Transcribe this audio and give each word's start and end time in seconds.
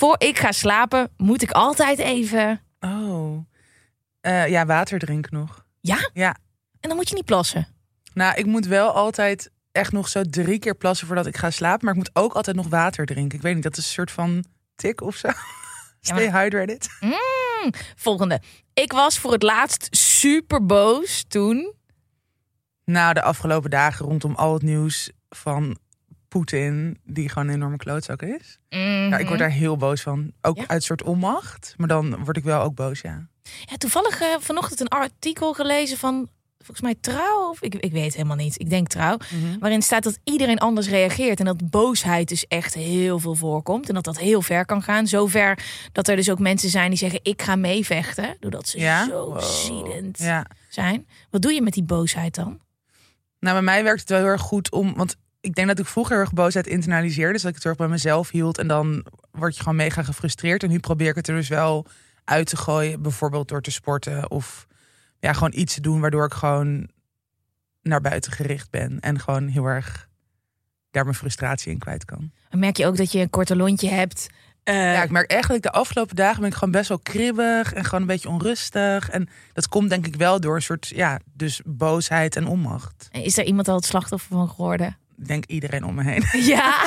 Voor 0.00 0.14
ik 0.18 0.38
ga 0.38 0.52
slapen 0.52 1.10
moet 1.16 1.42
ik 1.42 1.50
altijd 1.50 1.98
even... 1.98 2.60
Oh. 2.80 3.38
Eh, 4.20 4.48
ja, 4.48 4.66
water 4.66 4.98
drinken 4.98 5.34
nog. 5.34 5.64
Ja? 5.80 6.10
Ja. 6.12 6.36
En 6.80 6.88
dan 6.88 6.96
moet 6.96 7.08
je 7.08 7.14
niet 7.14 7.24
plassen. 7.24 7.66
Nou, 8.14 8.34
ik 8.34 8.46
moet 8.46 8.66
wel 8.66 8.90
altijd 8.90 9.50
echt 9.72 9.92
nog 9.92 10.08
zo 10.08 10.22
drie 10.22 10.58
keer 10.58 10.74
plassen 10.74 11.06
voordat 11.06 11.26
ik 11.26 11.36
ga 11.36 11.50
slapen. 11.50 11.84
Maar 11.84 11.94
ik 11.94 12.00
moet 12.00 12.10
ook 12.12 12.32
altijd 12.32 12.56
nog 12.56 12.68
water 12.68 13.06
drinken. 13.06 13.38
Ik 13.38 13.44
weet 13.44 13.54
niet, 13.54 13.62
dat 13.62 13.76
is 13.76 13.84
een 13.84 13.92
soort 13.92 14.10
van 14.10 14.44
tik 14.74 15.00
of 15.00 15.16
zo. 15.16 15.28
Stay 16.00 16.30
hydrated. 16.30 16.88
Mm, 17.00 17.70
volgende. 17.96 18.40
Ik 18.74 18.92
was 18.92 19.18
voor 19.18 19.32
het 19.32 19.42
laatst 19.42 19.88
super 19.90 20.66
boos 20.66 21.24
toen... 21.28 21.74
Nou, 22.84 23.14
de 23.14 23.22
afgelopen 23.22 23.70
dagen 23.70 24.06
rondom 24.06 24.34
al 24.34 24.52
het 24.52 24.62
nieuws 24.62 25.10
van 25.28 25.78
Poetin, 26.30 26.98
die 27.04 27.28
gewoon 27.28 27.48
een 27.48 27.54
enorme 27.54 27.76
klootzak 27.76 28.22
is. 28.22 28.58
Ja, 28.68 29.16
ik 29.18 29.26
word 29.26 29.38
daar 29.38 29.50
heel 29.50 29.76
boos 29.76 30.00
van. 30.00 30.32
Ook 30.42 30.56
Ja? 30.56 30.64
uit 30.66 30.82
soort 30.82 31.02
onmacht. 31.02 31.74
Maar 31.76 31.88
dan 31.88 32.24
word 32.24 32.36
ik 32.36 32.44
wel 32.44 32.62
ook 32.62 32.74
boos, 32.74 33.00
ja. 33.00 33.26
Ja, 33.64 33.76
toevallig 33.76 34.20
eh, 34.20 34.28
vanochtend 34.38 34.80
een 34.80 34.88
artikel 34.88 35.52
gelezen 35.52 35.98
van 35.98 36.28
volgens 36.58 36.80
mij 36.80 36.94
trouw 37.00 37.48
of 37.50 37.62
ik, 37.62 37.74
ik 37.74 37.92
weet 37.92 38.14
helemaal 38.14 38.36
niet. 38.36 38.60
Ik 38.60 38.70
denk 38.70 38.88
trouw, 38.88 39.16
waarin 39.60 39.82
staat 39.82 40.02
dat 40.02 40.18
iedereen 40.24 40.58
anders 40.58 40.88
reageert 40.88 41.38
en 41.38 41.44
dat 41.44 41.70
boosheid 41.70 42.28
dus 42.28 42.46
echt 42.46 42.74
heel 42.74 43.18
veel 43.18 43.34
voorkomt 43.34 43.88
en 43.88 43.94
dat 43.94 44.04
dat 44.04 44.18
heel 44.18 44.42
ver 44.42 44.64
kan 44.66 44.82
gaan. 44.82 45.06
Zover 45.06 45.64
dat 45.92 46.08
er 46.08 46.16
dus 46.16 46.30
ook 46.30 46.38
mensen 46.38 46.68
zijn 46.70 46.88
die 46.88 46.98
zeggen 46.98 47.20
ik 47.22 47.42
ga 47.42 47.56
meevechten, 47.56 48.36
doordat 48.40 48.68
ze 48.68 48.78
Ja? 48.78 49.04
zo 49.06 49.24
Wow. 49.26 49.40
ziedend 49.42 50.18
Ja. 50.18 50.46
zijn. 50.68 51.06
Wat 51.30 51.42
doe 51.42 51.52
je 51.52 51.62
met 51.62 51.72
die 51.72 51.82
boosheid 51.84 52.34
dan? 52.34 52.60
Nou, 53.40 53.54
bij 53.54 53.64
mij 53.64 53.82
werkt 53.84 54.00
het 54.00 54.08
wel 54.08 54.18
heel 54.18 54.26
erg 54.28 54.40
goed 54.40 54.70
om. 54.70 54.94
Want 54.96 55.16
ik 55.40 55.54
denk 55.54 55.68
dat 55.68 55.78
ik 55.78 55.86
vroeger 55.86 56.12
heel 56.14 56.24
erg 56.24 56.32
boosheid 56.32 56.66
internaliseerde. 56.66 57.32
Dus 57.32 57.42
dat 57.42 57.50
ik 57.50 57.56
het 57.56 57.64
heel 57.64 57.72
erg 57.72 57.80
bij 57.82 57.90
mezelf 57.90 58.30
hield. 58.30 58.58
En 58.58 58.66
dan 58.66 59.04
word 59.30 59.54
je 59.54 59.60
gewoon 59.62 59.76
mega 59.76 60.02
gefrustreerd. 60.02 60.62
En 60.62 60.68
nu 60.68 60.78
probeer 60.78 61.08
ik 61.08 61.14
het 61.14 61.28
er 61.28 61.34
dus 61.34 61.48
wel 61.48 61.86
uit 62.24 62.46
te 62.46 62.56
gooien. 62.56 63.02
Bijvoorbeeld 63.02 63.48
door 63.48 63.62
te 63.62 63.70
sporten. 63.70 64.30
Of 64.30 64.66
ja, 65.18 65.32
gewoon 65.32 65.52
iets 65.54 65.74
te 65.74 65.80
doen 65.80 66.00
waardoor 66.00 66.24
ik 66.24 66.34
gewoon 66.34 66.88
naar 67.82 68.00
buiten 68.00 68.32
gericht 68.32 68.70
ben. 68.70 69.00
En 69.00 69.20
gewoon 69.20 69.48
heel 69.48 69.64
erg 69.64 70.08
daar 70.90 71.04
mijn 71.04 71.16
frustratie 71.16 71.72
in 71.72 71.78
kwijt 71.78 72.04
kan. 72.04 72.32
Dan 72.48 72.60
merk 72.60 72.76
je 72.76 72.86
ook 72.86 72.96
dat 72.96 73.12
je 73.12 73.20
een 73.20 73.30
korte 73.30 73.56
lontje 73.56 73.88
hebt. 73.88 74.26
Eh, 74.62 74.74
Ja, 74.74 75.02
ik 75.02 75.10
merk 75.10 75.30
eigenlijk 75.30 75.62
de 75.62 75.70
afgelopen 75.70 76.16
dagen 76.16 76.40
ben 76.40 76.50
ik 76.50 76.54
gewoon 76.56 76.70
best 76.70 76.88
wel 76.88 76.98
kribbig. 76.98 77.72
En 77.72 77.84
gewoon 77.84 78.00
een 78.00 78.06
beetje 78.06 78.28
onrustig. 78.28 79.10
En 79.10 79.28
dat 79.52 79.68
komt 79.68 79.88
denk 79.88 80.06
ik 80.06 80.16
wel 80.16 80.40
door 80.40 80.54
een 80.54 80.62
soort, 80.62 80.86
ja, 80.88 81.20
dus 81.32 81.60
boosheid 81.64 82.36
en 82.36 82.46
onmacht. 82.46 83.08
Is 83.12 83.38
er 83.38 83.44
iemand 83.44 83.68
al 83.68 83.76
het 83.76 83.84
slachtoffer 83.84 84.36
van 84.36 84.48
geworden? 84.48 84.98
Denk 85.26 85.44
iedereen 85.46 85.84
om 85.84 85.94
me 85.94 86.02
heen. 86.02 86.24
Ja. 86.54 86.86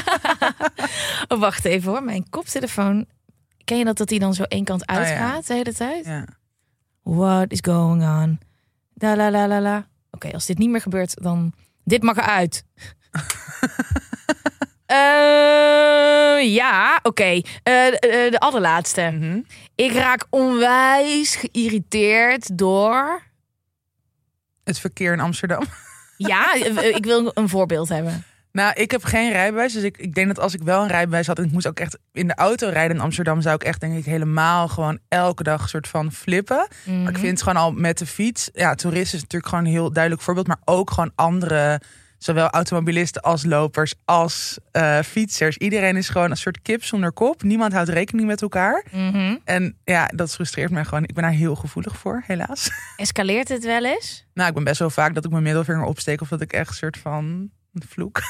oh, 1.28 1.40
wacht 1.40 1.66
even 1.66 1.92
hoor. 1.92 2.04
Mijn 2.04 2.30
koptelefoon. 2.30 3.06
Ken 3.64 3.78
je 3.78 3.86
dat 3.86 3.98
dat 3.98 4.08
die 4.08 4.20
dan 4.20 4.34
zo 4.34 4.44
één 4.44 4.64
kant 4.64 4.88
Oh, 4.88 4.96
ja. 4.96 5.02
uitgaat 5.02 5.48
de 5.48 5.54
hele 5.54 5.74
tijd? 5.74 6.06
Ja. 6.06 6.26
What 7.02 7.52
is 7.52 7.60
going 7.62 8.04
on? 8.04 8.40
Da 8.94 9.16
la 9.16 9.32
la 9.32 9.48
la 9.48 9.62
la. 9.62 9.88
Oké, 10.12 10.32
als 10.32 10.46
dit 10.46 10.58
niet 10.58 10.70
meer 10.70 10.82
gebeurt, 10.82 11.22
dan 11.24 11.54
dit 11.84 12.04
mag 12.04 12.18
eruit. 12.18 12.64
Eh, 14.86 16.54
ja, 16.54 17.00
oké. 17.04 17.24
Eh, 17.24 17.42
de, 17.64 17.98
eh, 18.00 18.32
de 18.32 18.40
allerlaatste. 18.40 19.02
Mhm. 19.14 19.42
Ik 19.76 19.92
raak 19.92 20.26
onwijs 20.30 21.36
geïrriteerd 21.36 22.58
door. 22.58 23.22
Het 24.64 24.80
verkeer 24.80 25.14
in 25.14 25.20
Amsterdam. 25.20 25.64
Ja, 26.28 26.54
eh, 26.54 26.96
ik 26.96 27.06
wil 27.06 27.32
een 27.34 27.50
voorbeeld 27.50 27.90
hebben. 27.90 28.24
Nou, 28.54 28.74
ik 28.74 28.92
heb 28.92 29.04
geen 29.04 29.32
rijbewijs. 29.32 29.74
Dus 29.74 29.84
ik, 29.84 29.98
ik 29.98 30.14
denk 30.14 30.28
dat 30.28 30.40
als 30.40 30.54
ik 30.54 30.62
wel 30.62 30.82
een 30.82 30.88
rijbewijs 30.88 31.28
had 31.28 31.38
en 31.38 31.44
ik 31.44 31.52
moest 31.52 31.68
ook 31.68 31.80
echt 31.80 31.98
in 32.12 32.28
de 32.28 32.36
auto 32.36 32.70
rijden 32.70 32.98
in 32.98 33.04
Amsterdam, 33.04 33.42
zou 33.42 33.56
ik 33.56 33.64
echt 33.64 33.80
denk 33.80 33.98
ik 33.98 34.06
helemaal 34.06 34.68
gewoon 34.68 35.00
elke 35.08 35.44
dag 35.44 35.70
soort 35.70 35.88
van 35.88 36.12
flippen. 36.12 36.68
Maar 36.86 37.10
ik 37.10 37.18
vind 37.18 37.32
het 37.32 37.42
gewoon 37.42 37.62
al 37.64 37.72
met 37.72 37.98
de 37.98 38.06
fiets. 38.06 38.50
Ja, 38.54 38.76
toeristen 38.76 39.16
is 39.18 39.22
natuurlijk 39.22 39.50
gewoon 39.50 39.66
een 39.66 39.72
heel 39.72 39.92
duidelijk 39.92 40.24
voorbeeld. 40.24 40.48
Maar 40.48 40.62
ook 40.66 40.92
gewoon 40.92 41.12
andere, 41.16 41.82
zowel 42.24 42.50
automobilisten 42.50 43.22
als 43.22 43.46
lopers 43.46 43.94
als 44.06 44.58
eh, 44.72 45.00
fietsers. 45.00 45.58
Iedereen 45.58 45.96
is 45.96 46.10
gewoon 46.10 46.32
een 46.32 46.38
soort 46.38 46.62
kip 46.62 46.84
zonder 46.84 47.12
kop. 47.12 47.44
Niemand 47.44 47.74
houdt 47.74 47.90
rekening 47.90 48.28
met 48.28 48.42
elkaar. 48.42 48.86
Mhm. 48.92 49.36
En 49.44 49.78
ja, 49.84 50.08
dat 50.16 50.32
frustreert 50.34 50.72
me 50.72 50.86
gewoon. 50.86 51.04
Ik 51.04 51.14
ben 51.14 51.24
daar 51.24 51.32
heel 51.32 51.56
gevoelig 51.56 51.98
voor, 51.98 52.24
helaas. 52.28 52.70
Escaleert 52.98 53.48
het 53.50 53.64
wel 53.64 53.86
eens? 53.86 54.26
Nou, 54.34 54.50
ik 54.50 54.56
ben 54.56 54.64
best 54.64 54.80
wel 54.80 54.90
vaak 54.90 55.14
dat 55.16 55.26
ik 55.26 55.32
mijn 55.32 55.44
middelvinger 55.44 55.84
opsteek 55.84 56.22
of 56.22 56.28
dat 56.28 56.42
ik 56.42 56.54
echt 56.54 56.70
een 56.70 56.76
soort 56.76 56.98
van 56.98 57.50
vloek. 57.90 58.22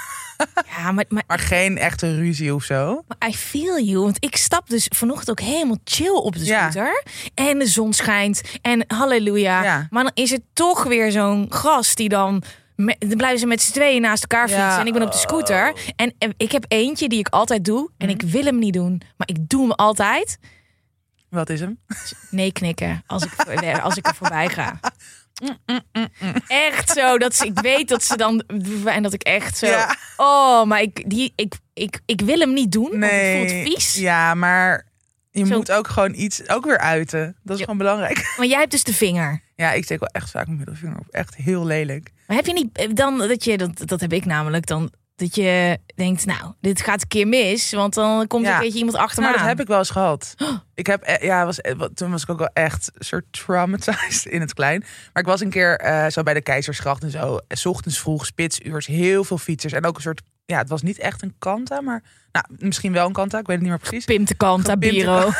Ja, 0.77 0.91
maar, 0.91 1.05
maar 1.09 1.23
Maar 1.27 1.39
geen 1.39 1.77
echte 1.77 2.15
ruzie 2.15 2.55
of 2.55 2.63
zo. 2.63 3.03
Maar 3.07 3.29
I 3.29 3.35
feel 3.35 3.79
you. 3.79 3.99
Want 4.03 4.17
ik 4.23 4.35
stap 4.35 4.69
dus 4.69 4.87
vanochtend 4.95 5.29
ook 5.29 5.39
helemaal 5.39 5.77
chill 5.83 6.15
op 6.15 6.33
de 6.35 6.45
Ja. 6.45 6.71
scooter. 6.71 7.03
En 7.33 7.59
de 7.59 7.67
zon 7.67 7.93
schijnt. 7.93 8.41
En 8.61 8.83
halleluja. 8.87 9.63
Ja. 9.63 9.87
Maar 9.89 10.03
dan 10.03 10.11
is 10.13 10.31
er 10.31 10.39
toch 10.53 10.83
weer 10.83 11.11
zo'n 11.11 11.45
gast 11.49 11.97
die 11.97 12.09
dan... 12.09 12.43
me- 12.75 12.95
dan 12.99 13.17
blijven 13.17 13.39
ze 13.39 13.45
met 13.45 13.61
z'n 13.61 13.71
tweeën 13.71 14.01
naast 14.01 14.21
elkaar 14.21 14.49
Ja. 14.49 14.61
fietsen. 14.63 14.79
En 14.81 14.87
ik 14.87 14.93
ben 14.93 15.01
op 15.01 15.11
de 15.11 15.17
scooter. 15.17 15.73
En, 15.95 16.13
en 16.17 16.33
ik 16.37 16.51
heb 16.51 16.65
eentje 16.67 17.09
die 17.09 17.19
ik 17.19 17.27
altijd 17.27 17.65
doe. 17.65 17.89
En 17.97 18.07
Mhm. 18.07 18.15
ik 18.15 18.21
wil 18.31 18.43
hem 18.43 18.59
niet 18.59 18.73
doen. 18.73 19.01
Maar 19.17 19.27
ik 19.27 19.49
doe 19.49 19.61
hem 19.61 19.71
altijd. 19.71 20.37
Wat 21.29 21.49
is 21.49 21.59
hem? 21.59 21.79
Nee 22.29 22.51
knikken. 22.51 23.03
Als 23.07 23.23
ik, 23.25 23.33
als 23.81 23.97
ik 23.97 24.07
er 24.07 24.15
voorbij 24.15 24.49
ga. 24.49 24.79
Echt 26.47 26.89
zo. 26.89 27.17
Dat 27.17 27.35
ze, 27.35 27.45
ik 27.45 27.59
weet 27.59 27.87
dat 27.87 28.03
ze 28.03 28.17
dan... 28.17 28.43
En 28.85 29.03
dat 29.03 29.13
ik 29.13 29.23
echt 29.23 29.57
zo... 29.57 29.65
Ja. 29.67 29.95
Oh, 30.17 30.63
maar 30.63 30.81
ik, 30.81 31.09
die, 31.09 31.33
ik, 31.35 31.55
ik, 31.73 31.99
ik 32.05 32.21
wil 32.21 32.39
hem 32.39 32.53
niet 32.53 32.71
doen. 32.71 32.89
Want 32.89 33.03
het 33.03 33.11
Nee. 33.11 33.49
voelt 33.63 33.73
vies. 33.75 33.93
Ja, 33.93 34.33
maar 34.33 34.87
je 35.31 35.45
Zo. 35.45 35.55
moet 35.57 35.71
ook 35.71 35.87
gewoon 35.87 36.13
iets 36.15 36.49
ook 36.49 36.65
weer 36.65 36.77
uiten. 36.77 37.35
Dat 37.43 37.53
is 37.53 37.57
Ja. 37.57 37.63
gewoon 37.63 37.77
belangrijk. 37.77 38.33
Maar 38.37 38.47
jij 38.47 38.59
hebt 38.59 38.71
dus 38.71 38.83
de 38.83 38.93
vinger. 38.93 39.41
Ja, 39.55 39.71
ik 39.71 39.83
steek 39.83 39.99
wel 39.99 40.09
echt 40.09 40.29
vaak 40.29 40.45
mijn 40.45 40.57
middelvinger 40.57 40.97
op. 40.99 41.07
Echt 41.09 41.35
heel 41.35 41.65
lelijk. 41.65 42.11
Maar 42.27 42.37
heb 42.37 42.45
je 42.45 42.53
niet 42.53 42.77
eh, 42.77 42.89
dan 42.93 43.17
dat 43.17 43.43
je, 43.43 43.57
dat, 43.57 43.81
dat 43.87 43.99
heb 44.01 44.13
ik 44.13 44.25
namelijk, 44.25 44.65
dan 44.65 44.91
dat 45.15 45.35
je 45.35 45.77
denkt, 45.95 46.25
nou, 46.25 46.53
dit 46.61 46.81
gaat 46.81 47.01
een 47.01 47.07
keer 47.07 47.27
mis, 47.27 47.71
want 47.71 47.93
dan 47.93 48.27
komt 48.27 48.43
er 48.45 48.49
Ja. 48.49 48.55
een 48.55 48.61
keertje 48.61 48.79
iemand 48.79 48.97
achter 48.97 49.21
me 49.21 49.29
Maar 49.29 49.37
dat 49.37 49.47
heb 49.47 49.59
ik 49.59 49.67
wel 49.67 49.77
eens 49.77 49.89
gehad. 49.89 50.35
Ik 50.75 50.85
heb, 50.87 51.01
eh, 51.01 51.23
ja, 51.27 51.45
was, 51.45 51.61
eh, 51.61 51.81
toen 51.81 52.11
was 52.11 52.23
ik 52.23 52.29
ook 52.29 52.37
wel 52.37 52.49
echt 52.53 52.91
een 52.93 53.05
soort 53.05 53.25
traumatized 53.31 54.25
in 54.25 54.41
het 54.41 54.53
klein. 54.53 54.79
Maar 55.13 55.23
ik 55.23 55.29
was 55.29 55.41
een 55.41 55.49
keer 55.49 55.77
eh, 55.77 56.07
zo 56.09 56.23
bij 56.23 56.33
de 56.33 56.41
Keizersgracht 56.41 57.03
en 57.03 57.11
zo. 57.11 57.39
's 57.49 57.65
ochtends 57.65 57.99
vroeg, 57.99 58.25
spitsuurs, 58.25 58.85
heel 58.87 59.23
veel 59.23 59.37
fietsers. 59.37 59.73
En 59.73 59.85
ook 59.85 59.95
een 59.95 60.01
soort, 60.01 60.21
ja, 60.45 60.57
het 60.57 60.69
was 60.69 60.81
niet 60.81 60.99
echt 60.99 61.21
een 61.21 61.35
kanta, 61.39 61.81
maar 61.81 62.03
nou, 62.31 62.45
misschien 62.57 62.93
wel 62.93 63.07
een 63.07 63.13
kanta. 63.13 63.39
Ik 63.39 63.45
weet 63.47 63.55
het 63.55 63.65
niet 63.65 63.75
meer 63.75 63.87
precies. 63.87 64.05
Pim 64.05 64.25
de 64.25 64.35
kant, 64.35 64.69
Gepimpte 64.69 64.97
Biro. 64.97 65.29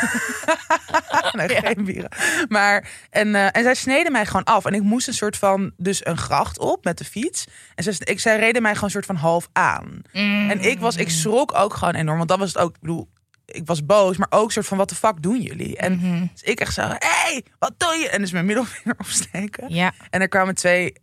nee, 1.38 1.50
geen 1.50 1.86
bieren. 1.86 2.10
Maar, 2.48 2.90
en, 3.10 3.36
eh, 3.36 3.46
en 3.52 3.64
zij 3.64 3.76
sneden 3.76 4.12
mij 4.12 4.26
gewoon 4.26 4.44
af. 4.44 4.66
En 4.66 4.74
ik 4.74 4.82
moest 4.82 5.08
een 5.08 5.14
soort 5.14 5.38
van, 5.38 5.72
dus 5.78 6.06
een 6.06 6.18
gracht 6.18 6.60
op 6.60 6.84
met 6.84 6.98
de 6.98 7.06
fiets. 7.06 7.46
En 7.76 7.84
zij, 7.84 7.96
ik, 8.00 8.20
zij 8.20 8.40
reden 8.40 8.62
mij 8.62 8.72
gewoon 8.72 8.86
een 8.86 8.92
soort 8.96 9.06
van 9.06 9.16
half 9.16 9.50
aan. 9.54 10.02
En 10.50 10.60
ik 10.60 10.80
was, 10.80 10.96
ik 10.96 11.10
schrok 11.10 11.54
ook 11.56 11.74
gewoon 11.74 11.96
enorm. 11.96 12.18
Want 12.18 12.30
dat 12.30 12.40
was 12.40 12.48
het 12.54 12.58
ook, 12.58 12.76
ik 12.76 12.82
bedoel, 12.82 13.10
ik 13.46 13.66
was 13.66 13.86
boos, 13.86 14.18
maar 14.18 14.28
ook 14.30 14.46
een 14.46 14.52
soort 14.52 14.66
van, 14.66 14.78
wat 14.78 14.90
de 14.90 14.96
fuck 14.96 15.22
doen 15.22 15.42
jullie? 15.42 15.78
En 15.78 15.94
Mhm. 15.98 16.26
dus 16.32 16.42
ik 16.42 16.60
echt 16.60 16.74
zo, 16.74 16.82
hé, 16.82 16.96
hey, 17.00 17.46
wat 17.60 17.74
doe 17.78 17.94
je? 17.96 18.10
En 18.10 18.22
dus 18.22 18.32
mijn 18.32 18.46
middelvinger 18.46 18.96
opsteken. 19.06 19.74
Ja, 19.74 19.94
En 20.10 20.22
er 20.22 20.28
kwamen 20.28 20.56
twee, 20.56 20.94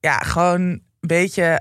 ja, 0.00 0.18
gewoon 0.18 0.60
een 0.60 0.82
beetje... 1.00 1.60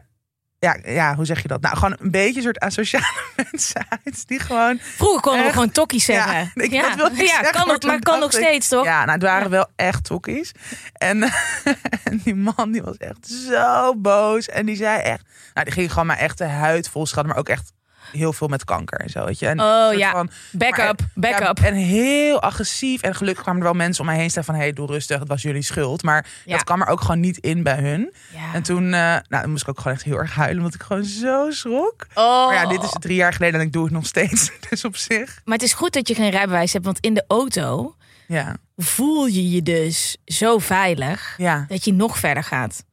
Ja, 0.66 0.78
ja, 0.84 1.16
hoe 1.16 1.26
zeg 1.26 1.42
je 1.42 1.48
dat? 1.48 1.62
Nou, 1.62 1.76
gewoon 1.78 1.96
een 2.00 2.12
beetje 2.12 2.42
soort 2.42 2.60
asociale 2.60 3.12
mensen 3.52 3.86
uit. 3.90 4.28
Die 4.28 4.40
gewoon 4.40 4.80
vroeger 4.82 5.22
konden 5.22 5.46
we 5.46 5.52
gewoon 5.52 5.72
tokkies 5.72 6.06
zeggen. 6.06 6.34
Ja, 6.34 6.52
ik- 6.64 6.72
ja, 6.72 6.96
dat 6.96 7.12
ja 7.18 7.26
zeggen, 7.26 7.52
kan 7.52 7.68
maar 7.68 7.74
nog, 7.80 7.84
maar 7.84 8.00
kan 8.00 8.20
nog 8.20 8.32
steeds, 8.32 8.68
toch? 8.68 8.84
Ja, 8.86 9.00
nou, 9.00 9.12
het 9.12 9.22
waren 9.22 9.50
wel 9.50 9.68
echt 9.76 10.04
tokkies. 10.04 10.52
En, 10.94 11.24
en 12.04 12.22
die 12.24 12.36
man 12.36 12.72
die 12.72 12.82
was 12.82 12.98
echt 12.98 13.28
zo 13.28 13.96
boos. 13.96 14.48
En 14.48 14.66
die 14.66 14.76
zei 14.76 15.00
echt... 15.02 15.24
Nou, 15.54 15.66
die 15.66 15.74
ging 15.74 15.90
gewoon 15.92 16.06
maar 16.08 16.18
echt 16.18 16.38
de 16.38 16.46
huid 16.46 16.90
vol 16.90 17.06
schat, 17.06 17.26
maar 17.26 17.38
ook 17.38 17.50
echt 17.50 17.74
heel 18.12 18.34
veel 18.34 18.48
met 18.48 18.64
kanker 18.64 19.00
en 19.00 19.10
zo, 19.10 19.26
weet 19.26 19.40
je. 19.40 19.48
En 19.48 19.60
Oh 19.62 19.94
ja, 19.98 20.12
van- 20.12 20.30
backup, 20.52 21.00
maar- 21.00 21.32
backup. 21.32 21.58
Ja, 21.58 21.66
en 21.66 21.74
heel 21.74 22.42
agressief. 22.42 23.02
En 23.02 23.16
gelukkig 23.16 23.44
kwamen 23.44 23.62
er 23.62 23.68
wel 23.68 23.78
mensen 23.78 24.02
om 24.02 24.10
mij 24.10 24.18
heen 24.20 24.30
staan 24.30 24.44
van... 24.44 24.54
hé, 24.56 24.62
hey, 24.62 24.74
doe 24.74 24.88
rustig, 24.88 25.20
het 25.20 25.28
was 25.28 25.42
jullie 25.42 25.62
schuld. 25.62 26.04
Maar 26.04 26.26
Ja. 26.46 26.54
dat 26.56 26.64
kwam 26.64 26.82
er 26.82 26.88
ook 26.88 27.02
gewoon 27.02 27.20
niet 27.20 27.38
in 27.38 27.64
bij 27.64 27.78
hun. 27.78 28.14
Ja. 28.34 28.54
En 28.54 28.64
toen, 28.64 28.84
eh, 28.86 28.92
nou, 29.00 29.22
dan 29.28 29.50
moest 29.50 29.62
ik 29.64 29.70
ook 29.70 29.78
gewoon 29.78 29.94
echt 29.94 30.04
heel 30.04 30.18
erg 30.18 30.36
huilen... 30.36 30.58
omdat 30.58 30.74
ik 30.74 30.84
gewoon 30.84 31.04
zo 31.04 31.52
schrok. 31.52 32.06
oh. 32.14 32.46
Maar 32.48 32.56
ja, 32.56 32.66
dit 32.68 32.84
is 32.84 32.96
drie 33.00 33.16
jaar 33.16 33.34
geleden 33.34 33.60
en 33.60 33.66
ik 33.66 33.74
doe 33.74 33.84
het 33.84 33.94
nog 33.94 34.06
steeds. 34.06 34.52
Dus 34.70 34.86
op 34.86 34.96
zich, 34.96 35.42
Maar 35.46 35.56
het 35.58 35.66
is 35.66 35.74
goed 35.74 35.94
dat 35.94 36.08
je 36.08 36.16
geen 36.16 36.30
rijbewijs 36.30 36.74
hebt, 36.74 36.86
want 36.86 37.00
in 37.00 37.14
de 37.14 37.24
auto 37.28 37.96
ja. 38.28 38.56
voel 38.78 39.26
je 39.26 39.50
je 39.50 39.62
dus 39.62 40.18
zo 40.26 40.58
veilig 40.58 41.36
dat 41.68 41.86
je 41.86 41.94
nog 41.94 42.18
verder 42.20 42.44
gaat. 42.44 42.84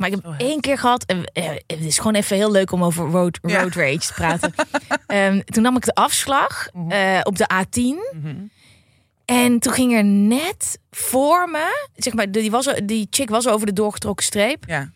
Maar 0.00 0.08
ik 0.08 0.14
heb 0.14 0.24
Zo 0.24 0.44
één 0.46 0.60
keer 0.60 0.78
gehad, 0.78 1.04
en 1.04 1.24
eh, 1.32 1.48
het 1.66 1.80
is 1.80 1.96
gewoon 1.98 2.14
even 2.14 2.36
heel 2.36 2.50
leuk 2.50 2.72
om 2.72 2.84
over 2.84 3.06
road, 3.10 3.38
Ja. 3.42 3.60
road 3.62 3.74
rage 3.74 3.98
te 3.98 4.12
praten. 4.14 4.54
Ehm, 5.06 5.40
toen 5.44 5.62
nam 5.62 5.76
ik 5.76 5.84
de 5.84 5.94
afslag 5.94 6.68
Mhm. 6.72 6.90
eh, 6.90 7.20
op 7.22 7.36
de 7.38 7.48
A10. 7.54 8.18
En 9.24 9.58
toen 9.58 9.72
ging 9.72 9.92
er 9.94 10.04
net 10.04 10.78
voor 10.90 11.48
me, 11.50 11.88
zeg 11.96 12.14
maar, 12.14 12.30
die, 12.30 12.50
was, 12.50 12.68
die 12.84 13.06
chick 13.10 13.28
was 13.30 13.48
over 13.48 13.66
de 13.66 13.72
doorgetrokken 13.72 14.24
streep. 14.24 14.64
ja. 14.66 14.90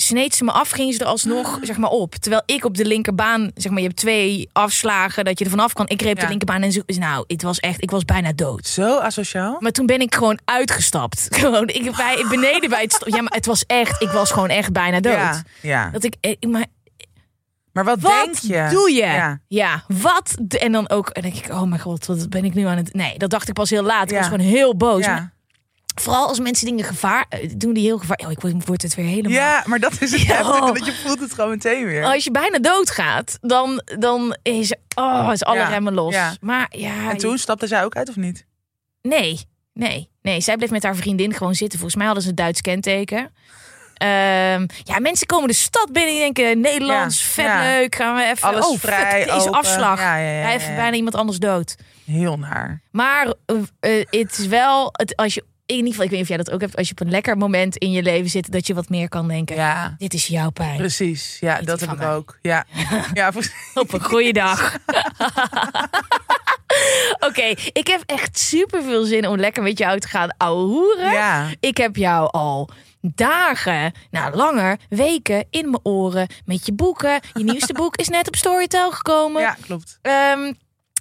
Sneed 0.00 0.34
ze 0.34 0.44
me 0.44 0.50
af, 0.50 0.70
ging 0.70 0.94
ze 0.94 1.00
er 1.00 1.06
alsnog 1.06 1.58
zeg 1.62 1.76
maar, 1.76 1.90
op. 1.90 2.14
Terwijl 2.14 2.42
ik 2.46 2.64
op 2.64 2.76
de 2.76 2.84
linkerbaan, 2.84 3.50
zeg 3.54 3.70
maar, 3.72 3.80
je 3.80 3.86
hebt 3.86 3.98
twee 4.00 4.48
afslagen 4.52 5.24
dat 5.24 5.38
je 5.38 5.44
er 5.44 5.50
vanaf 5.50 5.72
kan. 5.72 5.88
Ik 5.88 6.02
reep 6.02 6.20
de 6.20 6.28
linkerbaan 6.28 6.62
en 6.62 6.72
zo, 6.72 6.80
nou, 6.86 7.24
het 7.26 7.42
was 7.42 7.58
echt, 7.58 7.82
ik 7.82 7.90
was 7.90 8.04
bijna 8.04 8.32
dood. 8.32 8.66
Zo 8.66 8.98
asociaal. 8.98 9.56
Maar 9.60 9.72
toen 9.72 9.86
ben 9.86 10.00
ik 10.00 10.14
gewoon 10.14 10.38
uitgestapt. 10.44 11.26
Gewoon, 11.40 11.68
ik 11.68 11.96
bij 11.96 12.24
beneden 12.28 12.70
bij 12.70 12.82
het 12.82 13.02
Ja, 13.06 13.22
maar 13.22 13.32
het 13.32 13.46
was 13.46 13.64
echt, 13.66 14.02
ik 14.02 14.08
was 14.08 14.30
gewoon 14.30 14.48
echt 14.48 14.72
bijna 14.72 15.00
dood. 15.00 15.12
Ja, 15.12 15.42
ja. 15.62 15.90
Dat 15.90 16.04
ik, 16.04 16.14
eh, 16.20 16.36
maar 16.50 16.66
Maar 17.72 17.84
wat, 17.84 18.00
wat 18.00 18.12
denk 18.24 18.36
je? 18.36 18.68
doe 18.70 18.90
je? 18.92 19.00
Ja. 19.00 19.40
Ja. 19.48 19.84
wat? 19.88 20.34
En 20.48 20.72
dan 20.72 20.90
ook, 20.90 21.08
en 21.08 21.22
dan 21.22 21.30
denk 21.30 21.44
ik, 21.44 21.52
oh 21.52 21.62
mijn 21.62 21.80
god, 21.80 22.06
wat 22.06 22.28
ben 22.30 22.44
ik 22.44 22.54
nu 22.54 22.64
aan 22.64 22.76
het... 22.76 22.94
Nee, 22.94 23.18
dat 23.18 23.30
dacht 23.30 23.48
ik 23.48 23.54
pas 23.54 23.70
heel 23.70 23.82
laat. 23.82 24.04
Ik 24.04 24.10
Ja. 24.10 24.16
was 24.18 24.28
gewoon 24.28 24.46
heel 24.46 24.76
boos. 24.76 25.04
Ja. 25.04 25.32
Vooral 26.00 26.28
als 26.28 26.40
mensen 26.40 26.66
dingen 26.66 26.84
gevaar 26.84 27.26
eh, 27.28 27.50
doen 27.56 27.72
die 27.72 27.84
heel 27.84 27.98
gevaar. 27.98 28.20
Oh, 28.24 28.30
ik 28.30 28.40
word, 28.40 28.66
word 28.66 28.82
het 28.82 28.94
weer 28.94 29.06
helemaal. 29.06 29.32
ja, 29.32 29.62
maar 29.66 29.78
dat 29.78 29.92
is 30.00 30.10
het 30.12 30.20
Ja. 30.26 30.34
heftige, 30.36 30.72
dat 30.72 30.86
je 30.86 30.92
voelt 31.04 31.20
het 31.20 31.32
gewoon 31.34 31.50
meteen 31.50 31.84
weer. 31.84 32.04
Als 32.04 32.24
je 32.24 32.30
bijna 32.30 32.58
doodgaat, 32.58 33.38
dan, 33.40 33.82
dan 33.98 34.36
is, 34.42 34.74
oh, 34.94 35.28
is 35.32 35.44
alle 35.44 35.58
Ja. 35.58 35.68
remmen 35.68 35.94
los. 35.94 36.14
Ja. 36.14 36.34
Maar 36.40 36.66
ja, 36.70 37.10
En 37.10 37.16
toen 37.16 37.38
stapte 37.38 37.66
zij 37.66 37.84
ook 37.84 37.96
uit 37.96 38.08
of 38.08 38.16
niet? 38.16 38.46
nee, 39.02 39.40
nee, 39.72 40.10
nee. 40.22 40.40
Zij 40.40 40.56
bleef 40.56 40.70
met 40.70 40.82
haar 40.82 40.96
vriendin 40.96 41.34
gewoon 41.34 41.54
zitten. 41.54 41.78
Volgens 41.78 41.96
mij 41.96 42.06
hadden 42.06 42.24
ze 42.24 42.30
een 42.30 42.34
Duits 42.36 42.60
kenteken. 42.60 43.32
Ehm, 43.94 44.66
ja, 44.82 44.98
mensen 45.00 45.26
komen 45.26 45.48
de 45.48 45.54
stad 45.54 45.92
binnen 45.92 46.14
en 46.14 46.20
denken 46.32 46.60
Nederlands, 46.60 47.20
Ja, 47.20 47.26
vet 47.26 47.44
ja. 47.44 47.60
leuk. 47.62 47.94
Gaan 47.94 48.14
we 48.16 48.24
even. 48.24 48.48
Alles 48.48 48.66
oh, 48.66 48.78
vrij, 48.78 49.22
fuck, 49.22 49.32
open. 49.34 49.52
afslag. 49.52 49.98
Ja, 49.98 50.04
Hij 50.12 50.50
heeft 50.50 50.66
bijna 50.66 50.96
iemand 50.96 51.14
anders 51.14 51.38
dood. 51.38 51.74
Heel 52.06 52.38
naar. 52.38 52.80
Maar 52.90 53.32
eh, 53.46 53.56
eh, 54.00 54.06
het 54.10 54.38
is 54.38 54.46
wel, 54.46 54.88
het, 54.92 55.16
als 55.16 55.34
je, 55.34 55.44
in 55.68 55.74
ieder 55.76 55.90
geval, 55.90 56.04
ik 56.04 56.10
weet 56.10 56.18
niet 56.20 56.28
of 56.30 56.36
jij 56.36 56.44
dat 56.44 56.50
ook 56.50 56.60
hebt, 56.60 56.76
als 56.76 56.86
je 56.86 56.92
op 56.92 57.00
een 57.00 57.10
lekker 57.10 57.36
moment 57.36 57.76
in 57.76 57.90
je 57.90 58.02
leven 58.02 58.30
zit, 58.30 58.52
dat 58.52 58.66
je 58.66 58.74
wat 58.74 58.88
meer 58.88 59.08
kan 59.08 59.28
denken. 59.28 59.56
Ja, 59.56 59.94
Dit 59.98 60.14
is 60.14 60.26
jouw 60.26 60.50
pijn. 60.50 60.76
precies. 60.76 61.36
Ja, 61.40 61.58
Niet 61.58 61.66
dat 61.66 61.80
heb 61.80 61.90
ik 61.92 61.98
mij. 61.98 62.14
ook. 62.14 62.38
Ja, 62.42 62.64
ja 63.14 63.30
precies. 63.30 63.52
Op 63.74 63.92
een 63.92 64.02
goede 64.04 64.32
dag. 64.32 64.76
Oké, 67.28 67.54
ik 67.72 67.86
heb 67.86 68.02
echt 68.06 68.38
super 68.38 68.82
veel 68.82 69.04
zin 69.04 69.26
om 69.28 69.36
lekker 69.36 69.62
met 69.62 69.78
jou 69.78 69.98
te 69.98 70.08
gaan 70.08 70.34
ouwehoeren. 70.36 71.12
Ja. 71.12 71.46
Ik 71.60 71.76
heb 71.76 71.96
jou 71.96 72.28
al 72.30 72.70
dagen, 73.00 73.92
nou 74.10 74.36
langer, 74.36 74.76
weken 74.88 75.46
in 75.50 75.70
mijn 75.70 75.84
oren 75.84 76.26
met 76.44 76.66
je 76.66 76.72
boeken. 76.72 77.20
Je 77.32 77.44
nieuwste 77.44 77.72
boek 77.72 77.96
is 77.96 78.08
net 78.08 78.26
op 78.26 78.36
Storytel 78.36 78.90
gekomen. 78.92 79.42
ja, 79.42 79.56
klopt. 79.60 79.98
Ehm, 80.02 80.52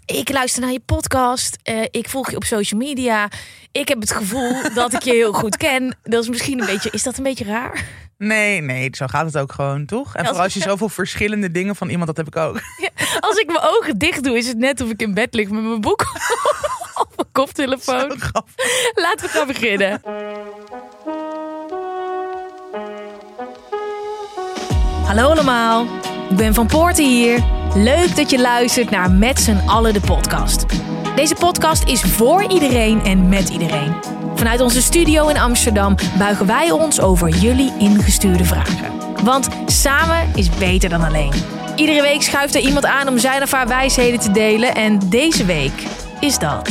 ik 0.07 0.31
luister 0.31 0.61
naar 0.61 0.71
je 0.71 0.79
podcast. 0.79 1.57
Eh, 1.63 1.81
ik 1.91 2.09
volg 2.09 2.29
je 2.29 2.35
op 2.35 2.43
social 2.43 2.79
media. 2.79 3.29
Ik 3.71 3.87
heb 3.87 3.99
het 3.99 4.11
gevoel 4.11 4.53
dat 4.73 4.93
ik 4.93 5.01
je 5.01 5.11
heel 5.11 5.33
goed 5.33 5.57
ken. 5.57 5.97
Dat 6.03 6.23
is 6.23 6.29
misschien 6.29 6.59
een 6.59 6.65
beetje. 6.65 6.89
Is 6.91 7.03
dat 7.03 7.17
een 7.17 7.23
beetje 7.23 7.45
raar? 7.45 7.85
Nee, 8.17 8.61
nee, 8.61 8.89
zo 8.91 9.07
gaat 9.07 9.25
het 9.25 9.37
ook 9.37 9.51
gewoon, 9.51 9.85
toch? 9.85 10.13
En 10.13 10.19
als 10.19 10.27
vooral 10.27 10.43
als 10.43 10.53
je 10.53 10.59
zoveel 10.59 10.89
verschillende 10.89 11.51
dingen 11.51 11.75
van 11.75 11.89
iemand, 11.89 12.07
dat 12.07 12.17
heb 12.17 12.27
ik 12.27 12.35
ook. 12.35 12.59
Als 13.19 13.37
ik 13.37 13.47
mijn 13.47 13.59
ogen 13.61 13.97
dicht 13.97 14.23
doe, 14.23 14.37
is 14.37 14.47
het 14.47 14.57
net 14.57 14.81
of 14.81 14.89
ik 14.89 15.01
in 15.01 15.13
bed 15.13 15.33
lig 15.33 15.49
met 15.49 15.63
mijn 15.63 15.81
boek 15.81 16.01
op 17.01 17.07
mijn 17.15 17.27
koptelefoon. 17.31 18.17
Laten 18.93 19.25
we 19.25 19.27
gaan 19.27 19.47
beginnen. 19.47 20.01
Hallo 25.05 25.29
allemaal, 25.29 25.85
ik 26.29 26.35
ben 26.35 26.53
Van 26.53 26.67
Poorten 26.67 27.05
hier. 27.05 27.56
Leuk 27.83 28.15
dat 28.15 28.29
je 28.29 28.39
luistert 28.39 28.89
naar 28.89 29.11
Met 29.11 29.39
z'n 29.39 29.57
allen 29.65 29.93
de 29.93 29.99
podcast. 29.99 30.65
Deze 31.15 31.35
podcast 31.35 31.83
is 31.83 32.01
voor 32.01 32.51
iedereen 32.51 33.03
en 33.03 33.29
met 33.29 33.49
iedereen. 33.49 33.95
Vanuit 34.35 34.61
onze 34.61 34.81
studio 34.81 35.27
in 35.27 35.37
Amsterdam 35.37 35.95
buigen 36.17 36.45
wij 36.47 36.71
ons 36.71 36.99
over 37.01 37.29
jullie 37.29 37.73
ingestuurde 37.79 38.45
vragen. 38.45 38.91
Want 39.23 39.47
samen 39.65 40.31
is 40.35 40.49
beter 40.49 40.89
dan 40.89 41.03
alleen. 41.03 41.33
Iedere 41.75 42.01
week 42.01 42.21
schuift 42.21 42.55
er 42.55 42.61
iemand 42.61 42.85
aan 42.85 43.07
om 43.07 43.17
zijn 43.17 43.41
of 43.43 43.51
haar 43.51 43.67
wijsheden 43.67 44.19
te 44.19 44.31
delen. 44.31 44.75
En 44.75 44.99
deze 45.09 45.45
week 45.45 45.83
is 46.19 46.39
dat 46.39 46.69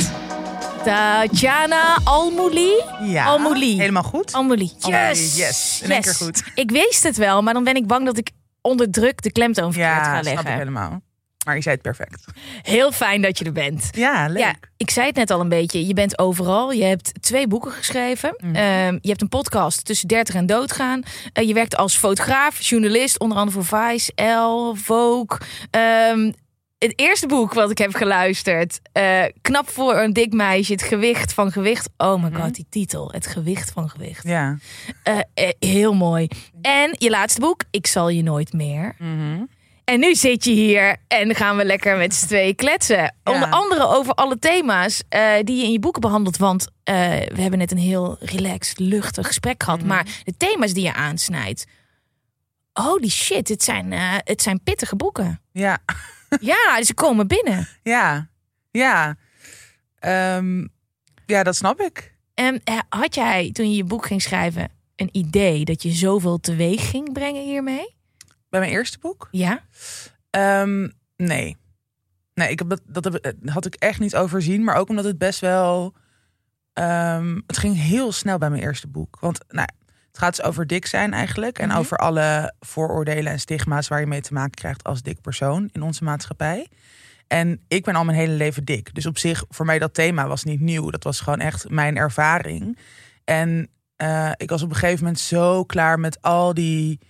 Tatjana 0.85 1.99
Almouli. 2.05 2.71
Ja, 3.03 3.25
Almouli. 3.25 3.79
helemaal 3.79 4.03
goed. 4.03 4.33
Almouli. 4.33 4.73
Almouli, 4.81 5.09
Yes. 5.09 5.37
yes. 5.37 5.81
In 5.83 5.91
één 5.91 6.03
keer 6.03 6.15
goed. 6.15 6.43
Ik 6.55 6.71
wist 6.71 7.03
het 7.03 7.17
wel, 7.17 7.43
maar 7.43 7.55
dan 7.55 7.65
ben 7.65 7.75
ik 7.75 7.87
bang 7.87 8.05
dat 8.07 8.19
ik 8.19 8.31
onder 8.67 8.91
druk 8.91 9.23
de 9.23 9.33
klemtoon 9.33 9.73
verkeerd 9.73 9.95
ja, 9.97 10.03
ga 10.05 10.23
snap 10.23 10.27
ik 10.39 10.43
leggen. 10.43 10.59
helemaal. 10.59 11.01
Maar 11.47 11.55
je 11.55 11.63
zei 11.63 11.75
het 11.75 11.85
perfect. 11.85 12.25
Heel 12.63 12.93
fijn 12.93 13.23
dat 13.23 13.39
je 13.39 13.45
er 13.45 13.53
bent. 13.53 13.89
Ja, 13.93 14.27
leuk. 14.29 14.39
Ja, 14.39 14.55
ik 14.77 14.91
zei 14.91 15.07
het 15.07 15.17
net 15.17 15.31
al 15.31 15.41
een 15.41 15.49
beetje. 15.49 15.87
Je 15.87 15.95
bent 15.95 16.19
overal. 16.19 16.73
Je 16.73 16.85
hebt 16.85 17.23
twee 17.23 17.47
boeken 17.47 17.71
geschreven. 17.71 18.35
Mhm. 18.39 18.55
Ehm, 18.55 18.99
je 19.01 19.09
hebt 19.09 19.23
een 19.23 19.29
podcast 19.29 19.85
tussen 19.85 20.09
30 20.09 20.35
en 20.35 20.47
doodgaan. 20.47 21.03
Eh, 21.33 21.47
je 21.49 21.55
werkt 21.55 21.77
als 21.77 21.97
fotograaf, 21.97 22.61
journalist, 22.61 23.19
onder 23.19 23.39
andere 23.39 23.63
voor 23.63 23.79
Vice, 23.81 24.13
Elle, 24.15 24.73
Vogue. 24.75 25.39
Ehm, 25.71 26.33
het 26.79 26.93
eerste 26.97 27.27
boek 27.27 27.55
wat 27.55 27.71
ik 27.71 27.79
heb 27.79 27.95
geluisterd. 27.95 28.81
eh, 28.93 29.25
knap 29.43 29.69
voor 29.69 29.97
een 29.97 30.13
dik 30.13 30.33
meisje. 30.33 30.73
Het 30.73 30.83
gewicht 30.83 31.33
van 31.33 31.53
gewicht. 31.53 31.89
Oh 31.97 32.23
my 32.23 32.29
Mhm. 32.29 32.41
god, 32.43 32.55
die 32.55 32.67
titel. 32.71 33.11
Het 33.13 33.27
gewicht 33.27 33.71
van 33.71 33.89
gewicht. 33.91 34.23
Ja. 34.27 34.59
Eh, 35.03 35.19
eh, 35.35 35.49
heel 35.59 35.95
mooi. 35.95 36.29
En 36.63 36.95
je 36.99 37.11
laatste 37.11 37.41
boek. 37.41 37.63
Ik 37.71 37.87
zal 37.87 38.09
je 38.09 38.23
nooit 38.23 38.53
meer. 38.53 38.95
Mhm. 38.99 39.45
En 39.85 40.01
nu 40.01 40.15
zit 40.15 40.45
je 40.45 40.51
hier 40.51 40.97
en 41.09 41.35
gaan 41.35 41.57
we 41.57 41.65
lekker 41.65 41.97
met 41.97 42.15
z'n 42.15 42.27
tweeën 42.27 42.55
kletsen. 42.55 43.15
Onder 43.25 43.49
andere 43.51 43.87
over 43.87 44.13
alle 44.15 44.39
thema's 44.39 45.03
die 45.43 45.57
je 45.57 45.63
in 45.63 45.73
je 45.73 45.79
boeken 45.79 46.01
behandelt. 46.01 46.37
Want 46.37 46.69
we 46.85 46.93
hebben 47.41 47.59
net 47.59 47.71
een 47.71 47.79
heel 47.79 48.17
relaxed, 48.21 48.79
luchtig 48.79 49.27
gesprek 49.27 49.63
gehad. 49.63 49.79
Mhm. 49.79 49.89
Maar 49.89 50.07
de 50.25 50.37
thema's 50.37 50.73
die 50.73 50.85
je 50.85 50.95
aansnijdt. 50.95 51.65
Holy 52.73 53.09
shit, 53.09 53.49
het 53.49 53.63
zijn, 53.65 53.93
het 54.25 54.43
zijn 54.43 54.61
pittige 54.63 54.97
boeken. 54.97 55.41
Ja. 55.53 55.79
Ja, 56.41 56.83
ze 56.83 56.95
komen 56.95 57.27
binnen. 57.27 57.69
Ja. 57.83 58.29
Ja. 58.71 59.17
Ehm, 59.99 60.67
ja, 61.27 61.43
dat 61.43 61.57
snap 61.57 61.81
ik. 61.81 62.15
En 62.35 62.61
eh, 62.65 62.79
had 62.89 63.15
jij 63.15 63.51
toen 63.53 63.71
je 63.71 63.77
je 63.77 63.85
boek 63.85 64.07
ging 64.07 64.23
schrijven 64.23 64.69
een 64.97 65.09
idee 65.13 65.65
dat 65.65 65.83
je 65.83 65.91
zoveel 65.91 66.39
teweeg 66.41 66.91
ging 66.91 67.13
brengen 67.13 67.43
hiermee? 67.43 67.95
Bij 68.49 68.61
mijn 68.61 68.73
eerste 68.73 68.99
boek? 68.99 69.29
Ja. 69.31 69.65
Ehm, 70.31 70.89
nee. 71.17 71.57
Nee, 72.35 72.51
ik 72.51 72.59
heb 72.59 72.69
dat, 72.69 72.81
dat 72.85 73.05
heb- 73.05 73.35
had 73.45 73.67
ik 73.67 73.75
echt 73.75 73.99
niet 74.01 74.17
overzien. 74.17 74.65
Maar 74.65 74.77
ook 74.77 74.89
omdat 74.89 75.05
het 75.05 75.19
best 75.19 75.41
wel... 75.41 75.95
ehm, 76.73 77.41
het 77.47 77.59
ging 77.59 77.77
heel 77.77 78.13
snel 78.13 78.39
bij 78.39 78.51
mijn 78.51 78.63
eerste 78.63 78.89
boek. 78.89 79.17
Want 79.21 79.39
nou, 79.49 79.69
het 80.17 80.25
gaat 80.25 80.37
dus 80.37 80.45
over 80.45 80.67
dik 80.67 80.87
zijn 80.87 81.13
eigenlijk. 81.13 81.59
En 81.59 81.69
Mhm. 81.69 81.79
over 81.79 81.97
alle 81.97 82.55
vooroordelen 82.61 83.33
en 83.33 83.41
stigma's 83.41 83.89
waar 83.89 84.01
je 84.01 84.07
mee 84.07 84.21
te 84.21 84.33
maken 84.33 84.55
krijgt 84.55 84.85
als 84.85 85.03
dik 85.03 85.21
persoon 85.21 85.69
in 85.73 85.83
onze 85.83 86.05
maatschappij. 86.05 86.69
En 87.27 87.61
ik 87.69 87.85
ben 87.85 87.95
al 87.95 88.05
mijn 88.05 88.19
hele 88.19 88.33
leven 88.33 88.65
dik. 88.65 88.95
Dus 88.95 89.07
op 89.07 89.19
zich, 89.19 89.45
voor 89.49 89.67
mij 89.67 89.79
dat 89.79 89.95
thema 89.95 90.27
was 90.27 90.45
niet 90.45 90.61
nieuw. 90.61 90.91
Dat 90.91 91.05
was 91.05 91.21
gewoon 91.21 91.41
echt 91.41 91.69
mijn 91.71 91.97
ervaring. 91.97 92.79
En 93.25 93.69
eh, 93.97 94.31
ik 94.37 94.51
was 94.51 94.63
op 94.63 94.69
een 94.69 94.77
gegeven 94.77 95.05
moment 95.05 95.21
zo 95.21 95.65
klaar 95.65 96.01
met 96.01 96.23
al 96.23 96.55
die 96.55 97.01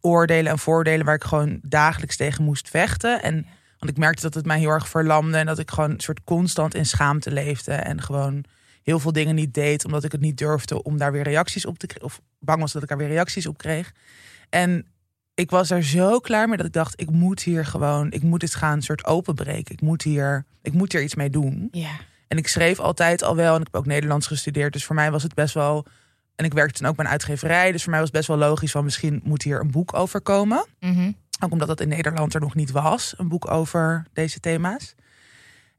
oordelen 0.00 0.52
en 0.52 0.58
voordelen 0.58 1.06
waar 1.06 1.14
ik 1.14 1.24
gewoon 1.24 1.58
dagelijks 1.62 2.16
tegen 2.16 2.44
moest 2.44 2.68
vechten. 2.68 3.22
En 3.22 3.46
want 3.78 3.92
ik 3.92 3.98
merkte 3.98 4.22
dat 4.22 4.34
het 4.34 4.46
mij 4.46 4.58
heel 4.58 4.70
erg 4.70 4.88
verlamde 4.88 5.38
en 5.38 5.46
dat 5.46 5.58
ik 5.58 5.70
gewoon 5.70 5.90
een 5.90 6.00
soort 6.00 6.24
constant 6.24 6.74
in 6.74 6.86
schaamte 6.86 7.30
leefde 7.30 7.72
en 7.72 8.02
gewoon 8.02 8.44
heel 8.90 9.00
veel 9.00 9.12
dingen 9.12 9.34
niet 9.34 9.54
deed 9.54 9.84
omdat 9.84 10.04
ik 10.04 10.12
het 10.12 10.20
niet 10.20 10.38
durfde 10.38 10.82
om 10.82 10.98
daar 10.98 11.12
weer 11.12 11.22
reacties 11.22 11.66
op 11.66 11.78
te 11.78 11.86
krijgen 11.86 12.06
of 12.06 12.20
bang 12.38 12.60
was 12.60 12.72
dat 12.72 12.82
ik 12.82 12.88
daar 12.88 12.98
weer 12.98 13.08
reacties 13.08 13.46
op 13.46 13.58
kreeg. 13.58 13.92
En 14.48 14.86
ik 15.34 15.50
was 15.50 15.70
er 15.70 15.84
zo 15.84 16.18
klaar 16.18 16.48
mee 16.48 16.56
dat 16.56 16.66
ik 16.66 16.72
dacht 16.72 17.00
ik 17.00 17.10
moet 17.10 17.42
hier 17.42 17.66
gewoon, 17.66 18.10
ik 18.10 18.22
moet 18.22 18.40
dit 18.40 18.54
gaan 18.54 18.72
een 18.72 18.82
soort 18.82 19.04
openbreken. 19.04 19.74
Ik 19.74 19.80
moet 19.80 20.02
hier, 20.02 20.44
ik 20.62 20.72
moet 20.72 20.92
hier 20.92 21.02
iets 21.02 21.14
mee 21.14 21.30
doen. 21.30 21.68
Ja. 21.70 21.90
En 22.28 22.38
ik 22.38 22.48
schreef 22.48 22.78
altijd 22.78 23.22
al 23.22 23.36
wel 23.36 23.54
en 23.54 23.60
ik 23.60 23.66
heb 23.66 23.76
ook 23.76 23.86
Nederlands 23.86 24.26
gestudeerd, 24.26 24.72
dus 24.72 24.84
voor 24.84 24.94
mij 24.94 25.10
was 25.10 25.22
het 25.22 25.34
best 25.34 25.54
wel 25.54 25.86
en 26.36 26.44
ik 26.44 26.52
werkte 26.52 26.78
toen 26.78 26.88
ook 26.88 26.96
bij 26.96 27.04
een 27.04 27.10
uitgeverij, 27.10 27.72
dus 27.72 27.82
voor 27.82 27.90
mij 27.90 28.00
was 28.00 28.08
het 28.08 28.18
best 28.18 28.28
wel 28.28 28.48
logisch 28.48 28.70
van 28.70 28.84
misschien 28.84 29.20
moet 29.24 29.42
hier 29.42 29.60
een 29.60 29.70
boek 29.70 29.94
over 29.94 30.20
komen. 30.20 30.66
Mhm. 30.80 31.12
Ook 31.40 31.52
omdat 31.52 31.68
dat 31.68 31.80
in 31.80 31.88
Nederland 31.88 32.34
er 32.34 32.40
nog 32.40 32.54
niet 32.54 32.70
was, 32.70 33.14
een 33.16 33.28
boek 33.28 33.50
over 33.50 34.06
deze 34.12 34.40
thema's. 34.40 34.94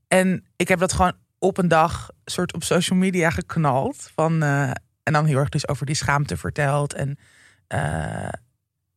En 0.08 0.46
ik 0.56 0.68
heb 0.68 0.80
dat 0.80 0.94
gewoon 0.94 1.14
op 1.42 1.58
een 1.58 1.68
dag 1.68 2.10
soort 2.26 2.54
op 2.54 2.64
social 2.64 3.00
media 3.00 3.30
geknald. 3.30 4.10
Van, 4.16 4.44
eh, 4.44 4.70
en 5.04 5.14
dan 5.14 5.26
heel 5.26 5.38
erg 5.38 5.50
dus 5.50 5.68
over 5.68 5.86
die 5.86 5.96
schaamte 5.96 6.38
verteld. 6.38 6.94
En 6.94 7.18
eh, 7.68 8.30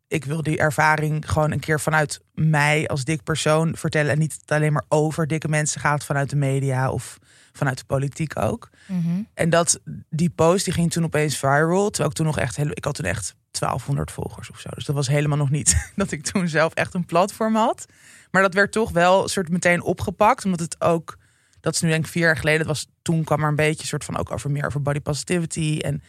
ik 0.08 0.24
wil 0.24 0.42
die 0.42 0.58
ervaring 0.58 1.30
gewoon 1.30 1.50
een 1.50 1.60
keer 1.60 1.80
vanuit 1.80 2.20
mij 2.32 2.88
als 2.88 3.04
dik 3.04 3.22
persoon 3.22 3.76
vertellen. 3.76 4.12
En 4.12 4.18
niet 4.18 4.38
alleen 4.46 4.72
maar 4.72 4.84
over 4.88 5.26
dikke 5.26 5.48
mensen 5.48 5.80
gaat 5.80 6.04
vanuit 6.04 6.30
de 6.30 6.36
media 6.36 6.90
of 6.90 7.18
vanuit 7.52 7.78
de 7.78 7.84
politiek 7.84 8.38
ook. 8.38 8.70
Mhm. 8.86 9.22
En 9.34 9.50
dat 9.50 9.80
die 10.10 10.30
post 10.30 10.64
die 10.64 10.74
ging 10.74 10.92
toen 10.92 11.04
opeens 11.04 11.38
viral. 11.38 11.90
Terwijl 11.90 12.10
ik 12.10 12.16
toen 12.16 12.26
nog 12.26 12.38
echt 12.38 12.56
heel, 12.56 12.70
ik 12.70 12.84
had 12.84 12.94
toen 12.94 13.06
echt 13.06 13.34
1200 13.50 14.10
volgers 14.10 14.50
of 14.50 14.60
zo. 14.60 14.68
Dus 14.74 14.84
dat 14.84 14.94
was 14.94 15.08
helemaal 15.08 15.38
nog 15.38 15.50
niet 15.50 15.76
dat 15.96 16.10
ik 16.10 16.24
toen 16.24 16.48
zelf 16.48 16.74
echt 16.74 16.94
een 16.94 17.06
platform 17.06 17.54
had. 17.54 17.86
Maar 18.30 18.42
dat 18.42 18.54
werd 18.54 18.72
toch 18.72 18.90
wel 18.90 19.28
soort 19.28 19.48
meteen 19.48 19.82
opgepakt, 19.82 20.44
omdat 20.44 20.60
het 20.60 20.80
ook 20.80 21.22
dat 21.64 21.75
is 21.75 21.80
nu 21.80 21.88
denk 21.88 22.04
ik 22.04 22.11
vier 22.11 22.23
jaar 22.23 22.37
geleden. 22.37 22.59
Dat 22.59 22.68
was 22.68 22.87
toen 23.02 23.25
kwam 23.25 23.42
er 23.42 23.49
een 23.49 23.56
beetje 23.56 23.87
soort 23.87 24.04
van 24.04 24.16
ook 24.16 24.30
over 24.30 24.50
meer 24.50 24.66
over 24.66 24.83
body 24.83 25.00
positivity 25.00 25.78
en 25.80 26.02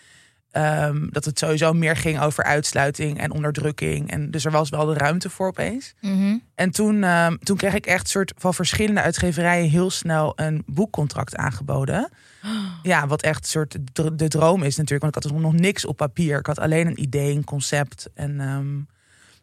ehm, 0.52 1.08
dat 1.10 1.26
het 1.26 1.40
sowieso 1.40 1.74
meer 1.74 1.96
ging 1.96 2.20
over 2.20 2.44
uitsluiting 2.44 3.20
en 3.20 3.32
onderdrukking. 3.32 4.12
En 4.12 4.32
dus 4.32 4.46
er 4.46 4.52
was 4.52 4.70
wel 4.70 4.86
de 4.86 4.94
ruimte 4.94 5.30
voor 5.30 5.48
opeens. 5.48 5.94
Mhm. 6.02 6.38
En 6.56 6.72
toen, 6.72 7.04
ehm, 7.04 7.36
toen 7.38 7.58
kreeg 7.58 7.74
ik 7.74 7.86
echt 7.86 8.10
soort 8.10 8.34
van 8.38 8.54
verschillende 8.54 9.02
uitgeverijen 9.02 9.70
heel 9.70 9.90
snel 9.90 10.34
een 10.36 10.64
boekcontract 10.66 11.36
aangeboden. 11.36 12.10
Ja, 12.84 13.08
wat 13.08 13.22
echt 13.22 13.48
soort 13.48 13.78
de 13.94 14.28
droom 14.28 14.64
is 14.64 14.76
natuurlijk. 14.76 15.02
Want 15.02 15.16
ik 15.16 15.24
had 15.24 15.32
dus 15.32 15.42
nog 15.42 15.54
niks 15.54 15.86
op 15.86 15.98
papier. 15.98 16.40
Ik 16.40 16.46
had 16.46 16.60
alleen 16.60 16.88
een 16.88 17.02
idee, 17.02 17.36
een 17.36 17.44
concept. 17.44 18.10
En, 18.14 18.40
ehm, 18.40 18.95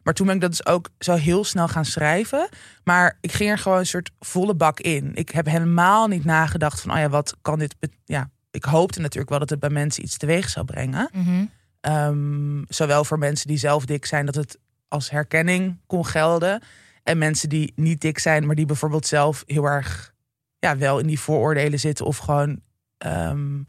maar 0.02 0.14
toen 0.14 0.26
ben 0.26 0.35
ik 0.35 0.40
dat 0.40 0.50
dus 0.50 0.66
ook 0.66 0.88
zo 0.99 1.14
heel 1.14 1.44
snel 1.44 1.68
gaan 1.68 1.85
schrijven. 1.85 2.49
Maar 2.85 3.18
ik 3.21 3.32
ging 3.32 3.50
er 3.50 3.59
gewoon 3.59 3.78
een 3.78 3.87
soort 3.87 4.11
volle 4.21 4.54
bak 4.54 4.80
in. 4.80 5.11
Ik 5.14 5.30
heb 5.30 5.47
helemaal 5.47 6.06
niet 6.06 6.25
nagedacht 6.25 6.80
van, 6.80 6.92
oh 6.92 6.99
ja, 6.99 7.09
wat 7.09 7.37
kan 7.42 7.59
dit... 7.59 7.76
Ja, 8.04 8.30
ik 8.50 8.64
hoopte 8.64 9.00
natuurlijk 9.00 9.30
wel 9.30 9.38
dat 9.38 9.50
het 9.50 9.61
bij 9.61 9.71
mensen 9.71 10.04
iets 10.04 10.16
teweeg 10.16 10.49
zou 10.49 10.66
brengen. 10.66 11.09
Mhm. 11.12 11.44
Ehm, 11.80 12.62
zowel 12.68 13.04
voor 13.04 13.18
mensen 13.18 13.49
die 13.49 13.56
zelf 13.56 13.85
dik 13.85 14.06
zijn, 14.06 14.26
dat 14.26 14.35
het 14.35 14.59
als 14.88 15.11
herkenning 15.11 15.78
kon 15.87 16.06
gelden. 16.06 16.62
En 17.02 17.18
mensen 17.18 17.49
die 17.49 17.73
niet 17.76 18.00
dik 18.00 18.18
zijn, 18.18 18.47
maar 18.47 18.54
die 18.54 18.66
bijvoorbeeld 18.66 19.06
zelf 19.06 19.42
heel 19.47 19.64
erg 19.64 20.14
ja, 20.59 20.76
wel 20.76 20.99
in 20.99 21.06
die 21.06 21.21
vooroordelen 21.21 21.80
zitten. 21.80 22.06
Of 22.06 22.16
gewoon 22.16 22.61
ehm, 22.99 23.61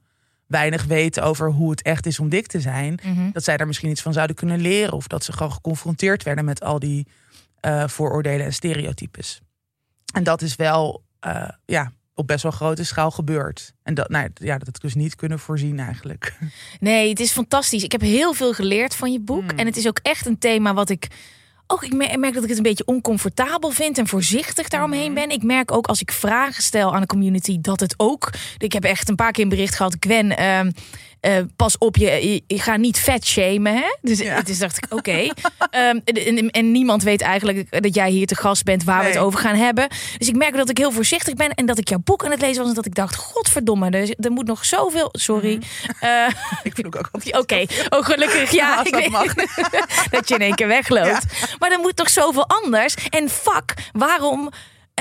weinig 0.54 0.84
weten 0.84 1.24
over 1.24 1.52
hoe 1.52 1.72
het 1.72 1.82
echt 1.82 2.06
is 2.06 2.20
om 2.20 2.30
dik 2.30 2.48
te 2.48 2.60
zijn. 2.60 3.00
Mhm. 3.04 3.32
Dat 3.32 3.44
zij 3.44 3.58
daar 3.58 3.68
misschien 3.68 3.90
iets 3.90 4.02
van 4.02 4.14
zouden 4.14 4.36
kunnen 4.36 4.60
leren. 4.60 4.94
Of 4.94 5.08
dat 5.08 5.24
ze 5.24 5.34
gewoon 5.34 5.52
geconfronteerd 5.52 6.24
werden 6.24 6.46
met 6.46 6.64
al 6.64 6.80
die 6.80 7.08
eh, 7.60 7.88
vooroordelen 7.88 8.46
en 8.46 8.54
stereotypes. 8.54 9.42
En 10.14 10.24
dat 10.24 10.42
is 10.42 10.56
wel 10.56 11.04
eh, 11.20 11.50
ja, 11.66 11.92
op 12.14 12.28
best 12.28 12.44
wel 12.44 12.52
grote 12.52 12.84
schaal 12.84 13.12
gebeurd. 13.12 13.74
En 13.84 13.94
dat, 13.94 14.10
nou, 14.10 14.30
ja, 14.34 14.58
dat 14.58 14.68
ik 14.68 14.80
dus 14.80 14.96
niet 14.96 15.16
kunnen 15.16 15.40
voorzien 15.40 15.80
eigenlijk. 15.80 16.34
Nee, 16.80 17.10
het 17.10 17.20
is 17.20 17.32
fantastisch. 17.32 17.84
Ik 17.84 17.92
heb 17.92 18.02
heel 18.02 18.34
veel 18.34 18.54
geleerd 18.54 18.96
van 18.96 19.12
je 19.12 19.20
boek. 19.20 19.50
Hmm. 19.50 19.60
En 19.60 19.66
het 19.66 19.78
is 19.78 19.88
ook 19.88 20.00
echt 20.02 20.26
een 20.26 20.38
thema 20.38 20.74
wat 20.74 20.90
ik. 20.90 21.08
Ook 21.68 21.84
ik 21.84 21.94
mer- 21.94 22.12
ik 22.12 22.18
merk 22.18 22.34
dat 22.34 22.44
ik 22.44 22.50
het 22.50 22.58
een 22.58 22.64
beetje 22.64 22.86
oncomfortabel 22.86 23.70
vind 23.70 23.98
en 23.98 24.08
voorzichtig 24.08 24.68
daaromheen 24.68 25.12
Mhm. 25.12 25.14
ben. 25.14 25.30
Ik 25.30 25.44
merk 25.44 25.72
ook 25.72 25.88
als 25.88 26.02
ik 26.02 26.12
vragen 26.12 26.64
stel 26.64 26.94
aan 26.96 27.02
de 27.02 27.08
community 27.08 27.58
dat 27.62 27.80
het 27.80 27.94
ook. 27.98 28.30
Ik 28.58 28.74
heb 28.74 28.84
echt 28.84 29.10
een 29.10 29.16
paar 29.16 29.32
keer 29.32 29.44
een 29.44 29.50
bericht 29.50 29.76
gehad. 29.76 29.96
Gwen, 30.00 30.38
ehm, 30.38 30.72
eh, 31.24 31.38
pas 31.56 31.78
op, 31.78 31.98
je, 31.98 32.06
je, 32.06 32.44
je 32.48 32.60
gaat 32.60 32.78
niet 32.78 33.00
vet 33.00 33.26
shamen. 33.26 33.76
Hè? 33.76 33.96
Dus, 34.02 34.20
Ja. 34.20 34.42
dus 34.42 34.58
dacht 34.60 34.78
ik, 34.78 34.86
oké. 34.90 35.12
Ehm, 35.70 36.00
en, 36.06 36.38
en, 36.38 36.50
en 36.50 36.72
niemand 36.72 37.04
weet 37.04 37.22
eigenlijk 37.22 37.82
dat 37.82 37.96
jij 37.96 38.10
hier 38.10 38.28
te 38.28 38.36
gast 38.36 38.64
bent 38.64 38.84
waar 38.84 39.02
we 39.04 39.08
het 39.10 39.18
over 39.18 39.40
gaan 39.40 39.56
hebben. 39.56 39.88
Dus 40.18 40.28
ik 40.28 40.36
merk 40.36 40.56
dat 40.56 40.70
ik 40.70 40.78
heel 40.78 40.92
voorzichtig 40.92 41.34
ben 41.34 41.50
en 41.50 41.66
dat 41.66 41.78
ik 41.78 41.90
jouw 41.90 42.02
boek 42.04 42.26
aan 42.26 42.32
het 42.32 42.42
lezen 42.42 42.58
was. 42.58 42.68
En 42.70 42.76
dat 42.76 42.86
ik 42.86 42.96
dacht, 42.96 43.16
godverdomme, 43.16 43.90
er, 43.90 44.16
er 44.20 44.32
moet 44.32 44.46
nog 44.48 44.66
zoveel. 44.66 45.10
Sorry. 45.12 45.60
Eh, 46.00 46.28
ik 46.64 46.74
vloek 46.76 46.96
ook 46.96 47.10
altijd. 47.12 47.38
Oké, 47.42 47.66
oh 47.90 48.06
gelukkig. 48.06 48.52
Ja, 48.52 48.80
ik 48.86 48.92
dat 48.92 49.08
mag. 49.10 49.34
dat 50.10 50.28
je 50.28 50.36
in 50.36 50.42
één 50.42 50.56
keer 50.56 50.68
wegloopt. 50.68 51.26
Maar 51.60 51.72
er 51.72 51.80
moet 51.80 51.96
toch 51.96 52.10
zoveel 52.10 52.48
anders. 52.48 52.96
En 53.10 53.30
fuck, 53.30 53.74
waarom 53.92 54.50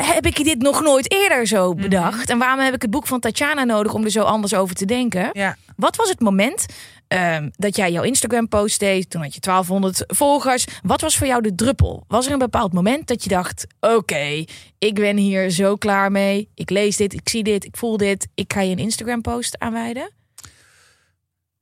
heb 0.00 0.26
ik 0.26 0.44
dit 0.44 0.58
nog 0.62 0.80
nooit 0.82 1.12
eerder 1.12 1.46
zo 1.46 1.72
Mhm. 1.72 1.82
bedacht? 1.82 2.30
En 2.30 2.38
waarom 2.38 2.64
heb 2.64 2.74
ik 2.74 2.82
het 2.82 2.90
boek 2.90 3.06
van 3.06 3.20
Tatjana 3.20 3.64
nodig 3.64 3.94
om 3.94 4.04
er 4.04 4.10
zo 4.10 4.22
anders 4.22 4.54
over 4.54 4.74
te 4.74 4.84
denken? 4.84 5.28
Ja. 5.32 5.56
Wat 5.76 5.96
was 5.96 6.08
het 6.08 6.20
moment 6.20 6.66
ehm, 7.08 7.48
dat 7.52 7.76
jij 7.76 7.92
jouw 7.92 8.02
Instagram 8.02 8.48
post 8.48 8.80
deed? 8.80 9.10
Toen 9.10 9.22
had 9.22 9.34
je 9.34 9.40
1200 9.40 10.04
volgers. 10.06 10.66
Wat 10.82 11.00
was 11.00 11.16
voor 11.18 11.26
jou 11.26 11.42
de 11.42 11.54
druppel? 11.54 12.04
Was 12.08 12.26
er 12.26 12.32
een 12.32 12.38
bepaald 12.38 12.72
moment 12.72 13.06
dat 13.06 13.22
je 13.22 13.28
dacht: 13.28 13.66
oké, 13.80 14.44
ik 14.78 14.94
ben 14.94 15.16
hier 15.16 15.50
zo 15.50 15.76
klaar 15.76 16.10
mee. 16.10 16.50
Ik 16.54 16.70
lees 16.70 16.96
dit, 16.96 17.12
ik 17.12 17.28
zie 17.28 17.42
dit, 17.42 17.64
ik 17.64 17.76
voel 17.76 17.96
dit. 17.96 18.28
Ik 18.34 18.52
ga 18.52 18.60
je 18.60 18.70
een 18.70 18.78
Instagram 18.78 19.20
post 19.20 19.58
aanwijden? 19.58 20.10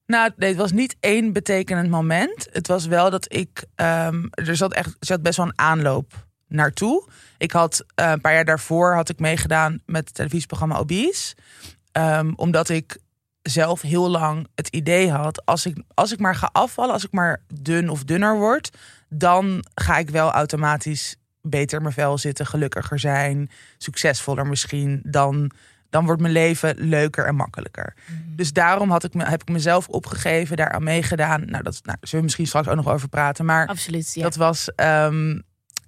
Nou, 0.07 0.31
nee, 0.37 0.49
het 0.49 0.59
was 0.59 0.73
niet 0.73 0.97
één 1.01 1.33
betekenend 1.33 1.91
moment. 1.91 2.49
Het 2.53 2.67
was 2.67 2.87
wel 2.87 3.11
dat 3.11 3.35
ik. 3.35 3.65
ehm, 3.75 4.27
er 4.31 4.57
zat 4.57 4.73
echt 4.75 4.87
er 4.89 4.95
zat 4.99 5.23
best 5.23 5.37
wel 5.37 5.47
een 5.47 5.59
aanloop 5.59 6.29
naartoe. 6.51 7.09
Ik 7.39 7.53
had 7.53 7.85
eh, 7.95 8.11
een 8.11 8.21
paar 8.21 8.33
jaar 8.35 8.45
daarvoor 8.45 8.95
had 8.95 9.09
ik 9.09 9.19
meegedaan 9.19 9.81
met 9.87 10.05
het 10.05 10.15
televisieprogramma 10.15 10.77
Obese. 10.77 11.35
Ehm, 11.93 12.33
omdat 12.37 12.69
ik 12.69 12.99
zelf 13.43 13.81
heel 13.81 14.11
lang 14.11 14.47
het 14.55 14.69
idee 14.69 15.11
had: 15.11 15.47
als 15.47 15.67
ik, 15.67 15.83
als 15.95 16.13
ik 16.13 16.19
maar 16.19 16.35
ga 16.35 16.49
afvallen, 16.53 16.93
als 16.93 17.05
ik 17.05 17.13
maar 17.13 17.43
dun 17.55 17.89
of 17.89 18.05
dunner 18.05 18.37
word, 18.39 18.77
dan 19.09 19.65
ga 19.75 19.99
ik 19.99 20.11
wel 20.11 20.31
automatisch 20.31 21.17
beter 21.43 21.77
in 21.77 21.83
mijn 21.83 21.95
vel 21.95 22.19
zitten, 22.19 22.47
gelukkiger 22.47 22.99
zijn, 22.99 23.51
succesvoller 23.79 24.47
misschien. 24.47 25.01
Dan, 25.05 25.51
dan 25.91 26.05
wordt 26.05 26.21
mijn 26.21 26.33
leven 26.33 26.75
leuker 26.79 27.27
en 27.27 27.35
makkelijker. 27.35 27.95
Dus 28.37 28.53
daarom 28.53 28.91
had 28.91 29.05
ik 29.05 29.15
me, 29.15 29.25
heb 29.25 29.41
ik 29.43 29.49
mezelf 29.49 29.89
opgegeven, 29.89 30.57
daaraan 30.57 30.83
meegedaan. 30.83 31.45
Nou, 31.47 31.63
dat 31.63 31.81
nou, 31.85 31.97
zullen 32.01 32.17
we 32.17 32.23
misschien 32.23 32.47
straks 32.47 32.69
ook 32.69 32.77
nog 32.77 32.89
over 32.89 33.09
praten. 33.09 33.45
Maar 33.45 33.67
Absoluut. 33.67 34.15
Ja. 34.15 34.23
dat 34.23 34.37
was. 34.37 34.75
ehm, 34.75 35.39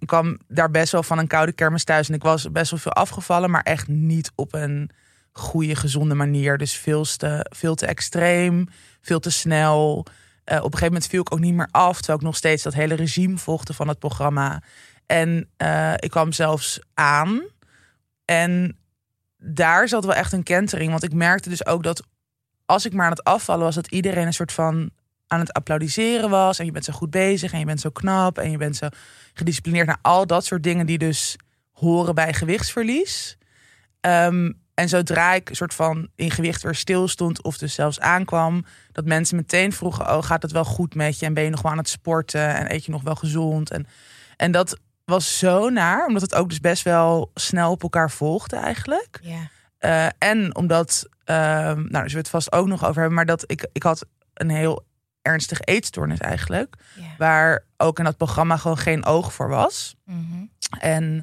kwam 0.07 0.39
daar 0.49 0.71
best 0.71 0.93
wel 0.93 1.03
van 1.03 1.19
een 1.19 1.27
koude 1.27 1.53
kermis 1.53 1.85
thuis. 1.85 2.09
En 2.09 2.15
ik 2.15 2.23
was 2.23 2.53
best 2.53 2.71
wel 2.71 2.81
veel 2.81 2.93
afgevallen, 2.93 3.51
maar 3.51 3.63
echt 3.63 3.89
niet 3.89 4.33
op 4.35 4.55
een 4.55 4.91
goede, 5.33 5.75
gezonde 5.75 6.15
manier. 6.15 6.59
Dus 6.59 6.75
veel 6.75 7.05
te, 7.05 7.47
veel 7.51 7.75
te 7.75 7.87
extreem, 7.87 8.69
veel 9.01 9.21
te 9.21 9.31
snel. 9.31 10.07
Eh, 10.45 10.57
op 10.57 10.65
een 10.65 10.71
gegeven 10.71 10.87
moment 10.87 11.07
viel 11.07 11.21
ik 11.21 11.33
ook 11.33 11.41
niet 11.41 11.55
meer 11.55 11.69
af. 11.71 11.97
Terwijl 11.97 12.19
ik 12.19 12.25
nog 12.25 12.37
steeds 12.37 12.63
dat 12.63 12.75
hele 12.75 12.95
regime 12.95 13.39
volgde 13.39 13.75
van 13.75 13.89
het 13.89 13.99
programma. 13.99 14.63
En 15.07 15.49
eh, 15.57 15.93
ik 15.97 16.11
kwam 16.11 16.33
zelfs 16.33 16.81
aan. 16.95 17.43
En 18.25 18.77
daar 19.39 19.89
zat 19.89 20.05
wel 20.05 20.15
echt 20.15 20.33
een 20.33 20.43
kentering. 20.43 20.91
Want 20.91 21.03
ik 21.03 21.13
merkte 21.13 21.49
dus 21.49 21.67
ook 21.67 21.83
dat 21.83 22.03
als 22.67 22.87
ik 22.87 22.93
maar 22.93 23.05
aan 23.05 23.11
het 23.11 23.25
afvallen 23.25 23.65
was, 23.65 23.75
dat 23.75 23.91
iedereen 23.91 24.27
een 24.27 24.33
soort 24.33 24.53
van 24.53 24.91
aan 25.33 25.41
het 25.41 25.53
applaudisseren 25.53 26.31
was. 26.31 26.59
En 26.59 26.65
je 26.65 26.73
bent 26.73 26.85
zo 26.85 26.93
goed 26.93 27.11
bezig 27.11 27.53
en 27.53 27.59
je 27.59 27.65
bent 27.65 27.81
zo 27.81 27.91
knap 27.91 28.39
en 28.39 28.51
je 28.51 28.57
bent 28.57 28.77
zo 28.77 28.89
gedisciplineerd. 29.35 29.87
naar 29.87 29.99
al 30.03 30.27
dat 30.27 30.45
soort 30.45 30.62
dingen 30.62 30.87
die 30.87 30.99
dus 30.99 31.37
horen 31.71 32.15
bij 32.15 32.33
gewichtsverlies. 32.33 33.39
Ehm, 34.01 34.53
en 34.75 34.89
zodra 34.89 35.33
ik 35.33 35.49
een 35.49 35.57
soort 35.57 35.75
van 35.75 36.09
in 36.15 36.31
gewicht 36.31 36.62
weer 36.62 36.75
stil 36.75 37.09
stond 37.09 37.43
of 37.43 37.59
dus 37.59 37.75
zelfs 37.75 38.01
aankwam, 38.01 38.65
dat 38.93 39.05
mensen 39.05 39.37
meteen 39.37 39.73
vroegen: 39.73 40.17
Oh, 40.17 40.23
gaat 40.23 40.43
het 40.43 40.53
wel 40.53 40.65
goed 40.65 40.95
met 40.95 41.19
je? 41.19 41.27
En 41.27 41.35
ben 41.35 41.45
je 41.45 41.51
nog 41.51 41.62
wel 41.62 41.73
aan 41.73 41.79
het 41.79 41.89
sporten? 41.89 42.55
En 42.55 42.73
eet 42.73 42.85
je 42.85 42.91
nog 42.91 43.03
wel 43.03 43.15
gezond? 43.15 43.71
En, 43.71 43.87
en 44.37 44.53
dat 44.53 44.79
was 45.05 45.39
zo 45.39 45.69
naar, 45.69 46.07
omdat 46.07 46.23
het 46.23 46.35
ook 46.35 46.49
dus 46.49 46.61
best 46.61 46.83
wel 46.83 47.31
snel 47.35 47.71
op 47.71 47.83
elkaar 47.83 48.11
volgde 48.11 48.57
eigenlijk. 48.57 49.19
ja. 49.23 49.51
Eh, 49.79 50.07
en 50.19 50.57
omdat, 50.57 51.09
ehm, 51.25 51.77
nou, 51.77 51.89
zullen 51.91 52.11
we 52.11 52.17
het 52.17 52.29
vast 52.29 52.53
ook 52.53 52.67
nog 52.67 52.85
over 52.85 53.01
hebben, 53.01 53.15
maar 53.15 53.27
dat 53.27 53.45
ik, 53.47 53.69
ik 53.73 53.83
had 53.83 54.07
een 54.35 54.51
heel 54.51 54.85
ernstige 55.23 55.62
eetstoornis 55.64 56.19
eigenlijk, 56.19 56.75
waar 57.19 57.64
ook 57.76 57.99
in 57.99 58.05
dat 58.05 58.17
programma 58.17 58.57
gewoon 58.57 58.79
geen 58.79 59.05
oog 59.05 59.33
voor 59.33 59.49
was. 59.49 59.97
Mhm. 60.05 60.45
En 60.79 61.23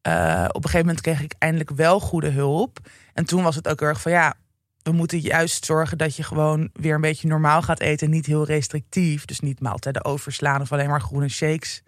eh, 0.00 0.44
op 0.48 0.64
een 0.64 0.70
gegeven 0.70 0.86
moment 0.86 1.00
kreeg 1.00 1.22
ik 1.22 1.34
eindelijk 1.38 1.70
wel 1.70 2.00
goede 2.00 2.30
hulp. 2.30 2.78
En 3.12 3.24
toen 3.24 3.42
was 3.42 3.54
het 3.54 3.68
ook 3.68 3.80
heel 3.80 3.88
erg 3.88 4.00
van 4.00 4.12
ja, 4.12 4.34
we 4.82 4.92
moeten 4.92 5.18
juist 5.18 5.64
zorgen 5.64 5.98
dat 5.98 6.16
je 6.16 6.22
gewoon 6.22 6.70
weer 6.72 6.94
een 6.94 7.00
beetje 7.00 7.28
normaal 7.28 7.62
gaat 7.62 7.80
eten. 7.80 8.10
Niet 8.10 8.26
heel 8.26 8.44
restrictief. 8.44 9.24
Dus 9.24 9.40
niet 9.40 9.60
maaltijden 9.60 10.04
overslaan 10.04 10.60
of 10.60 10.72
alleen 10.72 10.88
maar 10.88 11.00
groene 11.00 11.28
shakes 11.28 11.82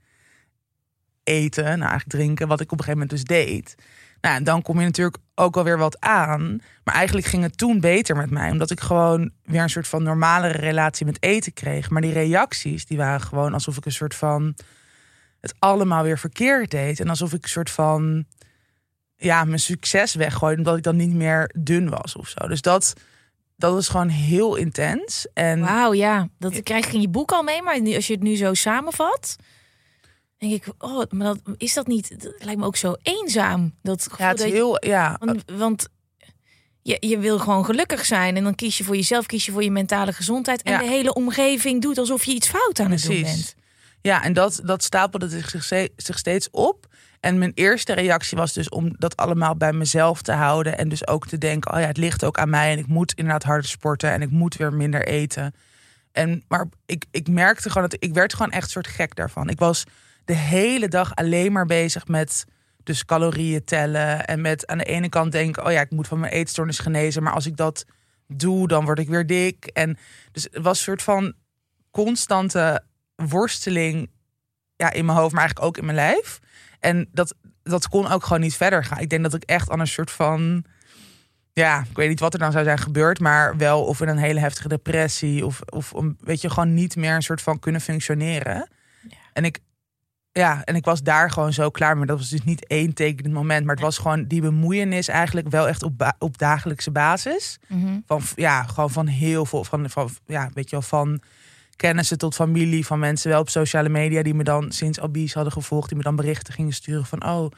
eten. 1.23 1.65
Nou, 1.65 1.81
eigenlijk 1.81 2.09
drinken, 2.09 2.49
wat 2.49 2.61
ik 2.61 2.73
op 2.73 2.79
een 2.79 2.85
gegeven 2.85 3.09
moment 3.09 3.29
dus 3.29 3.37
deed. 3.37 3.75
Nou, 4.27 4.39
en 4.39 4.45
dan 4.45 4.63
kom 4.63 4.79
je 4.79 4.85
natuurlijk 4.85 5.17
ook 5.35 5.57
alweer 5.57 5.79
wat 5.79 6.01
aan. 6.01 6.61
Maar 6.85 6.95
eigenlijk 6.95 7.27
ging 7.27 7.43
het 7.43 7.59
toen 7.59 7.81
beter 7.81 8.17
met 8.17 8.31
mij. 8.31 8.51
Omdat 8.51 8.71
ik 8.71 8.81
gewoon 8.81 9.31
weer 9.43 9.63
een 9.63 9.71
soort 9.71 9.89
van 9.89 10.03
normalere 10.03 10.59
relatie 10.59 11.07
met 11.07 11.23
eten 11.23 11.53
kreeg. 11.53 11.91
Maar 11.91 12.03
die 12.03 12.13
reacties, 12.13 12.87
die 12.87 12.97
waren 12.97 13.21
gewoon 13.21 13.53
alsof 13.53 13.77
ik 13.77 13.85
een 13.85 13.93
soort 13.93 14.15
van 14.15 14.55
het 15.41 15.55
allemaal 15.59 16.03
weer 16.03 16.19
verkeerd 16.19 16.71
deed. 16.71 17.01
En 17.01 17.09
alsof 17.09 17.33
ik 17.33 17.43
een 17.43 17.49
soort 17.49 17.71
van 17.71 18.25
ja, 19.17 19.45
mijn 19.45 19.61
succes 19.61 20.15
weggooide. 20.15 20.59
Omdat 20.59 20.77
ik 20.77 20.83
dan 20.83 20.97
niet 20.97 21.15
meer 21.15 21.51
dun 21.59 21.89
was 21.89 22.17
of 22.17 22.29
zo. 22.29 22.49
Dus 22.49 22.61
dat, 22.61 22.93
dat 23.57 23.73
was 23.73 23.89
gewoon 23.89 24.09
heel 24.09 24.57
intens. 24.57 25.27
En 25.35 25.61
Wauw, 25.61 25.93
ja. 25.93 26.29
Dat 26.39 26.63
krijg 26.63 26.87
je 26.87 26.95
in 26.95 27.01
je 27.01 27.09
boek 27.09 27.33
al 27.33 27.43
mee, 27.43 27.63
maar 27.63 27.81
als 27.95 28.07
je 28.07 28.13
het 28.13 28.23
nu 28.23 28.37
zo 28.37 28.55
samenvat. 28.55 29.37
Denk 30.39 30.53
ik, 30.53 30.73
oh, 30.79 31.05
maar 31.11 31.27
dat, 31.27 31.41
is 31.57 31.75
dat 31.75 31.87
niet? 31.87 32.23
Dat 32.23 32.33
lijkt 32.45 32.61
me 32.61 32.67
ook 32.67 32.77
zo 32.77 32.95
eenzaam. 33.03 33.75
Dat 33.83 34.09
Ja, 34.19 34.29
het 34.29 34.39
je- 34.39 34.45
heel, 34.47 34.85
ja, 34.87 35.17
want, 35.21 35.43
want 35.53 35.89
je, 36.83 36.97
je 37.01 37.19
wil 37.19 37.39
gewoon 37.39 37.65
gelukkig 37.65 38.05
zijn 38.05 38.37
en 38.37 38.45
dan 38.45 38.55
kies 38.55 38.79
je 38.79 38.85
voor 38.85 38.97
jezelf, 38.97 39.27
kies 39.27 39.47
je 39.47 39.53
voor 39.53 39.63
je 39.63 39.71
mentale 39.71 40.13
gezondheid 40.13 40.63
en 40.63 40.73
Ja. 40.73 40.79
de 40.79 40.87
hele 40.87 41.15
omgeving 41.15 41.83
doet 41.83 41.99
alsof 41.99 42.25
je 42.25 42.33
iets 42.35 42.49
fout 42.49 42.81
aan 42.81 42.91
het 42.91 43.03
doen 43.03 43.23
bent. 43.23 43.55
Ja, 44.01 44.23
en 44.23 44.33
dat, 44.33 44.61
dat 44.65 44.83
stapelde 44.83 45.29
zich, 45.29 45.51
zich, 45.65 45.89
zich 45.97 46.19
steeds 46.19 46.49
op. 46.51 46.87
En 47.21 47.39
mijn 47.39 47.53
eerste 47.55 47.93
reactie 47.93 48.39
was 48.39 48.53
dus 48.53 48.69
om 48.69 48.95
dat 48.99 49.17
allemaal 49.17 49.57
bij 49.57 49.73
mezelf 49.73 50.23
te 50.23 50.33
houden. 50.33 50.79
En 50.79 50.89
dus 50.89 51.07
ook 51.07 51.27
te 51.27 51.39
denken, 51.39 51.73
oh 51.75 51.81
ja, 51.81 51.87
het 51.87 51.97
ligt 51.97 52.25
ook 52.25 52.39
aan 52.39 52.51
mij. 52.51 52.73
En 52.73 52.79
ik 52.79 52.87
moet 52.87 53.13
inderdaad 53.13 53.43
harder 53.43 53.71
sporten. 53.71 54.11
En 54.11 54.23
ik 54.23 54.31
moet 54.31 54.57
weer 54.57 54.73
minder 54.73 55.07
eten. 55.07 55.55
En, 56.13 56.45
maar 56.49 56.67
ik, 56.87 57.05
ik 57.11 57.29
merkte 57.29 57.71
gewoon 57.71 57.89
dat 57.89 58.03
ik 58.03 58.15
werd 58.15 58.35
gewoon 58.35 58.51
echt 58.51 58.65
een 58.65 58.71
soort 58.71 58.87
gek 58.87 59.15
daarvan. 59.15 59.49
Ik 59.49 59.59
was 59.59 59.85
de 60.27 60.35
hele 60.35 60.89
dag 60.89 61.15
alleen 61.15 61.53
maar 61.53 61.67
bezig 61.67 62.07
met 62.07 62.45
dus 62.83 63.05
calorieën 63.05 63.65
tellen. 63.65 64.27
En 64.27 64.41
met 64.41 64.67
aan 64.67 64.79
de 64.79 64.85
ene 64.85 65.09
kant 65.09 65.33
denken, 65.33 65.67
oh 65.67 65.73
ja, 65.73 65.81
ik 65.81 65.91
moet 65.91 66.09
van 66.09 66.21
mijn 66.21 66.33
eetstoornis 66.33 66.79
genezen. 66.79 67.23
Maar 67.23 67.33
als 67.33 67.47
ik 67.47 67.57
dat 67.57 67.85
doe, 68.29 68.69
dan 68.69 68.85
word 68.85 68.99
ik 68.99 69.09
weer 69.09 69.27
dik. 69.27 69.67
En 69.67 69.99
dus 70.33 70.43
het 70.43 70.63
was 70.63 70.79
een 70.79 70.85
soort 70.85 71.03
van 71.03 71.35
constante 71.91 72.83
worsteling 73.17 74.11
ja, 74.77 74.93
in 74.93 75.05
mijn 75.05 75.19
hoofd, 75.19 75.33
maar 75.33 75.43
eigenlijk 75.43 75.69
ook 75.69 75.79
in 75.79 75.85
mijn 75.85 75.97
lijf. 75.97 76.39
En 76.81 77.09
dat, 77.13 77.35
dat 77.63 77.89
kon 77.89 78.11
ook 78.11 78.25
gewoon 78.25 78.41
niet 78.41 78.57
verder 78.57 78.85
gaan. 78.85 78.99
Ik 78.99 79.11
denk 79.11 79.23
dat 79.23 79.35
ik 79.35 79.45
echt 79.45 79.71
aan 79.71 79.81
een 79.81 79.87
soort 79.87 80.11
van. 80.11 80.65
Ja, 81.53 81.81
ik 81.91 81.97
weet 81.97 82.09
niet 82.09 82.21
wat 82.21 82.33
er 82.33 82.39
dan 82.39 82.53
zou 82.53 82.65
zijn 82.65 82.79
gebeurd, 82.79 83.21
maar 83.21 83.57
wel 83.57 83.85
of 83.85 84.01
in 84.01 84.09
een 84.09 84.19
hele 84.19 84.41
heftige 84.41 84.69
depressie 84.69 85.47
of, 85.47 85.61
of 85.61 85.93
weet 86.21 86.41
je, 86.41 86.51
gewoon 86.51 86.75
niet 86.75 86.97
meer 86.97 87.15
een 87.15 87.23
soort 87.23 87.43
van 87.43 87.59
kunnen 87.59 87.81
functioneren. 87.81 88.69
En 89.33 89.45
ik, 89.45 89.59
ja, 90.37 90.65
en 90.65 90.75
ik 90.75 90.85
was 90.85 91.03
daar 91.03 91.31
gewoon 91.31 91.53
zo 91.53 91.71
klaar 91.71 91.97
mee. 91.97 92.07
Dat 92.07 92.19
was 92.19 92.29
dus 92.29 92.45
niet 92.45 92.67
één 92.67 92.95
tekenend 92.95 93.35
moment, 93.35 93.67
maar 93.67 93.75
het 93.75 93.85
was 93.85 93.99
gewoon 93.99 94.25
die 94.25 94.41
bemoeienis 94.41 95.09
eigenlijk 95.09 95.49
wel 95.49 95.69
echt 95.69 95.83
op, 95.83 96.15
op 96.19 96.39
dagelijkse 96.39 96.91
basis. 96.91 97.59
Mhm. 97.67 97.99
Van, 98.07 98.21
ja, 98.35 98.63
gewoon 98.63 98.91
van 98.91 99.07
heel 99.07 99.47
veel, 99.47 99.65
van, 99.65 99.91
van, 99.91 100.09
ja, 100.27 100.51
weet 100.55 100.71
je 100.71 100.77
wel, 100.77 100.85
van 100.85 101.21
kennissen 101.77 102.19
tot 102.19 102.35
familie, 102.35 102.87
van 102.87 102.99
mensen 102.99 103.31
wel 103.31 103.41
op 103.41 103.49
sociale 103.49 103.89
media 103.89 104.23
die 104.23 104.35
me 104.35 104.45
dan 104.45 104.73
sinds 104.73 105.01
Abies 105.01 105.35
hadden 105.35 105.53
gevolgd, 105.53 105.89
die 105.89 105.97
me 105.97 106.03
dan 106.03 106.17
berichten 106.17 106.55
gingen 106.55 106.73
sturen 106.73 107.07
van, 107.07 107.25
oh, 107.25 107.51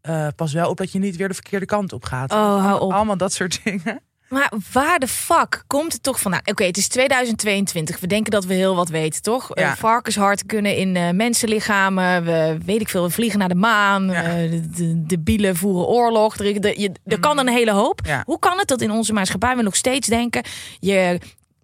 eh, 0.00 0.26
pas 0.36 0.52
wel 0.52 0.70
op 0.70 0.76
dat 0.76 0.92
je 0.92 0.98
niet 0.98 1.16
weer 1.16 1.28
de 1.28 1.34
verkeerde 1.34 1.66
kant 1.66 1.92
op 1.92 2.04
gaat. 2.04 2.32
Oh, 2.32 2.64
hou 2.64 2.80
op. 2.80 2.92
Allemaal 2.92 3.16
dat 3.16 3.32
soort 3.32 3.60
dingen. 3.64 4.00
Maar 4.28 4.52
waar 4.72 4.98
de 4.98 5.08
fuck 5.08 5.64
komt 5.66 5.92
het 5.92 6.02
toch 6.02 6.20
vandaan? 6.20 6.40
Oké, 6.44 6.64
het 6.64 6.76
is 6.76 6.88
2022. 6.88 8.00
We 8.00 8.06
denken 8.06 8.30
dat 8.30 8.44
we 8.44 8.54
heel 8.54 8.74
wat 8.76 8.88
weten, 8.88 9.22
toch? 9.22 9.50
Ja. 9.54 9.76
Varkenshart 9.76 10.46
kunnen 10.46 10.76
in 10.76 10.96
eh, 10.96 11.10
mensenlichamen. 11.10 12.24
We 12.24 12.58
weet 12.64 12.80
ik 12.80 12.88
veel, 12.88 13.02
we 13.02 13.10
vliegen 13.10 13.38
naar 13.38 13.48
de 13.48 13.54
maan. 13.54 14.06
Ja. 14.06 14.22
Eh, 14.22 14.50
de, 14.50 14.70
de, 14.70 15.02
de 15.06 15.18
bielen 15.18 15.56
voeren 15.56 15.86
oorlog. 15.86 16.36
Er, 16.38 16.60
de- 16.60 16.80
je, 16.80 16.92
er 17.04 17.20
kan 17.20 17.38
een 17.38 17.48
hele 17.48 17.70
hoop. 17.72 18.00
Ja. 18.06 18.22
Hoe 18.26 18.38
kan 18.38 18.58
het 18.58 18.68
dat 18.68 18.80
in 18.80 18.90
onze 18.90 19.12
maatschappij 19.12 19.56
we 19.56 19.62
nog 19.62 19.76
steeds 19.76 20.08
denken... 20.08 20.44
Je, 20.80 21.20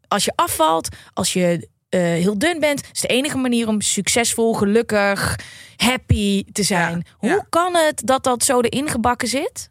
als 0.08 0.24
je 0.24 0.32
afvalt, 0.34 0.88
als 1.12 1.32
je 1.32 1.68
eh, 1.88 2.00
heel 2.00 2.38
dun 2.38 2.60
bent... 2.60 2.82
is 2.92 3.00
de 3.00 3.08
enige 3.08 3.36
manier 3.36 3.68
om 3.68 3.80
succesvol, 3.80 4.54
gelukkig, 4.54 5.38
happy 5.76 6.44
te 6.52 6.62
zijn. 6.62 7.06
Hoe 7.16 7.46
kan 7.48 7.74
het 7.76 8.02
dat 8.04 8.24
dat 8.24 8.44
zo 8.44 8.60
erin 8.60 8.88
gebakken 8.88 9.28
zit? 9.28 9.70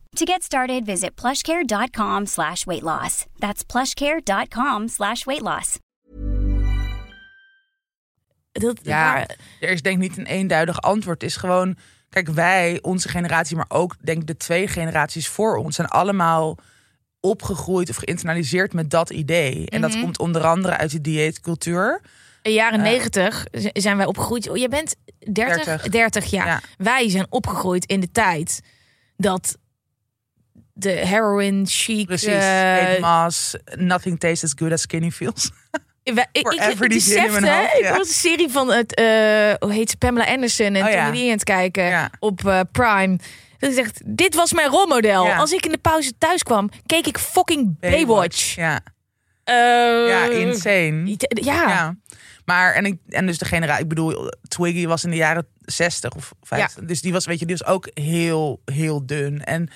To 0.17 0.25
get 0.25 0.43
started, 0.43 0.85
visit 0.85 1.11
plushcare.com 1.15 2.25
slash 2.25 2.65
weight 2.65 2.83
loss. 2.83 3.25
That's 3.39 3.63
plushcare.com 3.63 4.87
slash 4.87 5.23
weight 5.25 5.41
loss. 5.43 5.77
Dat, 8.51 8.79
Ja, 8.83 9.13
waar- 9.13 9.35
er 9.59 9.69
is 9.69 9.81
denk 9.81 9.95
ik 10.03 10.09
niet 10.09 10.17
een 10.17 10.25
eenduidig 10.25 10.81
antwoord. 10.81 11.21
Het 11.21 11.29
is 11.29 11.35
gewoon, 11.37 11.77
kijk, 12.09 12.27
wij, 12.29 12.79
onze 12.81 13.09
generatie, 13.09 13.55
maar 13.55 13.65
ook 13.67 13.95
denk 14.01 14.21
ik 14.21 14.27
de 14.27 14.37
twee 14.37 14.67
generaties 14.67 15.27
voor 15.27 15.55
ons, 15.57 15.75
zijn 15.75 15.87
allemaal 15.87 16.57
opgegroeid 17.19 17.89
of 17.89 17.95
geïnternaliseerd 17.95 18.73
met 18.73 18.89
dat 18.89 19.09
idee. 19.09 19.69
En 19.69 19.81
dat 19.81 19.99
komt 19.99 20.19
onder 20.19 20.43
andere 20.43 20.77
uit 20.77 20.91
de 20.91 21.01
dieetcultuur. 21.01 21.99
In 22.03 22.09
de 22.41 22.53
jaren 22.53 22.81
negentig 22.81 23.45
z- 23.51 23.67
zijn 23.73 23.97
wij 23.97 24.05
opgegroeid. 24.05 24.49
Oh, 24.49 24.57
je 24.57 24.67
bent 24.69 24.95
30? 25.33 25.63
30. 25.65 25.89
30, 25.91 26.25
ja. 26.25 26.45
Ja. 26.45 26.61
Wij 26.77 27.09
zijn 27.09 27.25
opgegroeid 27.29 27.85
in 27.85 27.99
de 27.99 28.11
tijd 28.11 28.61
dat 29.17 29.57
de 30.81 30.89
heroin 30.89 31.65
chic... 31.67 32.05
Precies. 32.05 32.27
eh, 32.27 32.77
Kate 32.77 32.97
Moss, 32.99 33.55
nothing 33.75 34.19
tastes 34.19 34.43
as 34.43 34.53
good 34.59 34.71
as 34.71 34.81
skinny 34.81 35.11
feels. 35.11 35.51
ik, 36.03 36.13
ik, 36.31 36.47
ik 36.47 36.87
besefte, 36.87 37.49
hoofd, 37.49 37.73
ik 37.75 37.81
ja. 37.81 37.97
was 37.97 38.07
een 38.07 38.13
serie 38.13 38.49
van 38.49 38.71
het, 38.71 38.95
eh, 38.95 39.05
hoe 39.59 39.73
heet 39.73 39.89
ze, 39.89 39.97
Pamela 39.97 40.25
Anderson 40.25 40.65
en 40.75 40.85
Oh, 40.85 40.91
ja. 40.91 41.05
Aan 41.05 41.15
het 41.15 41.43
kijken 41.43 41.83
Ja. 41.83 42.09
op 42.19 42.45
eh, 42.47 42.59
Prime. 42.71 43.17
Dat 43.57 43.69
ik 43.69 43.75
zegt, 43.75 44.01
dit 44.05 44.35
was 44.35 44.53
mijn 44.53 44.69
rolmodel. 44.69 45.25
Ja. 45.25 45.37
Als 45.37 45.51
ik 45.51 45.65
in 45.65 45.71
de 45.71 45.77
pauze 45.77 46.11
thuis 46.17 46.43
kwam, 46.43 46.69
keek 46.85 47.07
ik 47.07 47.17
fucking 47.17 47.79
Baywatch. 47.79 48.55
Ja, 48.55 48.79
Eh, 49.43 49.55
ja 50.07 50.23
insane. 50.29 51.15
Ja. 51.17 51.67
Ja. 51.67 51.95
Maar, 52.45 52.73
en, 52.73 52.85
ik, 52.85 52.97
en 53.09 53.25
dus 53.25 53.37
de 53.37 53.45
generatie, 53.45 53.83
ik 53.83 53.89
bedoel, 53.89 54.31
Twiggy 54.47 54.87
was 54.87 55.03
in 55.03 55.09
de 55.09 55.15
jaren 55.15 55.47
60 55.61 56.15
of 56.15 56.31
50. 56.41 56.83
Dus 56.83 57.01
die 57.01 57.11
was, 57.11 57.25
weet 57.25 57.39
je, 57.39 57.45
die 57.45 57.57
was 57.57 57.67
ook 57.67 57.89
heel, 57.93 58.61
heel 58.65 59.05
dun. 59.05 59.43
En 59.43 59.69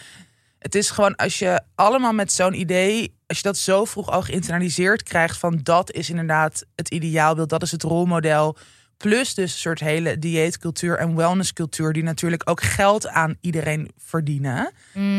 het 0.66 0.76
is 0.76 0.90
gewoon, 0.90 1.16
als 1.16 1.40
je 1.40 1.62
allemaal 1.76 2.14
met 2.14 2.32
zo'n 2.32 2.60
idee, 2.60 3.16
als 3.28 3.38
je 3.38 3.44
dat 3.44 3.58
zo 3.58 3.86
vroeg 3.86 4.10
al 4.10 4.22
geïnternaliseerd 4.22 5.04
krijgt, 5.04 5.38
van 5.38 5.60
dat 5.64 5.92
is 5.92 6.10
inderdaad 6.10 6.66
het 6.76 6.90
ideaalbeeld, 6.90 7.50
dat 7.50 7.62
is 7.62 7.72
het 7.72 7.84
rolmodel. 7.84 8.58
Plus 8.98 9.34
dus 9.34 9.52
een 9.54 9.60
soort 9.60 9.80
hele 9.80 10.20
dieetcultuur 10.20 10.98
en 10.98 11.16
wellnesscultuur, 11.16 11.94
die 11.94 12.04
natuurlijk 12.04 12.50
ook 12.50 12.62
geld 12.62 13.08
aan 13.08 13.38
iedereen 13.42 13.92
verdienen. 13.98 14.72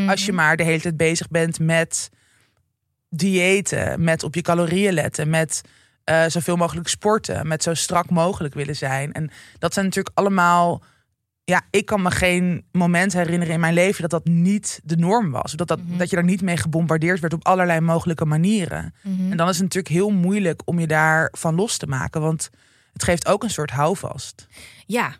Als 0.09 0.26
je 0.26 0.32
maar 0.32 0.56
de 0.56 0.62
hele 0.62 0.80
tijd 0.80 0.96
bezig 0.96 1.28
bent 1.28 1.59
met 1.59 2.11
diëten, 3.09 4.04
met 4.04 4.22
op 4.22 4.35
je 4.35 4.42
calorieën 4.42 4.92
letten, 4.92 5.30
met 5.30 5.61
eh, 6.04 6.24
zoveel 6.26 6.56
mogelijk 6.56 6.88
sporten, 6.88 7.46
met 7.46 7.62
zo 7.62 7.74
strak 7.74 8.11
mogelijk 8.11 8.54
willen 8.54 8.76
zijn. 8.76 9.12
En 9.12 9.30
dat 9.59 9.72
zijn 9.72 9.85
natuurlijk 9.85 10.18
allemaal. 10.18 10.82
Ja, 11.48 11.62
ik 11.70 11.87
kan 11.87 12.02
me 12.02 12.11
geen 12.11 12.64
moment 12.72 13.12
herinneren 13.12 13.54
in 13.54 13.61
mijn 13.61 13.74
leven 13.74 14.02
dat 14.02 14.11
dat 14.11 14.24
niet 14.24 14.80
de 14.85 14.96
norm 14.96 15.30
was. 15.30 15.52
Dat, 15.52 15.68
dat, 15.68 15.80
dat 15.98 16.11
je 16.11 16.16
daar 16.16 16.24
niet 16.24 16.42
mee 16.42 16.56
gebombardeerd 16.56 17.20
werd 17.20 17.32
op 17.32 17.46
allerlei 17.46 17.80
mogelijke 17.80 18.24
manieren. 18.24 18.94
En 19.02 19.37
dan 19.37 19.48
is 19.48 19.54
het 19.54 19.62
natuurlijk 19.62 19.94
heel 19.94 20.11
moeilijk 20.11 20.62
om 20.64 20.78
je 20.78 20.87
daarvan 20.87 21.54
los 21.54 21.76
te 21.76 21.87
maken. 21.87 22.20
Want 22.20 22.50
het 22.92 23.02
geeft 23.02 23.26
ook 23.26 23.42
een 23.42 23.50
soort 23.50 23.70
houvast. 23.70 24.46
Ja, 24.87 25.16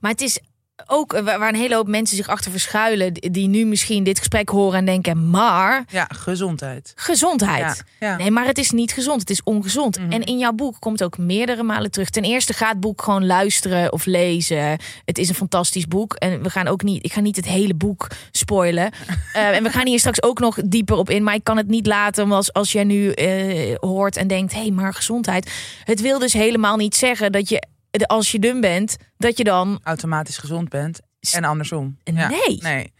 maar 0.00 0.10
het 0.10 0.20
is 0.20 0.40
ook 0.86 1.12
eh, 1.12 1.24
waar 1.24 1.48
een 1.48 1.54
hele 1.54 1.74
hoop 1.74 1.88
mensen 1.88 2.16
zich 2.16 2.28
achter 2.28 2.50
verschuilen, 2.50 3.12
die 3.14 3.48
nu 3.48 3.64
misschien 3.64 4.04
dit 4.04 4.18
gesprek 4.18 4.48
horen 4.48 4.78
en 4.78 4.84
denken, 4.84 5.30
maar 5.30 5.84
Ja, 5.88 6.08
gezondheid. 6.14 6.92
gezondheid. 6.96 7.84
Ja, 8.00 8.08
ja. 8.08 8.16
Nee, 8.16 8.30
maar 8.30 8.46
het 8.46 8.58
is 8.58 8.70
niet 8.70 8.92
gezond, 8.92 9.20
het 9.20 9.30
is 9.30 9.42
ongezond. 9.42 9.98
Mhm. 9.98 10.12
En 10.12 10.22
in 10.22 10.38
jouw 10.38 10.52
boek 10.52 10.76
komt 10.78 11.02
ook 11.02 11.18
meerdere 11.18 11.62
malen 11.62 11.90
terug. 11.90 12.10
Ten 12.10 12.22
eerste 12.22 12.52
gaat 12.52 12.70
het 12.70 12.80
boek 12.80 13.02
gewoon 13.02 13.26
luisteren 13.26 13.92
of 13.92 14.04
lezen. 14.04 14.78
Het 15.04 15.18
is 15.18 15.28
een 15.28 15.34
fantastisch 15.34 15.88
boek 15.88 16.14
en 16.14 16.42
we 16.42 16.50
gaan 16.50 16.66
ook 16.68 16.82
niet, 16.82 17.04
ik 17.04 17.12
ga 17.12 17.20
niet 17.20 17.36
het 17.36 17.46
hele 17.46 17.74
boek 17.74 18.06
spoilen. 18.30 18.90
Eh, 19.32 19.56
en 19.56 19.62
we 19.62 19.70
gaan 19.70 19.86
hier 19.86 19.98
straks 19.98 20.22
ook 20.22 20.38
nog 20.38 20.58
dieper 20.64 20.96
op 20.96 21.10
in, 21.10 21.22
maar 21.22 21.34
ik 21.34 21.44
kan 21.44 21.56
het 21.56 21.68
niet 21.68 21.86
laten 21.86 22.32
als, 22.32 22.52
als 22.52 22.72
jij 22.72 22.84
nu 22.84 23.10
eh, 23.10 23.74
hoort 23.80 24.16
en 24.16 24.26
denkt, 24.26 24.52
hé, 24.52 24.60
hey, 24.60 24.70
maar 24.70 24.94
gezondheid. 24.94 25.50
Het 25.84 26.00
wil 26.00 26.18
dus 26.18 26.32
helemaal 26.32 26.76
niet 26.76 26.96
zeggen 26.96 27.32
dat 27.32 27.48
je 27.48 27.62
als 28.06 28.32
je 28.32 28.38
dun 28.38 28.60
bent, 28.60 28.96
dat 29.16 29.38
je 29.38 29.44
dan 29.44 29.80
Automatisch 29.82 30.38
gezond 30.38 30.68
bent. 30.68 31.00
En 31.32 31.44
andersom. 31.44 31.96
Nee. 32.04 32.16
Ja, 32.16 32.28
nee. 32.60 32.92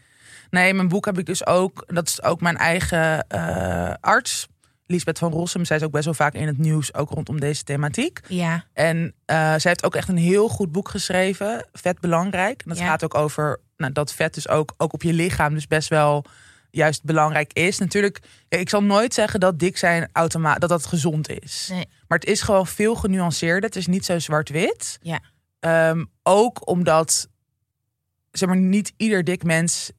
Nee, 0.49 0.73
mijn 0.73 0.87
boek 0.87 1.05
heb 1.05 1.17
ik 1.19 1.25
dus 1.25 1.45
ook. 1.45 1.83
Dat 1.87 2.07
is 2.07 2.23
ook 2.23 2.41
mijn 2.41 2.57
eigen 2.57 3.27
eh, 3.27 3.93
arts. 3.99 4.47
Lisbeth 4.85 5.17
van 5.17 5.31
Rossum. 5.31 5.65
Zij 5.65 5.77
is 5.77 5.83
ook 5.83 5.91
best 5.91 6.05
wel 6.05 6.13
vaak 6.13 6.33
in 6.33 6.47
het 6.47 6.57
nieuws, 6.57 6.93
ook 6.93 7.09
rondom 7.09 7.39
deze 7.39 7.63
thematiek. 7.63 8.19
Ja. 8.27 8.63
En 8.73 8.97
uh, 8.97 9.35
zij 9.37 9.59
heeft 9.61 9.83
ook 9.83 9.95
echt 9.95 10.07
een 10.07 10.17
heel 10.17 10.47
goed 10.47 10.71
boek 10.71 10.89
geschreven. 10.89 11.67
Vet 11.73 11.99
belangrijk. 11.99 12.61
En 12.61 12.69
dat 12.69 12.77
Ja. 12.77 12.85
gaat 12.85 13.03
ook 13.03 13.15
over 13.15 13.59
nou, 13.77 13.91
dat 13.91 14.13
vet 14.13 14.33
dus 14.33 14.49
ook, 14.49 14.73
ook 14.77 14.93
op 14.93 15.03
je 15.03 15.13
lichaam 15.13 15.53
dus 15.53 15.67
best 15.67 15.89
wel 15.89 16.25
juist 16.69 17.03
belangrijk 17.03 17.53
is. 17.53 17.77
Natuurlijk, 17.77 18.19
ik 18.49 18.69
zal 18.69 18.83
nooit 18.83 19.13
zeggen 19.13 19.39
dat 19.39 19.59
dik 19.59 19.77
zijn 19.77 20.09
automaat 20.11 20.61
dat 20.61 20.69
dat 20.69 20.85
gezond 20.85 21.29
is. 21.29 21.67
Nee. 21.71 21.85
Maar 22.07 22.17
het 22.17 22.27
is 22.27 22.41
gewoon 22.41 22.67
veel 22.67 22.95
genuanceerder. 22.95 23.63
Het 23.63 23.75
is 23.75 23.87
niet 23.87 24.05
zo 24.05 24.19
zwart-wit. 24.19 24.97
Ja. 25.01 25.19
Ehm, 25.59 26.05
ook 26.23 26.67
omdat, 26.67 27.27
zeg 28.31 28.49
maar, 28.49 28.57
niet 28.57 28.93
ieder 28.97 29.23
dik 29.23 29.43
mens 29.43 29.91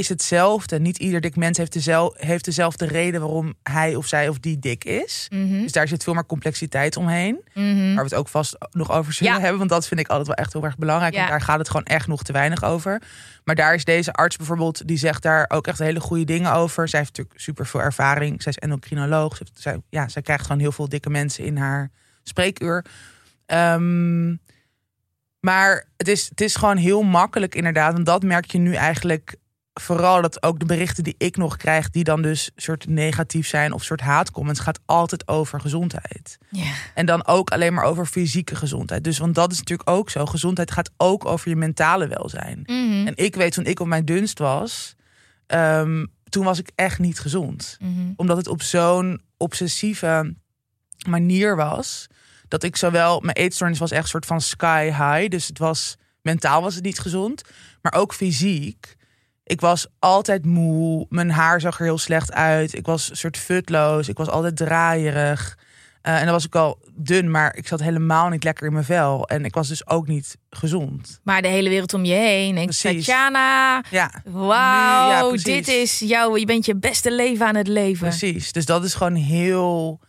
is 0.00 0.08
hetzelfde. 0.08 0.80
Niet 0.80 0.98
ieder 0.98 1.20
dik 1.20 1.36
mens 1.36 1.58
heeft, 1.58 1.72
dezel, 1.72 2.14
heeft 2.18 2.44
dezelfde 2.44 2.86
reden 2.86 3.20
waarom 3.20 3.54
hij 3.62 3.94
of 3.94 4.06
zij 4.06 4.28
of 4.28 4.38
die 4.38 4.58
dik 4.58 4.84
is. 4.84 5.26
Mhm. 5.32 5.60
Dus 5.60 5.72
daar 5.72 5.88
zit 5.88 6.02
veel 6.04 6.14
meer 6.14 6.26
complexiteit 6.26 6.96
omheen. 6.96 7.40
Mhm. 7.54 7.86
Waar 7.86 8.04
we 8.04 8.10
het 8.10 8.14
ook 8.14 8.28
vast 8.28 8.56
nog 8.70 8.90
over 8.90 9.12
zullen 9.12 9.32
Ja. 9.32 9.40
hebben. 9.40 9.58
Want 9.58 9.70
dat 9.70 9.86
vind 9.86 10.00
ik 10.00 10.08
altijd 10.08 10.26
wel 10.26 10.36
echt 10.36 10.52
heel 10.52 10.64
erg 10.64 10.76
belangrijk. 10.78 11.12
Ja. 11.12 11.18
Want 11.18 11.30
daar 11.30 11.40
gaat 11.40 11.58
het 11.58 11.68
gewoon 11.68 11.84
echt 11.84 12.06
nog 12.06 12.22
te 12.22 12.32
weinig 12.32 12.64
over. 12.64 13.02
Maar 13.44 13.54
daar 13.54 13.74
is 13.74 13.84
deze 13.84 14.12
arts 14.12 14.36
bijvoorbeeld, 14.36 14.86
die 14.88 14.98
zegt 14.98 15.22
daar 15.22 15.44
ook 15.48 15.66
echt 15.66 15.78
hele 15.78 16.00
goede 16.00 16.24
dingen 16.24 16.52
over. 16.52 16.88
Zij 16.88 16.98
heeft 16.98 17.16
natuurlijk 17.16 17.40
super 17.40 17.66
veel 17.66 17.80
ervaring. 17.80 18.42
Zij 18.42 18.52
is 18.52 18.58
endocrinoloog. 18.58 19.38
Zij, 19.54 19.82
ja, 19.88 20.08
zij 20.08 20.22
krijgt 20.22 20.46
gewoon 20.46 20.60
heel 20.60 20.72
veel 20.72 20.88
dikke 20.88 21.10
mensen 21.10 21.44
in 21.44 21.56
haar 21.56 21.90
spreekuur. 22.22 22.84
Ehm, 23.46 24.34
maar 25.40 25.86
het 25.96 26.08
is, 26.08 26.28
het 26.28 26.40
is 26.40 26.56
gewoon 26.56 26.76
heel 26.76 27.02
makkelijk 27.02 27.54
inderdaad. 27.54 27.92
Want 27.92 28.06
dat 28.06 28.22
merk 28.22 28.50
je 28.50 28.58
nu 28.58 28.74
eigenlijk 28.74 29.34
vooral 29.80 30.22
dat 30.22 30.42
ook 30.42 30.58
de 30.58 30.66
berichten 30.66 31.04
die 31.04 31.14
ik 31.18 31.36
nog 31.36 31.56
krijg, 31.56 31.90
die 31.90 32.04
dan 32.04 32.22
dus 32.22 32.50
soort 32.56 32.88
negatief 32.88 33.46
zijn 33.46 33.72
of 33.72 33.84
soort 33.84 34.00
haatcomments, 34.00 34.60
gaat 34.60 34.80
altijd 34.86 35.28
over 35.28 35.60
gezondheid. 35.60 36.38
En 36.94 37.06
dan 37.06 37.26
ook 37.26 37.50
alleen 37.50 37.74
maar 37.74 37.84
over 37.84 38.06
fysieke 38.06 38.56
gezondheid. 38.56 39.04
Dus 39.04 39.18
want 39.18 39.34
dat 39.34 39.52
is 39.52 39.58
natuurlijk 39.58 39.90
ook 39.90 40.10
zo. 40.10 40.26
Gezondheid 40.26 40.70
gaat 40.70 40.90
ook 40.96 41.24
over 41.24 41.48
je 41.48 41.56
mentale 41.56 42.08
welzijn. 42.08 42.62
Mhm. 42.66 43.06
En 43.06 43.12
ik 43.16 43.34
weet 43.34 43.52
toen 43.52 43.64
ik 43.64 43.80
op 43.80 43.86
mijn 43.86 44.04
dunst 44.04 44.38
was, 44.38 44.94
ehm, 45.46 46.06
toen 46.28 46.44
was 46.44 46.58
ik 46.58 46.70
echt 46.74 46.98
niet 46.98 47.20
gezond. 47.20 47.76
Mhm. 47.80 48.12
Omdat 48.16 48.36
het 48.36 48.48
op 48.48 48.62
zo'n 48.62 49.20
obsessieve 49.36 50.34
manier 51.08 51.56
was. 51.56 52.06
Dat 52.48 52.62
ik 52.62 52.76
zowel, 52.76 53.20
mijn 53.20 53.36
eetstoornis 53.36 53.78
was 53.78 53.90
echt 53.90 54.02
een 54.02 54.08
soort 54.08 54.26
van 54.26 54.40
sky 54.40 54.84
high. 54.84 55.28
Dus 55.28 55.46
het 55.46 55.58
was, 55.58 55.96
mentaal 56.22 56.62
was 56.62 56.74
het 56.74 56.84
niet 56.84 56.98
gezond. 56.98 57.42
Maar 57.82 57.92
ook 57.92 58.14
fysiek. 58.14 58.98
Ik 59.50 59.60
was 59.60 59.86
altijd 59.98 60.44
moe. 60.44 61.06
Mijn 61.08 61.30
haar 61.30 61.60
zag 61.60 61.78
er 61.78 61.84
heel 61.84 61.98
slecht 61.98 62.32
uit. 62.32 62.74
Ik 62.74 62.86
was 62.86 63.10
een 63.10 63.16
soort 63.16 63.36
futloos. 63.36 64.08
Ik 64.08 64.16
was 64.16 64.28
altijd 64.28 64.56
draaierig. 64.56 65.58
Eh, 66.02 66.18
en 66.18 66.24
dan 66.24 66.32
was 66.32 66.46
ik 66.46 66.54
al 66.54 66.78
dun, 66.94 67.30
maar 67.30 67.56
ik 67.56 67.66
zat 67.66 67.80
helemaal 67.80 68.28
niet 68.28 68.44
lekker 68.44 68.66
in 68.66 68.72
mijn 68.72 68.84
vel. 68.84 69.26
En 69.28 69.44
ik 69.44 69.54
was 69.54 69.68
dus 69.68 69.86
ook 69.86 70.06
niet 70.06 70.36
gezond. 70.50 71.20
Maar 71.22 71.42
de 71.42 71.48
hele 71.48 71.68
wereld 71.68 71.94
om 71.94 72.04
je 72.04 72.14
heen 72.14 72.54
Precies. 72.54 72.82
Tatjana, 73.06 73.84
Ja, 73.90 74.22
wauw, 74.24 75.34
ja, 75.34 75.42
dit 75.42 75.68
is 75.68 75.98
jou, 75.98 76.38
je 76.38 76.46
bent 76.46 76.66
je 76.66 76.76
beste 76.76 77.12
leven 77.12 77.46
aan 77.46 77.54
het 77.56 77.68
leven. 77.68 78.08
precies. 78.08 78.52
Dus 78.52 78.64
dat 78.64 78.84
is 78.84 78.94
gewoon 78.94 79.14
heel, 79.14 80.00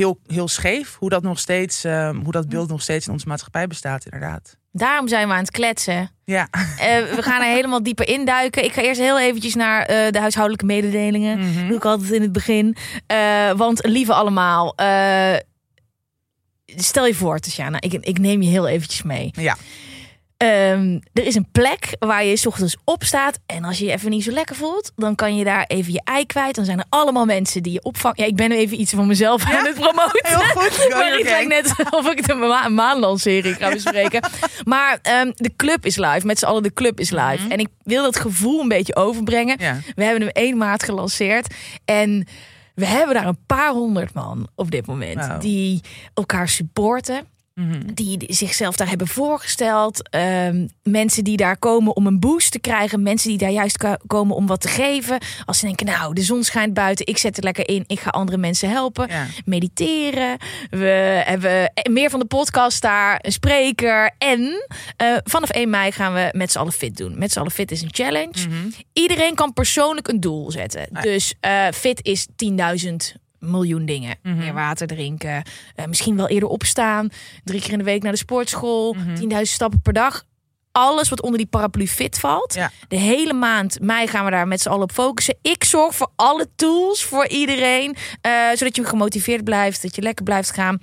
heel, 0.00 0.18
heel 0.26 0.48
scheef. 0.48 0.96
Hoe 0.98 1.08
dat 1.08 1.22
nog 1.22 1.38
steeds, 1.38 1.84
eh, 1.84 2.10
hoe 2.22 2.32
dat 2.32 2.48
beeld 2.48 2.68
nog 2.68 2.82
steeds 2.82 3.06
in 3.06 3.12
onze 3.12 3.28
maatschappij 3.28 3.66
bestaat, 3.66 4.04
inderdaad. 4.04 4.56
Daarom 4.72 5.08
zijn 5.08 5.28
we 5.28 5.32
aan 5.32 5.40
het 5.40 5.50
kletsen. 5.50 6.10
Ja. 6.24 6.48
Eh, 6.50 7.14
we 7.14 7.22
gaan 7.22 7.42
er 7.42 7.54
helemaal 7.54 7.82
dieper 7.82 8.08
induiken. 8.08 8.64
Ik 8.64 8.72
ga 8.72 8.82
eerst 8.82 9.00
heel 9.00 9.20
eventjes 9.20 9.54
naar 9.54 9.82
eh, 9.82 10.10
de 10.10 10.18
huishoudelijke 10.18 10.66
mededelingen. 10.66 11.38
Mhm. 11.38 11.66
Doe 11.66 11.76
ik 11.76 11.84
altijd 11.84 12.10
in 12.10 12.22
het 12.22 12.32
begin. 12.32 12.76
Eh, 13.06 13.50
want 13.52 13.86
lieve 13.86 14.12
allemaal, 14.12 14.74
stel 16.66 17.06
je 17.06 17.14
voor, 17.14 17.38
Tatjana, 17.38 17.80
ik, 17.80 17.92
ik 17.92 18.18
neem 18.18 18.42
je 18.42 18.48
heel 18.48 18.68
eventjes 18.68 19.02
mee. 19.02 19.30
Ja. 19.32 19.56
Ehm, 20.36 20.98
er 21.12 21.26
is 21.26 21.34
een 21.34 21.48
plek 21.52 21.96
waar 21.98 22.24
je 22.24 22.36
's 22.36 22.46
ochtends 22.46 22.76
opstaat. 22.84 23.38
En 23.46 23.64
als 23.64 23.78
je 23.78 23.84
je 23.84 23.92
even 23.92 24.10
niet 24.10 24.24
zo 24.24 24.30
lekker 24.30 24.56
voelt, 24.56 24.92
dan 24.96 25.14
kan 25.14 25.36
je 25.36 25.44
daar 25.44 25.64
even 25.66 25.92
je 25.92 26.00
ei 26.04 26.26
kwijt. 26.26 26.54
Dan 26.54 26.64
zijn 26.64 26.78
er 26.78 26.84
allemaal 26.88 27.24
mensen 27.24 27.62
die 27.62 27.72
je 27.72 27.82
opvangen. 27.82 28.16
Ja, 28.20 28.24
ik 28.24 28.36
ben 28.36 28.48
nu 28.48 28.56
even 28.56 28.80
iets 28.80 28.92
van 28.92 29.06
mezelf 29.06 29.44
aan 29.44 29.64
het 29.66 29.74
promoten. 29.74 30.20
Heel 30.26 30.38
goed. 30.38 30.70
Go 30.72 30.88
Maar 30.98 31.18
ik 31.18 31.28
gang. 31.28 31.48
net 31.48 31.74
of 31.98 32.10
ik 32.10 32.26
de 32.26 32.34
ma 32.34 32.68
maanlandserie 32.68 33.54
ga 33.54 33.68
bespreken. 33.70 34.20
maar 34.64 34.98
ehm, 35.02 35.30
de 35.34 35.52
club 35.56 35.86
is 35.86 35.96
live. 35.96 36.26
Met 36.26 36.38
z'n 36.38 36.44
allen 36.46 36.62
de 36.62 36.72
club 36.72 37.00
is 37.00 37.10
live. 37.10 37.48
En 37.48 37.58
ik 37.58 37.68
wil 37.82 38.02
dat 38.02 38.16
gevoel 38.18 38.60
een 38.60 38.68
beetje 38.68 38.96
overbrengen. 38.96 39.54
Mhm. 39.56 39.64
Ja. 39.64 39.78
We 39.94 40.04
hebben 40.04 40.22
hem 40.22 40.30
1 40.32 40.56
maart 40.56 40.82
gelanceerd. 40.82 41.54
En 41.84 42.26
we 42.74 42.86
hebben 42.86 43.14
daar 43.14 43.26
een 43.26 43.44
paar 43.46 43.70
honderd 43.72 44.14
man 44.14 44.48
op 44.54 44.70
dit 44.70 44.86
moment. 44.86 45.40
Die 45.40 45.80
elkaar 46.14 46.48
supporten 46.48 47.14
Mhm. 47.14 47.24
Die 47.94 48.24
zichzelf 48.28 48.76
daar 48.76 48.88
hebben 48.88 49.06
voorgesteld. 49.08 50.08
Ehm, 50.10 50.66
mensen 50.82 51.24
die 51.24 51.36
daar 51.36 51.56
komen 51.58 51.96
om 51.96 52.06
een 52.06 52.20
boost 52.20 52.52
te 52.52 52.58
krijgen. 52.58 53.02
Mensen 53.02 53.28
die 53.28 53.38
daar 53.38 53.50
juist 53.50 53.76
ko- 53.78 53.96
komen 54.06 54.36
om 54.36 54.46
wat 54.46 54.60
te 54.60 54.68
geven. 54.68 55.18
Als 55.44 55.58
ze 55.58 55.66
denken, 55.66 55.86
nou, 55.86 56.14
de 56.14 56.22
zon 56.22 56.44
schijnt 56.44 56.74
buiten. 56.74 57.06
Ik 57.06 57.18
zet 57.18 57.36
er 57.36 57.42
lekker 57.42 57.68
in. 57.68 57.84
Ik 57.86 58.00
ga 58.00 58.10
andere 58.10 58.36
mensen 58.38 58.70
helpen. 58.70 59.08
Ja. 59.08 59.26
Mediteren. 59.44 60.36
We 60.70 61.22
hebben 61.26 61.72
meer 61.90 62.10
van 62.10 62.20
de 62.20 62.26
podcast 62.26 62.82
daar. 62.82 63.18
Een 63.22 63.32
spreker. 63.32 64.10
En 64.18 64.66
eh, 64.96 65.16
vanaf 65.24 65.50
1 65.50 65.70
mei 65.70 65.92
gaan 65.92 66.12
we 66.14 66.28
met 66.32 66.52
z'n 66.52 66.58
allen 66.58 66.72
fit 66.72 66.96
doen. 66.96 67.18
Met 67.18 67.32
z'n 67.32 67.38
allen 67.38 67.50
fit 67.50 67.70
is 67.70 67.82
een 67.82 67.92
challenge. 67.94 68.48
Mhm. 68.48 68.68
Iedereen 68.92 69.34
kan 69.34 69.52
persoonlijk 69.52 70.08
een 70.08 70.20
doel 70.20 70.50
zetten. 70.50 70.86
ja. 70.92 71.00
Dus 71.00 71.34
eh, 71.40 71.66
fit 71.74 72.04
is 72.04 72.26
10.000 72.36 73.14
miljoen 73.38 73.86
dingen. 73.86 74.16
Mhm. 74.22 74.36
Meer 74.36 74.52
water 74.54 74.86
drinken. 74.86 75.42
eh, 75.74 75.86
misschien 75.86 76.16
wel 76.16 76.28
eerder 76.28 76.48
opstaan. 76.48 77.08
Drie 77.44 77.60
keer 77.60 77.72
in 77.72 77.78
de 77.78 77.84
week 77.84 78.02
naar 78.02 78.12
de 78.12 78.18
sportschool. 78.18 78.92
Mhm. 78.94 79.14
10.000 79.14 79.42
stappen 79.54 79.80
per 79.82 79.92
dag. 79.92 80.24
Alles 80.72 81.08
wat 81.08 81.22
onder 81.22 81.38
die 81.38 81.46
paraplu 81.46 81.86
fit 81.88 82.18
valt. 82.18 82.54
Ja. 82.54 82.70
De 82.88 82.96
hele 82.96 83.32
maand 83.32 83.80
mei 83.80 84.06
gaan 84.06 84.24
we 84.24 84.30
daar 84.30 84.48
met 84.48 84.60
z'n 84.60 84.68
allen 84.68 84.82
op 84.82 84.92
focussen. 84.92 85.36
Ik 85.42 85.64
zorg 85.64 85.94
voor 85.94 86.10
alle 86.16 86.48
tools 86.56 87.04
voor 87.04 87.26
iedereen. 87.28 87.96
eh, 88.20 88.32
zodat 88.54 88.76
je 88.76 88.84
gemotiveerd 88.84 89.44
blijft. 89.44 89.82
Dat 89.82 89.94
je 89.94 90.02
lekker 90.02 90.24
blijft 90.24 90.50
gaan. 90.50 90.78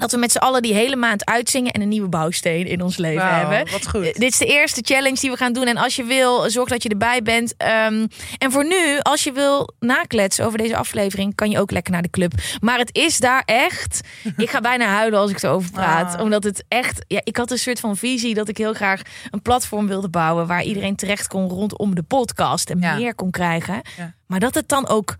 Dat 0.00 0.10
we 0.12 0.18
met 0.18 0.32
z'n 0.32 0.38
allen 0.38 0.62
die 0.62 0.74
hele 0.74 0.96
maand 0.96 1.24
uitzingen 1.24 1.72
en 1.72 1.80
een 1.80 1.88
nieuwe 1.88 2.08
bouwsteen 2.08 2.66
in 2.66 2.82
ons 2.82 2.96
leven 2.96 3.34
hebben. 3.36 3.70
wat 3.70 3.88
goed. 3.88 4.04
Eh, 4.06 4.12
Dit 4.14 4.32
is 4.32 4.38
de 4.38 4.46
eerste 4.46 4.80
challenge 4.84 5.20
die 5.20 5.30
we 5.30 5.36
gaan 5.36 5.52
doen. 5.52 5.66
En 5.66 5.76
als 5.76 5.96
je 5.96 6.04
wil, 6.04 6.50
zorg 6.50 6.68
dat 6.68 6.82
je 6.82 6.88
erbij 6.88 7.22
bent. 7.22 7.54
Ehm, 7.56 8.06
en 8.38 8.52
voor 8.52 8.64
nu, 8.66 8.98
als 9.02 9.24
je 9.24 9.32
wil 9.32 9.74
nakletsen 9.80 10.44
over 10.44 10.58
deze 10.58 10.76
aflevering, 10.76 11.34
kan 11.34 11.50
je 11.50 11.60
ook 11.60 11.70
lekker 11.70 11.92
naar 11.92 12.02
de 12.02 12.10
club. 12.10 12.32
Maar 12.60 12.78
het 12.78 12.94
is 12.96 13.18
daar 13.18 13.42
echt. 13.46 14.00
Ik 14.36 14.50
ga 14.50 14.60
bijna 14.60 14.84
huilen 14.86 15.18
als 15.20 15.30
ik 15.30 15.42
erover 15.42 15.70
praat. 15.70 16.14
Ah. 16.14 16.20
Omdat 16.22 16.44
het 16.44 16.64
echt. 16.68 17.04
Ja, 17.06 17.20
ik 17.24 17.36
had 17.36 17.50
een 17.50 17.58
soort 17.58 17.80
van 17.80 17.96
visie 17.96 18.34
dat 18.34 18.48
ik 18.48 18.56
heel 18.56 18.74
graag 18.74 19.00
een 19.30 19.42
platform 19.42 19.86
wilde 19.86 20.08
bouwen. 20.08 20.46
waar 20.46 20.62
iedereen 20.62 20.96
terecht 20.96 21.26
kon 21.26 21.48
rondom 21.48 21.94
de 21.94 22.02
podcast. 22.02 22.70
En 22.70 22.78
Ja. 22.80 22.94
meer 22.94 23.14
kon 23.14 23.30
krijgen. 23.30 23.80
Ja. 23.96 24.14
Maar 24.26 24.40
dat 24.40 24.54
het 24.54 24.68
dan 24.68 24.88
ook 24.88 25.16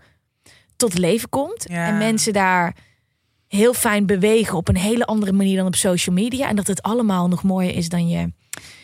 tot 0.75 0.97
leven 0.97 1.29
komt. 1.29 1.65
Ja. 1.69 1.87
En 1.87 1.97
mensen 1.97 2.33
daar 2.33 2.75
heel 3.51 3.73
fijn 3.73 4.05
bewegen 4.05 4.57
op 4.57 4.67
een 4.67 4.77
hele 4.77 5.05
andere 5.05 5.31
manier 5.31 5.57
dan 5.57 5.65
op 5.65 5.75
social 5.75 6.15
media. 6.15 6.47
En 6.47 6.55
dat 6.55 6.67
het 6.67 6.81
allemaal 6.81 7.27
nog 7.27 7.43
mooier 7.43 7.75
is 7.75 7.89
dan 7.89 8.09
je. 8.09 8.31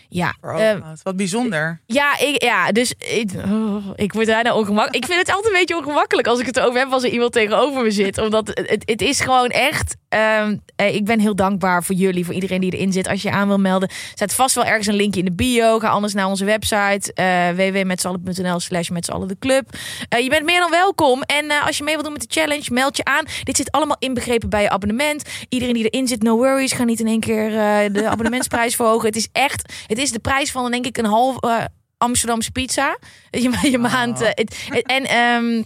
Ja, 0.10 0.36
eh. 0.42 0.76
Wat 1.04 1.16
bijzonder. 1.16 1.82
ja, 1.86 2.20
ik, 2.20 2.44
ja 2.44 2.72
dus 2.72 2.94
ik, 2.98 3.32
oh, 3.46 3.86
ik 3.96 4.14
word 4.14 4.26
bijna 4.26 4.56
ongemakkelijk. 4.56 4.96
Ik 4.96 5.06
vind 5.06 5.20
het 5.20 5.36
altijd 5.36 5.54
een 5.54 5.60
beetje 5.60 5.78
ongemakkelijk 5.78 6.28
als 6.28 6.40
ik 6.40 6.46
het 6.46 6.58
erover 6.58 6.80
heb 6.80 6.92
als 6.92 7.04
er 7.04 7.10
iemand 7.10 7.32
tegenover 7.32 7.84
me 7.84 7.92
zit. 7.92 8.18
Omdat 8.18 8.48
het, 8.48 8.84
het 8.86 9.02
is 9.02 9.20
gewoon 9.20 9.50
echt. 9.50 9.96
Ehm, 10.18 10.56
eh, 10.76 10.96
ik 10.96 11.06
ben 11.06 11.20
heel 11.20 11.36
dankbaar 11.36 11.84
voor 11.84 11.96
jullie, 11.96 12.26
voor 12.26 12.34
iedereen 12.34 12.62
die 12.62 12.72
erin 12.72 12.92
zit. 12.92 13.08
Als 13.08 13.22
je 13.22 13.32
aan 13.32 13.48
wil 13.48 13.60
melden, 13.60 13.90
staat 14.14 14.34
vast 14.34 14.56
wel 14.56 14.66
ergens 14.66 14.88
een 14.88 14.96
linkje 14.96 15.20
in 15.20 15.26
de 15.26 15.32
bio. 15.32 15.80
Ga 15.80 15.88
anders 15.90 16.14
naar 16.14 16.28
onze 16.28 16.46
website 16.46 17.12
uh, 17.16 17.50
www.metzallen.nl 17.50 18.60
slash 18.60 18.88
de 18.88 19.36
club. 19.40 19.70
Eh, 20.10 20.20
je 20.24 20.30
bent 20.30 20.46
meer 20.46 20.60
dan 20.60 20.72
welkom. 20.72 21.22
En 21.22 21.50
eh, 21.50 21.66
als 21.66 21.78
je 21.78 21.84
mee 21.84 21.94
wilt 21.94 22.06
doen 22.06 22.14
met 22.18 22.32
de 22.32 22.40
challenge, 22.40 22.74
meld 22.74 22.98
je 22.98 23.04
aan. 23.04 23.26
Dit 23.44 23.56
zit 23.56 23.72
allemaal 23.72 23.96
inbegrepen 24.00 24.50
bij 24.50 24.62
je 24.62 24.70
abonnement. 24.70 25.24
Iedereen 25.50 25.74
die 25.74 25.88
erin 25.90 26.08
zit, 26.08 26.24
no 26.24 26.36
worries. 26.38 26.72
Ga 26.72 26.84
niet 26.84 27.00
in 27.00 27.08
één 27.08 27.20
keer 27.20 27.46
eh, 27.48 27.94
de 27.94 28.08
abonnementsprijs 28.14 28.76
verhogen. 28.76 29.08
Het 29.08 29.16
is 29.16 29.28
echt, 29.32 29.74
het 29.88 29.98
is 29.98 30.12
de 30.12 30.20
prijs 30.20 30.52
van 30.52 30.72
denk 30.72 30.86
ik 30.86 30.98
een 30.98 31.06
half 31.06 31.40
eh, 31.40 31.64
Amsterdamse 31.98 32.52
pizza. 32.52 32.98
Je, 33.32 33.58
je 33.72 33.78
maand. 33.78 34.22
eh, 34.22 34.30
het- 34.34 34.84
en 34.86 35.04
ehm, 35.06 35.62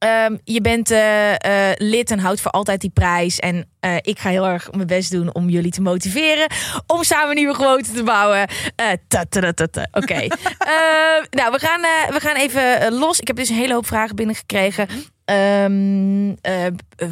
ehm, 0.00 0.36
je 0.44 0.60
bent 0.60 0.90
eh, 0.90 1.70
lid 1.76 2.10
en 2.10 2.18
houdt 2.18 2.40
voor 2.40 2.50
altijd 2.50 2.80
die 2.80 2.90
prijs. 2.90 3.38
En 3.38 3.68
eh, 3.80 3.96
ik 4.00 4.18
ga 4.18 4.30
heel 4.30 4.46
erg 4.46 4.72
mijn 4.72 4.86
best 4.86 5.10
doen 5.10 5.34
om 5.34 5.48
jullie 5.48 5.70
te 5.70 5.80
motiveren. 5.80 6.46
Om 6.86 7.04
samen 7.04 7.34
nieuwe 7.34 7.54
gewoonten 7.54 7.94
te 7.94 8.02
bouwen. 8.02 8.48
Ta. 9.08 9.24
Oké. 9.92 10.26
Eh, 10.60 11.26
nou, 11.30 11.52
we 11.52 11.58
gaan, 11.58 11.80
we 12.12 12.20
gaan 12.20 12.36
even 12.36 12.92
los. 12.92 13.20
Ik 13.20 13.26
heb 13.26 13.36
dus 13.36 13.48
een 13.48 13.56
hele 13.56 13.72
hoop 13.72 13.86
vragen 13.86 14.16
binnengekregen. 14.16 14.88
Ehm, 15.24 16.34
eh, 16.40 16.66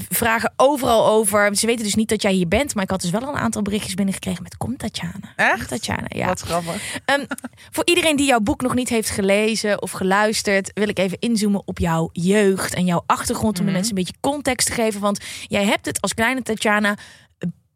vragen 0.08 0.52
overal 0.56 1.06
over. 1.06 1.56
Ze 1.56 1.66
weten 1.66 1.84
dus 1.84 1.94
niet 1.94 2.08
dat 2.08 2.22
jij 2.22 2.32
hier 2.32 2.48
bent. 2.48 2.74
Maar 2.74 2.84
ik 2.84 2.90
had 2.90 3.00
dus 3.00 3.10
wel 3.10 3.20
al 3.20 3.28
een 3.28 3.40
aantal 3.40 3.62
berichtjes 3.62 3.94
binnengekregen 3.94 4.42
met 4.42 4.56
Kom 4.56 4.76
Tatjana. 4.76 5.32
Echt? 5.36 5.68
Tatjana, 5.68 6.06
ja. 6.08 6.26
Wat 6.26 6.40
grappig. 6.40 7.00
Ehm, 7.04 7.24
voor 7.70 7.86
iedereen 7.86 8.16
die 8.16 8.26
jouw 8.26 8.40
boek 8.40 8.62
nog 8.62 8.74
niet 8.74 8.88
heeft 8.88 9.10
gelezen 9.10 9.82
of 9.82 9.90
geluisterd, 9.90 10.70
wil 10.74 10.88
ik 10.88 10.98
even 10.98 11.18
inzoomen 11.18 11.62
op 11.64 11.78
jouw 11.78 12.08
jeugd 12.12 12.74
en 12.74 12.84
jouw 12.84 13.02
achtergrond 13.06 13.60
om 13.60 13.66
de 13.66 13.72
mensen 13.72 13.90
een 13.90 14.04
beetje 14.04 14.20
context 14.20 14.66
te 14.66 14.72
geven. 14.72 15.00
Want 15.00 15.20
jij 15.46 15.64
hebt 15.64 15.86
het 15.86 16.00
als 16.00 16.14
kleine 16.14 16.42
Tatjana 16.42 16.57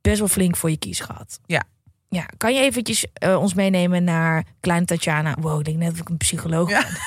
best 0.00 0.18
wel 0.18 0.28
flink 0.28 0.56
voor 0.56 0.70
je 0.70 0.76
kies 0.78 1.00
gehad. 1.00 1.38
Ja. 1.46 1.62
Ja, 2.08 2.26
kan 2.36 2.54
je 2.54 2.60
eventjes 2.60 3.06
eh, 3.12 3.40
ons 3.40 3.54
meenemen 3.54 4.04
naar 4.04 4.44
kleine 4.60 4.86
Tatjana? 4.86 5.36
Wow, 5.40 5.58
ik 5.58 5.64
denk 5.64 5.76
net 5.76 5.90
dat 5.90 5.98
ik 5.98 6.08
een 6.08 6.16
psycholoog 6.16 6.70
Ja. 6.70 6.80
ben. 6.82 6.90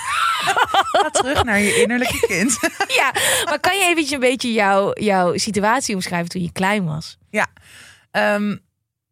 Ga 1.01 1.09
terug 1.09 1.43
naar 1.43 1.59
je 1.59 1.81
innerlijke 1.81 2.19
kind. 2.27 2.57
Ja, 2.99 3.11
maar 3.45 3.59
kan 3.59 3.77
je 3.77 3.83
eventjes 3.83 4.11
een 4.11 4.19
beetje 4.19 4.53
jouw, 4.53 4.91
jouw 4.93 5.38
situatie 5.38 5.95
omschrijven 5.95 6.29
toen 6.29 6.41
je 6.41 6.51
klein 6.51 6.85
was? 6.85 7.17
Ja. 7.29 7.47
Ehm, 8.11 8.55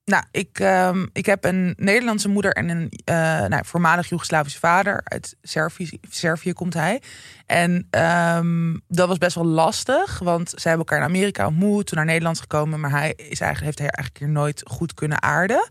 nou, 0.06 0.24
ik, 0.32 0.60
ehm, 0.60 1.06
ik 1.14 1.26
heb 1.26 1.44
een 1.44 1.74
Nederlandse 1.78 2.30
moeder 2.30 2.52
en 2.52 2.70
een 2.70 2.92
eh, 3.06 3.16
nou, 3.46 3.66
voormalig 3.66 4.10
Joegoslavische 4.10 4.60
vader. 4.60 5.02
Uit 5.04 5.36
Servië, 5.42 6.00
Servië 6.10 6.54
komt 6.54 6.74
hij. 6.74 7.02
En 7.46 7.88
ehm, 7.90 8.78
dat 8.88 9.08
was 9.08 9.18
best 9.18 9.36
wel 9.36 9.46
lastig, 9.46 10.20
want 10.20 10.50
zij 10.50 10.72
hebben 10.72 10.88
elkaar 10.88 10.98
in 10.98 11.16
Amerika 11.16 11.48
ontmoet, 11.48 11.86
toen 11.86 11.98
naar 11.98 12.06
Nederland 12.06 12.40
gekomen. 12.40 12.80
Maar 12.80 12.92
hij 12.92 13.14
is 13.18 13.40
eigenlijk, 13.40 13.64
heeft 13.64 13.80
hij 13.80 13.90
eigenlijk 13.90 14.18
hier 14.18 14.30
nooit 14.30 14.62
goed 14.66 14.94
kunnen 14.94 15.22
aarden. 15.22 15.68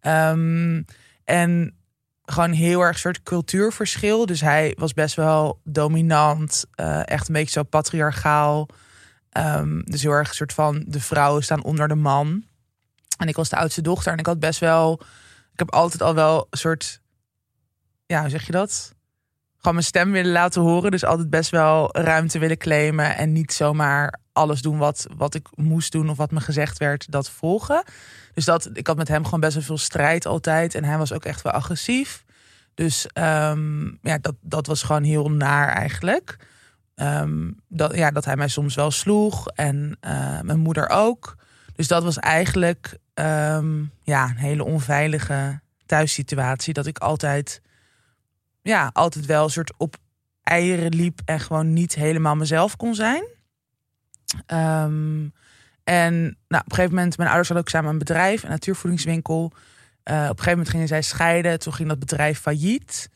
Ehm, 0.00 0.82
en 1.24 1.76
gewoon 2.24 2.52
heel 2.52 2.80
erg 2.80 2.98
soort 2.98 3.22
cultuurverschil. 3.22 4.26
Dus 4.26 4.40
hij 4.40 4.76
was 4.78 4.92
best 4.92 5.14
wel 5.14 5.60
dominant, 5.64 6.64
eh, 6.74 7.00
echt 7.04 7.28
een 7.28 7.34
beetje 7.34 7.50
zo 7.50 7.62
patriarchaal. 7.62 8.68
Dus 9.84 10.02
heel 10.02 10.12
erg 10.12 10.28
een 10.28 10.34
soort 10.34 10.52
van 10.52 10.84
de 10.86 11.00
vrouwen 11.00 11.42
staan 11.42 11.64
onder 11.64 11.88
de 11.88 11.94
man. 11.94 12.44
En 13.22 13.28
ik 13.28 13.36
was 13.36 13.48
de 13.48 13.56
oudste 13.56 13.82
dochter 13.82 14.12
en 14.12 14.18
ik 14.18 14.26
had 14.26 14.40
best 14.40 14.60
wel. 14.60 15.00
Ik 15.52 15.58
heb 15.58 15.70
altijd 15.70 16.02
al 16.02 16.14
wel 16.14 16.46
een 16.50 16.58
soort. 16.58 17.00
Ja, 18.06 18.20
hoe 18.20 18.30
zeg 18.30 18.46
je 18.46 18.52
dat? 18.52 18.94
Gewoon 19.56 19.74
mijn 19.74 19.86
stem 19.86 20.12
willen 20.12 20.32
laten 20.32 20.62
horen. 20.62 20.90
Dus 20.90 21.04
altijd 21.04 21.30
best 21.30 21.50
wel 21.50 21.96
ruimte 21.96 22.38
willen 22.38 22.56
claimen. 22.56 23.16
En 23.16 23.32
niet 23.32 23.52
zomaar 23.52 24.20
alles 24.32 24.62
doen 24.62 24.78
wat, 24.78 25.06
wat 25.16 25.34
ik 25.34 25.48
moest 25.54 25.92
doen 25.92 26.10
of 26.10 26.16
wat 26.16 26.30
me 26.30 26.40
gezegd 26.40 26.78
werd, 26.78 27.12
dat 27.12 27.30
volgen. 27.30 27.84
Dus 28.34 28.44
dat, 28.44 28.70
ik 28.72 28.86
had 28.86 28.96
met 28.96 29.08
hem 29.08 29.24
gewoon 29.24 29.40
best 29.40 29.54
wel 29.54 29.62
veel 29.62 29.78
strijd 29.78 30.26
altijd. 30.26 30.74
En 30.74 30.84
hij 30.84 30.98
was 30.98 31.12
ook 31.12 31.24
echt 31.24 31.42
wel 31.42 31.52
agressief. 31.52 32.24
Dus 32.74 33.06
ehm, 33.06 33.84
ja, 33.84 34.18
dat, 34.20 34.34
dat 34.40 34.66
was 34.66 34.82
gewoon 34.82 35.02
heel 35.02 35.30
naar 35.30 35.68
eigenlijk. 35.68 36.36
Ehm, 36.94 37.50
dat, 37.68 37.94
ja, 37.94 38.10
dat 38.10 38.24
hij 38.24 38.36
mij 38.36 38.48
soms 38.48 38.74
wel 38.74 38.90
sloeg 38.90 39.48
en 39.48 39.96
eh, 40.00 40.40
mijn 40.40 40.58
moeder 40.58 40.88
ook. 40.88 41.36
Dus 41.74 41.88
dat 41.88 42.02
was 42.02 42.18
eigenlijk 42.18 42.98
ehm, 43.22 43.84
ja, 44.02 44.28
een 44.28 44.36
hele 44.36 44.64
onveilige 44.64 45.60
thuissituatie. 45.86 46.74
Dat 46.74 46.86
ik 46.86 46.98
altijd, 46.98 47.60
ja, 48.62 48.90
altijd 48.92 49.26
wel 49.26 49.44
een 49.44 49.50
soort 49.50 49.72
op 49.76 49.96
eieren 50.42 50.94
liep 50.94 51.20
en 51.24 51.40
gewoon 51.40 51.72
niet 51.72 51.94
helemaal 51.94 52.36
mezelf 52.36 52.76
kon 52.76 52.94
zijn. 52.94 53.24
Ehm, 54.46 55.28
en 55.84 56.14
nou, 56.48 56.62
op 56.64 56.70
een 56.70 56.74
gegeven 56.74 56.94
moment, 56.94 57.16
mijn 57.16 57.28
ouders 57.28 57.48
hadden 57.48 57.66
ook 57.66 57.72
samen 57.72 57.90
een 57.90 57.98
bedrijf, 57.98 58.42
een 58.42 58.50
natuurvoedingswinkel. 58.50 59.52
Eh, 60.02 60.14
op 60.14 60.20
een 60.20 60.26
gegeven 60.28 60.50
moment 60.50 60.68
gingen 60.68 60.88
zij 60.88 61.02
scheiden. 61.02 61.58
Toen 61.58 61.72
ging 61.72 61.88
dat 61.88 61.98
bedrijf 61.98 62.40
failliet. 62.40 63.10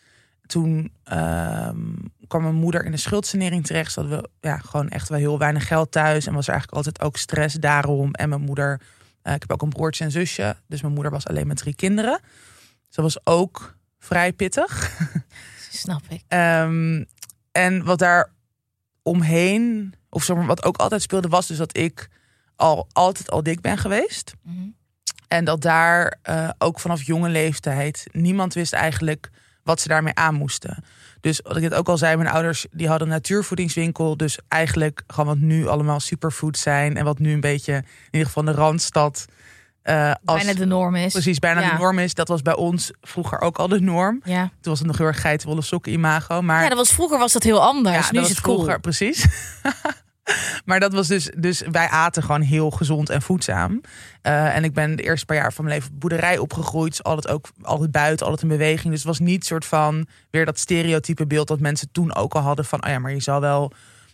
Toen 0.46 0.92
ehm, 1.04 1.78
kwam 2.26 2.42
mijn 2.42 2.54
moeder 2.54 2.84
in 2.84 2.90
de 2.90 2.96
schuldsanering 2.96 3.66
terecht. 3.66 3.92
Ze 3.92 4.00
hadden 4.00 4.20
we 4.20 4.28
ja, 4.40 4.58
gewoon 4.58 4.88
echt 4.88 5.08
wel 5.08 5.18
heel 5.18 5.38
weinig 5.38 5.66
geld 5.66 5.92
thuis. 5.92 6.26
En 6.26 6.34
was 6.34 6.46
er 6.46 6.52
eigenlijk 6.52 6.86
altijd 6.86 7.06
ook 7.06 7.16
stress 7.16 7.54
daarom. 7.54 8.12
En 8.12 8.28
mijn 8.28 8.40
moeder, 8.40 8.80
eh, 9.26 9.34
ik 9.34 9.40
heb 9.40 9.52
ook 9.52 9.62
een 9.62 9.68
broertje 9.68 10.04
en 10.04 10.10
zusje. 10.10 10.56
Dus 10.66 10.80
mijn 10.80 10.94
moeder 10.94 11.12
was 11.12 11.26
alleen 11.26 11.46
met 11.46 11.56
drie 11.56 11.74
kinderen. 11.74 12.20
Dat 12.90 13.04
was 13.04 13.26
ook 13.26 13.76
vrij 13.98 14.32
pittig. 14.32 15.00
Snap 15.70 16.02
ik. 16.08 16.22
Ehm, 16.28 17.04
en 17.52 17.84
wat 17.84 17.98
daar 17.98 18.32
omheen, 19.02 19.94
of 20.08 20.24
zeg 20.24 20.36
maar, 20.36 20.46
wat 20.46 20.64
ook 20.64 20.76
altijd 20.76 21.02
speelde, 21.02 21.28
was 21.28 21.46
dus 21.46 21.56
dat 21.56 21.76
ik 21.76 22.08
al 22.56 22.86
altijd 22.92 23.30
al 23.30 23.42
dik 23.42 23.60
ben 23.60 23.78
geweest. 23.78 24.34
Mhm. 24.42 24.68
En 25.28 25.44
dat 25.44 25.60
daar 25.60 26.18
eh, 26.22 26.50
ook 26.58 26.80
vanaf 26.80 27.02
jonge 27.02 27.28
leeftijd 27.28 28.06
niemand 28.12 28.54
wist 28.54 28.72
eigenlijk 28.72 29.30
wat 29.62 29.80
ze 29.80 29.88
daarmee 29.88 30.14
aan 30.14 30.34
moesten. 30.34 30.84
Dus 31.26 31.40
wat 31.42 31.56
ik 31.56 31.62
het 31.62 31.74
ook 31.74 31.88
al 31.88 31.98
zei, 31.98 32.16
mijn 32.16 32.28
ouders 32.28 32.66
die 32.70 32.88
hadden 32.88 33.06
een 33.08 33.12
natuurvoedingswinkel. 33.14 34.16
Dus 34.16 34.38
eigenlijk 34.48 35.02
gewoon 35.06 35.26
wat 35.26 35.38
nu 35.38 35.66
allemaal 35.68 36.00
superfood 36.00 36.58
zijn. 36.58 36.96
En 36.96 37.04
wat 37.04 37.18
nu 37.18 37.32
een 37.32 37.40
beetje 37.40 37.72
in 37.74 37.84
ieder 38.10 38.26
geval 38.26 38.44
de 38.44 38.52
Randstad. 38.52 39.24
eh 39.82 40.12
als, 40.24 40.44
Bijna 40.44 40.58
de 40.58 40.66
norm 40.66 40.94
is. 40.94 41.12
Precies, 41.12 41.38
bijna 41.38 41.60
Ja. 41.60 41.70
de 41.70 41.78
norm 41.78 41.98
is. 41.98 42.14
Dat 42.14 42.28
was 42.28 42.42
bij 42.42 42.54
ons 42.56 42.90
vroeger 43.00 43.40
ook 43.40 43.58
al 43.58 43.68
de 43.68 43.80
norm. 43.80 44.20
Ja. 44.24 44.40
Toen 44.42 44.50
was 44.72 44.78
het 44.78 44.86
nog 44.88 44.98
heel 44.98 45.06
erg 45.06 45.20
geitenwolle 45.20 45.62
sokken 45.62 45.92
imago. 45.92 46.42
Maar 46.42 46.62
ja, 46.62 46.68
dat 46.68 46.78
was, 46.78 46.92
vroeger 46.92 47.18
was 47.18 47.32
dat 47.32 47.42
heel 47.42 47.62
anders. 47.62 48.06
ja, 48.06 48.12
nu 48.12 48.18
dat 48.18 48.28
is 48.28 48.34
het 48.34 48.40
cool. 48.40 48.56
vroeger, 48.56 48.80
precies. 48.80 49.26
maar 50.64 50.80
dat 50.80 50.92
was 50.92 51.08
dus, 51.08 51.30
dus 51.36 51.62
wij 51.70 51.88
aten 51.88 52.22
gewoon 52.22 52.40
heel 52.40 52.70
gezond 52.70 53.10
en 53.10 53.22
voedzaam. 53.22 53.80
Eh, 54.22 54.56
en 54.56 54.64
ik 54.64 54.74
ben 54.74 54.96
de 54.96 55.02
eerste 55.02 55.26
paar 55.26 55.36
jaar 55.36 55.52
van 55.52 55.64
mijn 55.64 55.76
leven 55.76 55.98
boerderij 55.98 56.38
opgegroeid. 56.38 56.90
Dus 56.90 57.02
altijd 57.02 57.28
ook 57.34 57.48
altijd 57.62 57.90
buiten, 57.90 58.26
altijd 58.26 58.42
in 58.42 58.56
beweging. 58.58 58.88
Dus 58.90 58.98
het 58.98 59.08
was 59.08 59.18
niet 59.18 59.46
soort 59.46 59.64
van 59.64 60.06
weer 60.30 60.44
dat 60.44 60.58
stereotype 60.58 61.26
beeld 61.26 61.48
dat 61.48 61.60
mensen 61.60 61.88
toen 61.92 62.14
ook 62.14 62.34
al 62.34 62.40
hadden 62.40 62.64
van, 62.64 62.84
oh 62.84 62.90
ja, 62.90 62.98
maar 62.98 63.12
je 63.12 63.20
zal 63.20 63.40
wel 63.40 63.72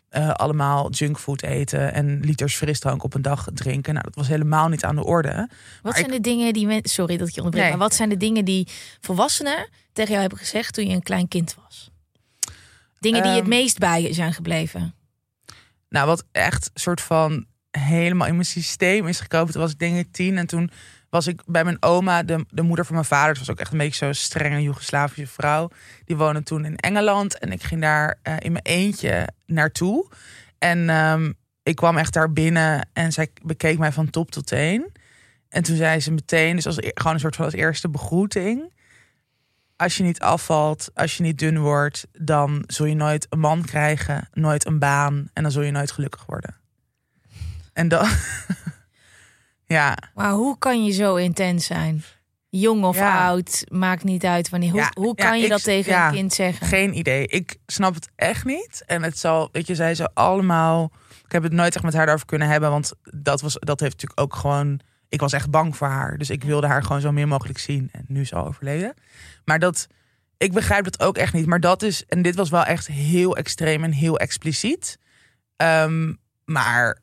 eh, 0.09 0.31
allemaal 0.31 0.91
junkfood 0.91 1.43
eten 1.43 1.93
en 1.93 2.21
liters 2.21 2.57
frisdrank 2.57 3.03
op 3.03 3.15
een 3.15 3.23
dag 3.23 3.47
drinken. 3.55 3.93
Nou, 3.95 4.05
dat 4.07 4.15
was 4.15 4.29
helemaal 4.29 4.69
niet 4.69 4.85
aan 4.85 4.97
de 4.97 5.05
orde. 5.05 5.33
Wat 5.33 5.49
Maar 5.83 5.97
zijn 5.97 6.11
de 6.11 6.21
dingen 6.21 6.53
die 6.53 6.67
mensen. 6.67 6.91
Sorry 6.91 7.17
dat 7.17 7.29
ik 7.29 7.35
je 7.35 7.41
onderbreek. 7.43 7.69
Nee. 7.69 7.79
Maar 7.79 7.89
wat 7.89 7.97
zijn 7.97 8.09
de 8.09 8.17
dingen 8.17 8.45
die 8.45 8.69
volwassenen 9.01 9.69
tegen 9.93 10.11
jou 10.11 10.21
hebben 10.21 10.39
gezegd 10.39 10.75
toen 10.75 10.87
je 10.87 10.95
een 10.95 11.03
klein 11.03 11.29
kind 11.29 11.57
was? 11.63 11.91
Dingen 12.99 13.23
die 13.23 13.31
het 13.31 13.41
Ehm. 13.41 13.49
meest 13.49 13.79
bij 13.79 14.03
je 14.03 14.13
zijn 14.13 14.33
gebleven. 14.33 14.95
Nou, 15.93 16.07
wat 16.07 16.25
echt 16.33 16.71
soort 16.75 17.01
van 17.01 17.47
helemaal 17.71 18.27
in 18.27 18.35
mijn 18.35 18.47
systeem 18.47 19.07
is 19.07 19.21
gekomen. 19.21 19.53
Toen 19.53 19.61
was 19.61 19.73
ik 19.73 19.79
denk 19.79 19.97
ik 19.97 20.13
tien. 20.13 20.39
En 20.39 20.47
toen 20.47 20.71
was 21.11 21.27
ik 21.27 21.43
bij 21.47 21.65
mijn 21.65 21.83
oma, 21.83 22.23
de, 22.23 22.45
de 22.49 22.63
moeder 22.63 22.85
van 22.85 22.95
mijn 22.95 23.07
vader. 23.07 23.35
Ze 23.35 23.41
was 23.41 23.51
ook 23.51 23.61
echt 23.61 23.73
een 23.73 23.79
beetje 23.79 24.05
zo'n 24.05 24.15
strenge 24.15 24.63
Joegoslavische 24.63 25.27
vrouw. 25.27 25.69
Die 26.05 26.17
woonde 26.17 26.43
toen 26.43 26.65
in 26.65 26.77
Engeland. 26.77 27.39
En 27.39 27.53
ik 27.53 27.63
ging 27.63 27.81
daar 27.81 28.19
eh, 28.23 28.37
in 28.39 28.53
mijn 28.53 28.65
eentje 28.65 29.29
naartoe. 29.47 30.09
En 30.59 30.91
ehm, 30.91 31.33
ik 31.63 31.77
kwam 31.77 31.97
echt 31.97 32.13
daar 32.13 32.33
binnen 32.33 32.89
en 32.93 33.13
zij 33.13 33.29
bekeek 33.43 33.79
mij 33.79 33.93
van 33.93 34.11
top 34.11 34.31
tot 34.31 34.47
teen. 34.47 34.93
En 35.49 35.63
toen 35.63 35.77
zei 35.77 36.01
ze 36.01 36.13
meteen, 36.13 36.57
dus 36.57 36.67
als, 36.67 36.77
e- 36.77 36.91
gewoon 36.95 37.13
een 37.13 37.21
soort 37.21 37.37
van 37.37 37.45
als 37.45 37.55
eerste 37.55 37.89
begroeting. 37.89 38.73
Als 39.83 39.97
je 39.97 40.03
niet 40.03 40.21
afvalt, 40.21 40.91
als 40.95 41.17
je 41.17 41.23
niet 41.23 41.39
dun 41.39 41.59
wordt, 41.61 42.07
dan 42.13 42.65
zul 42.67 42.87
je 42.87 42.95
nooit 42.95 43.27
een 43.31 43.39
man 43.39 43.65
krijgen, 43.65 44.29
nooit 44.33 44.67
een 44.67 44.79
baan 44.79 45.29
en 45.33 45.43
dan 45.43 45.53
zul 45.53 45.63
je 45.63 45.71
nooit 45.71 45.91
gelukkig 45.91 46.27
worden. 46.27 46.55
En 47.73 47.89
dan, 47.89 48.07
ja, 49.65 49.97
Maar 50.15 50.31
hoe 50.33 50.59
kan 50.59 50.85
je 50.85 50.93
zo 50.93 51.15
intens 51.17 51.67
zijn? 51.67 52.03
Jong 52.49 52.85
of 52.85 52.97
Ja. 52.97 53.27
oud, 53.27 53.65
maakt 53.71 54.05
niet 54.05 54.25
uit 54.25 54.49
wanneer. 54.49 54.71
Hoe, 54.71 54.81
Ja, 54.81 54.91
hoe 54.95 55.13
ja, 55.17 55.25
kan 55.29 55.39
je 55.39 55.45
ik- 55.45 55.51
dat 55.51 55.63
tegen 55.63 56.03
een 56.07 56.13
kind 56.13 56.33
zeggen? 56.33 56.67
geen 56.67 56.99
idee. 56.99 57.27
Ik 57.27 57.57
snap 57.67 57.95
het 57.95 58.09
echt 58.17 58.45
niet. 58.45 58.83
En 58.87 59.03
het 59.03 59.19
zal, 59.19 59.49
weet 59.53 59.67
je, 59.67 59.75
zij 59.75 59.95
zo 59.95 60.05
allemaal. 60.15 60.93
Ik 61.25 61.33
heb 61.33 61.43
het 61.43 61.53
nooit 61.53 61.75
echt 61.75 61.85
met 61.85 61.93
haar 61.95 62.05
daarover 62.05 62.27
kunnen 62.27 62.49
hebben, 62.49 62.71
want 62.71 62.93
dat 63.03 63.41
was, 63.41 63.53
dat 63.59 63.81
heeft 63.81 63.93
natuurlijk 63.93 64.21
ook 64.21 64.35
gewoon. 64.35 64.81
Ik 65.13 65.21
was 65.21 65.33
echt 65.33 65.51
bang 65.51 65.77
voor 65.77 65.89
haar, 65.89 66.19
dus 66.19 66.31
ik 66.31 66.45
wilde 66.45 66.67
haar 66.67 66.83
gewoon 66.83 67.01
zo 67.01 67.13
meer 67.13 67.29
mogelijk 67.29 67.59
zien. 67.59 67.89
En 67.93 68.05
nu 68.09 68.21
is 68.21 68.35
al 68.35 68.47
overleden. 68.47 68.95
Maar 69.45 69.59
dat, 69.59 69.87
ik 70.37 70.53
begrijp 70.53 70.85
dat 70.85 71.01
ook 71.01 71.17
echt 71.17 71.33
niet. 71.33 71.47
Maar 71.47 71.61
dat 71.61 71.83
is, 71.83 72.07
en 72.07 72.23
dit 72.23 72.35
was 72.35 72.51
wel 72.51 72.65
echt 72.65 72.87
heel 72.87 73.37
extreem 73.37 73.85
en 73.85 73.93
heel 73.93 74.19
expliciet. 74.19 74.99
Ehm, 75.57 76.13
maar 76.45 76.99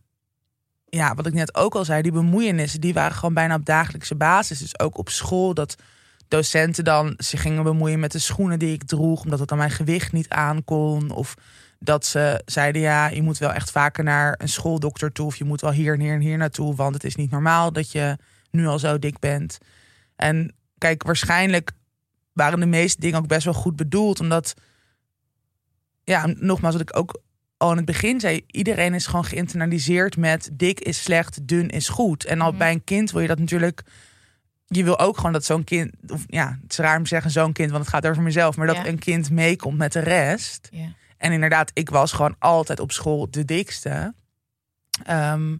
ja, 0.86 1.16
wat 1.16 1.26
ik 1.26 1.34
net 1.34 1.56
ook 1.56 1.76
al 1.76 1.86
zei, 1.86 2.02
die 2.02 2.12
bemoeienissen, 2.12 2.82
die 2.82 2.94
waren 2.94 3.16
gewoon 3.16 3.34
bijna 3.34 3.56
op 3.56 3.66
dagelijkse 3.66 4.16
basis. 4.16 4.60
Dus 4.60 4.80
ook 4.80 4.98
op 4.98 5.10
school, 5.10 5.54
dat 5.54 5.76
docenten 6.28 6.84
dan 6.84 7.14
zich 7.18 7.42
gingen 7.42 7.64
bemoeien 7.64 8.00
met 8.00 8.12
de 8.12 8.20
schoenen 8.20 8.60
die 8.60 8.74
ik 8.74 8.84
droeg, 8.84 9.24
omdat 9.24 9.40
het 9.40 9.52
aan 9.52 9.58
mijn 9.58 9.72
gewicht 9.72 10.12
niet 10.12 10.30
aankon. 10.30 11.12
Of 11.12 11.36
dat 11.80 12.06
ze 12.06 12.42
zeiden, 12.46 12.82
ja, 12.82 13.08
je 13.08 13.22
moet 13.22 13.38
wel 13.38 13.54
echt 13.54 13.72
vaker 13.72 14.04
naar 14.04 14.36
een 14.38 14.50
schooldokter 14.50 15.12
toe. 15.12 15.26
Of 15.26 15.36
je 15.36 15.44
moet 15.44 15.62
wel 15.62 15.72
hier 15.72 15.94
en 15.94 16.00
hier 16.00 16.14
en 16.14 16.20
hier 16.20 16.38
naartoe, 16.38 16.76
want 16.76 16.94
het 16.94 17.04
is 17.04 17.16
niet 17.16 17.32
normaal 17.32 17.72
dat 17.74 17.92
je 17.92 18.18
nu 18.52 18.68
al 18.68 18.80
zo 18.80 19.00
dik 19.00 19.20
bent. 19.20 19.58
En 20.16 20.54
kijk, 20.78 21.04
waarschijnlijk 21.04 21.72
waren 22.34 22.60
de 22.60 22.66
meeste 22.66 23.00
dingen 23.02 23.20
ook 23.20 23.28
best 23.28 23.46
wel 23.46 23.54
goed 23.54 23.76
bedoeld, 23.76 24.20
omdat, 24.20 24.54
ja, 26.04 26.26
nogmaals, 26.38 26.74
wat 26.76 26.90
ik 26.90 26.98
ook 26.98 27.22
al 27.58 27.72
in 27.72 27.78
het 27.78 27.86
begin 27.86 28.20
zei, 28.20 28.44
iedereen 28.48 28.94
is 28.94 29.06
gewoon 29.06 29.26
geïnternaliseerd 29.26 30.18
met 30.18 30.50
dik 30.54 30.80
is 30.80 31.04
slecht, 31.04 31.48
dun 31.48 31.70
is 31.70 31.90
goed. 31.90 32.26
En 32.26 32.42
al 32.42 32.50
Mhm. 32.50 32.58
bij 32.58 32.72
een 32.72 32.84
kind 32.84 33.12
wil 33.12 33.22
je 33.22 33.28
dat 33.28 33.40
natuurlijk. 33.40 33.82
Je 34.68 34.84
wil 34.84 35.00
ook 35.00 35.16
gewoon 35.18 35.34
dat 35.34 35.46
zo'n 35.46 35.64
kind, 35.64 35.92
of 36.08 36.24
ja, 36.28 36.60
het 36.62 36.72
is 36.72 36.78
raar 36.78 36.98
om 36.98 37.04
te 37.04 37.10
zeggen 37.10 37.32
zo'n 37.32 37.54
kind, 37.54 37.72
want 37.72 37.84
het 37.86 37.94
gaat 37.94 38.08
over 38.08 38.24
mezelf, 38.24 38.58
maar 38.58 38.68
dat 38.68 38.76
Ja. 38.76 38.86
een 38.88 39.00
kind 39.00 39.30
meekomt 39.30 39.78
met 39.78 39.92
de 39.92 40.00
rest. 40.00 40.68
Ja. 40.72 40.94
En 41.20 41.32
inderdaad, 41.32 41.72
ik 41.74 41.90
was 41.90 42.12
gewoon 42.12 42.36
altijd 42.40 42.80
op 42.80 42.92
school 42.92 43.32
de 43.32 43.46
dikste. 43.46 44.14
Ehm, 45.04 45.58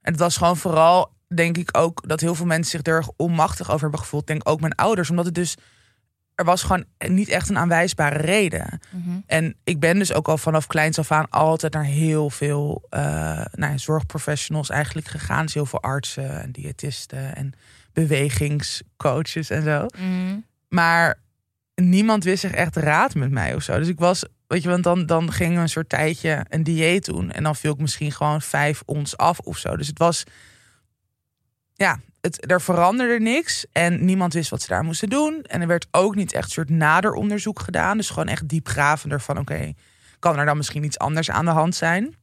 en 0.00 0.12
het 0.12 0.18
was 0.18 0.36
gewoon 0.36 0.56
vooral, 0.56 1.12
denk 1.34 1.56
ik 1.56 1.76
ook, 1.76 2.08
dat 2.08 2.20
heel 2.20 2.34
veel 2.34 2.46
mensen 2.46 2.70
zich 2.70 2.86
er 2.86 2.96
erg 2.96 3.08
onmachtig 3.16 3.68
over 3.68 3.80
hebben 3.80 4.00
gevoeld. 4.00 4.26
Denk 4.26 4.48
ook 4.48 4.60
mijn 4.60 4.74
ouders, 4.74 5.10
omdat 5.10 5.24
het 5.24 5.34
dus, 5.34 5.56
er 6.34 6.44
was 6.44 6.62
gewoon 6.62 6.84
niet 6.98 7.28
echt 7.28 7.48
een 7.48 7.58
aanwijsbare 7.58 8.18
reden. 8.18 8.80
Mhm. 8.90 9.18
En 9.26 9.56
ik 9.64 9.80
ben 9.80 9.98
dus 9.98 10.12
ook 10.12 10.28
al 10.28 10.38
vanaf 10.38 10.66
kleins 10.66 10.98
af 10.98 11.12
aan 11.12 11.30
altijd 11.30 11.72
naar 11.72 11.84
heel 11.84 12.30
veel 12.30 12.86
eh, 12.88 13.00
nou, 13.52 13.72
ja, 13.72 13.78
zorgprofessionals 13.78 14.70
eigenlijk 14.70 15.06
gegaan. 15.06 15.44
Dus 15.44 15.54
heel 15.54 15.66
veel 15.66 15.82
artsen 15.82 16.42
en 16.42 16.52
diëtisten 16.52 17.36
en 17.36 17.52
bewegingscoaches 17.92 19.50
en 19.50 19.62
zo. 19.62 19.86
Mhm. 19.98 20.38
Maar 20.68 21.18
niemand 21.74 22.24
wist 22.24 22.40
zich 22.40 22.52
echt 22.52 22.76
raad 22.76 23.14
met 23.14 23.30
mij 23.30 23.54
of 23.54 23.62
zo. 23.62 23.78
Dus 23.78 23.88
ik 23.88 23.98
was, 23.98 24.24
weet 24.50 24.62
je, 24.62 24.68
want 24.68 24.84
dan, 24.84 25.06
dan 25.06 25.32
ging 25.32 25.58
een 25.58 25.68
soort 25.68 25.88
tijdje 25.88 26.44
een 26.48 26.62
dieet 26.62 27.04
doen. 27.04 27.30
En 27.30 27.42
dan 27.42 27.56
viel 27.56 27.72
ik 27.72 27.80
misschien 27.80 28.12
gewoon 28.12 28.42
vijf 28.42 28.82
ons 28.84 29.16
af 29.16 29.38
of 29.38 29.58
zo. 29.58 29.76
Dus 29.76 29.86
het 29.86 29.98
was, 29.98 30.24
ja, 31.74 32.00
het, 32.20 32.50
er 32.50 32.60
veranderde 32.60 33.20
niks. 33.20 33.66
En 33.72 34.04
niemand 34.04 34.32
wist 34.32 34.50
wat 34.50 34.62
ze 34.62 34.68
daar 34.68 34.84
moesten 34.84 35.08
doen. 35.08 35.42
En 35.42 35.60
er 35.60 35.66
werd 35.66 35.86
ook 35.90 36.14
niet 36.14 36.32
echt 36.32 36.44
een 36.44 36.50
soort 36.50 36.70
naderonderzoek 36.70 37.60
gedaan. 37.60 37.96
Dus 37.96 38.08
gewoon 38.08 38.28
echt 38.28 38.48
diepgravender 38.48 39.20
van, 39.20 39.38
oké, 39.38 39.72
kan 40.18 40.38
er 40.38 40.46
dan 40.46 40.56
misschien 40.56 40.84
iets 40.84 40.98
anders 40.98 41.30
aan 41.30 41.44
de 41.44 41.50
hand 41.50 41.74
zijn? 41.74 42.14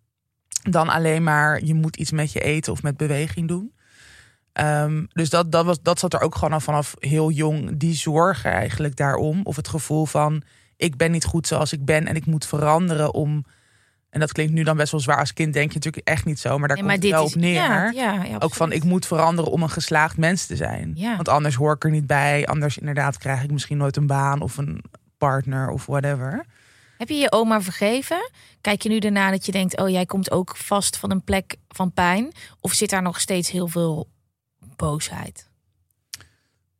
Dan 0.61 0.89
alleen 0.89 1.23
maar, 1.23 1.63
je 1.63 1.73
moet 1.73 1.95
iets 1.95 2.11
met 2.11 2.31
je 2.31 2.39
eten 2.39 2.71
of 2.71 2.83
met 2.83 2.97
beweging 2.97 3.47
doen. 3.47 3.73
Ehm, 4.53 5.05
dus 5.09 5.29
dat, 5.29 5.51
dat, 5.51 5.65
was, 5.65 5.81
dat 5.81 5.99
zat 5.99 6.13
er 6.13 6.21
ook 6.21 6.35
gewoon 6.35 6.53
al 6.53 6.59
vanaf 6.59 6.93
heel 6.99 7.31
jong. 7.31 7.77
Die 7.77 7.95
zorgen 7.95 8.51
eigenlijk 8.51 8.95
daarom. 8.95 9.41
Of 9.43 9.55
het 9.55 9.67
gevoel 9.67 10.05
van, 10.05 10.43
ik 10.77 10.97
ben 10.97 11.11
niet 11.11 11.25
goed 11.25 11.47
zoals 11.47 11.73
ik 11.73 11.85
ben 11.85 12.07
en 12.07 12.15
ik 12.15 12.25
moet 12.25 12.45
veranderen 12.45 13.13
om... 13.13 13.45
En 14.09 14.19
dat 14.19 14.31
klinkt 14.31 14.53
nu 14.53 14.63
dan 14.63 14.77
best 14.77 14.91
wel 14.91 15.01
zwaar 15.01 15.19
als 15.19 15.33
kind, 15.33 15.53
denk 15.53 15.69
je 15.69 15.75
natuurlijk 15.75 16.07
echt 16.07 16.25
niet 16.25 16.39
zo. 16.39 16.57
Maar 16.57 16.67
daar 16.67 16.77
Nee, 16.77 16.87
komt 16.87 17.03
het 17.03 17.11
wel 17.11 17.23
op 17.23 17.35
neer. 17.35 17.53
Ja, 17.53 17.89
ja, 17.89 18.23
ja, 18.23 18.37
ook 18.39 18.53
van, 18.53 18.71
ik 18.71 18.83
moet 18.83 19.05
veranderen 19.05 19.51
om 19.51 19.63
een 19.63 19.69
geslaagd 19.69 20.17
mens 20.17 20.45
te 20.45 20.55
zijn. 20.55 20.97
Want 21.15 21.29
anders 21.29 21.55
hoor 21.55 21.73
ik 21.73 21.83
er 21.83 21.91
niet 21.91 22.07
bij. 22.07 22.47
Anders 22.47 22.77
inderdaad 22.77 23.17
krijg 23.17 23.43
ik 23.43 23.51
misschien 23.51 23.77
nooit 23.77 23.95
een 23.95 24.07
baan 24.07 24.41
of 24.41 24.57
een 24.57 24.83
partner 25.17 25.69
of 25.69 25.85
whatever. 25.85 26.45
Heb 26.97 27.09
je 27.09 27.15
je 27.15 27.31
oma 27.31 27.61
vergeven? 27.61 28.29
Kijk 28.61 28.81
je 28.81 28.89
nu 28.89 28.99
daarna 28.99 29.31
dat 29.31 29.45
je 29.45 29.51
denkt, 29.51 29.77
oh 29.77 29.89
jij 29.89 30.05
komt 30.05 30.31
ook 30.31 30.57
vast 30.57 30.97
van 30.97 31.11
een 31.11 31.23
plek 31.23 31.55
van 31.67 31.91
pijn? 31.91 32.31
Of 32.59 32.73
zit 32.73 32.89
daar 32.89 33.01
nog 33.01 33.19
steeds 33.19 33.51
heel 33.51 33.67
veel 33.67 34.07
boosheid? 34.75 35.49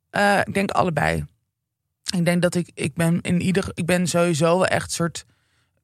Eh, 0.10 0.39
ik 0.43 0.53
denk 0.53 0.71
allebei. 0.71 1.25
Ik 2.15 2.25
denk 2.25 2.41
dat 2.41 2.55
ik, 2.55 2.71
ik 2.73 2.93
ben 2.93 3.21
in 3.21 3.41
ieder, 3.41 3.71
ik 3.73 3.85
ben 3.85 4.07
sowieso 4.07 4.45
wel 4.45 4.67
echt 4.67 4.91
soort, 4.91 5.25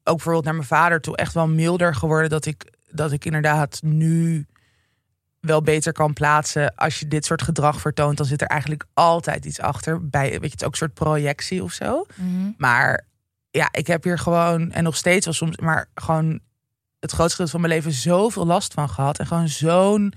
ook 0.03 0.15
bijvoorbeeld 0.15 0.45
naar 0.45 0.55
mijn 0.55 0.67
vader 0.67 1.01
toe, 1.01 1.17
echt 1.17 1.33
wel 1.33 1.47
milder 1.47 1.95
geworden. 1.95 2.29
Dat 2.29 2.45
ik, 2.45 2.73
dat 2.91 3.11
ik 3.11 3.25
inderdaad 3.25 3.79
nu 3.81 4.45
wel 5.39 5.61
beter 5.61 5.93
kan 5.93 6.13
plaatsen. 6.13 6.75
Als 6.75 6.99
je 6.99 7.07
dit 7.07 7.25
soort 7.25 7.41
gedrag 7.41 7.81
vertoont, 7.81 8.17
dan 8.17 8.25
zit 8.25 8.41
er 8.41 8.47
eigenlijk 8.47 8.85
altijd 8.93 9.45
iets 9.45 9.59
achter. 9.59 10.09
Bij, 10.09 10.29
weet 10.29 10.41
je, 10.41 10.47
het 10.47 10.61
is 10.61 10.63
ook 10.63 10.71
een 10.71 10.77
soort 10.77 10.93
projectie 10.93 11.63
of 11.63 11.71
zo. 11.71 12.05
Maar 12.57 13.05
ja, 13.51 13.69
ik 13.71 13.87
heb 13.87 14.03
hier 14.03 14.19
gewoon, 14.19 14.71
en 14.71 14.83
nog 14.83 14.95
steeds 14.95 15.25
wel 15.25 15.33
soms, 15.33 15.57
maar 15.57 15.89
gewoon 15.95 16.39
het 16.99 17.11
grootste 17.11 17.35
gedeelte 17.35 17.51
van 17.51 17.61
mijn 17.61 17.73
leven 17.73 17.91
zoveel 17.91 18.45
last 18.45 18.73
van 18.73 18.89
gehad. 18.89 19.19
En 19.19 19.27
gewoon 19.27 19.47
zo'n 19.47 20.13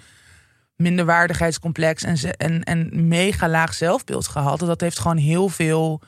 minderwaardigheidscomplex 0.76 2.02
en, 2.02 2.16
ze- 2.16 2.36
en, 2.36 2.62
en 2.64 3.08
mega 3.08 3.48
laag 3.48 3.74
zelfbeeld 3.74 4.28
gehad. 4.28 4.58
Dat 4.58 4.80
heeft 4.80 4.98
gewoon 4.98 5.16
heel 5.16 5.48
veel 5.48 6.00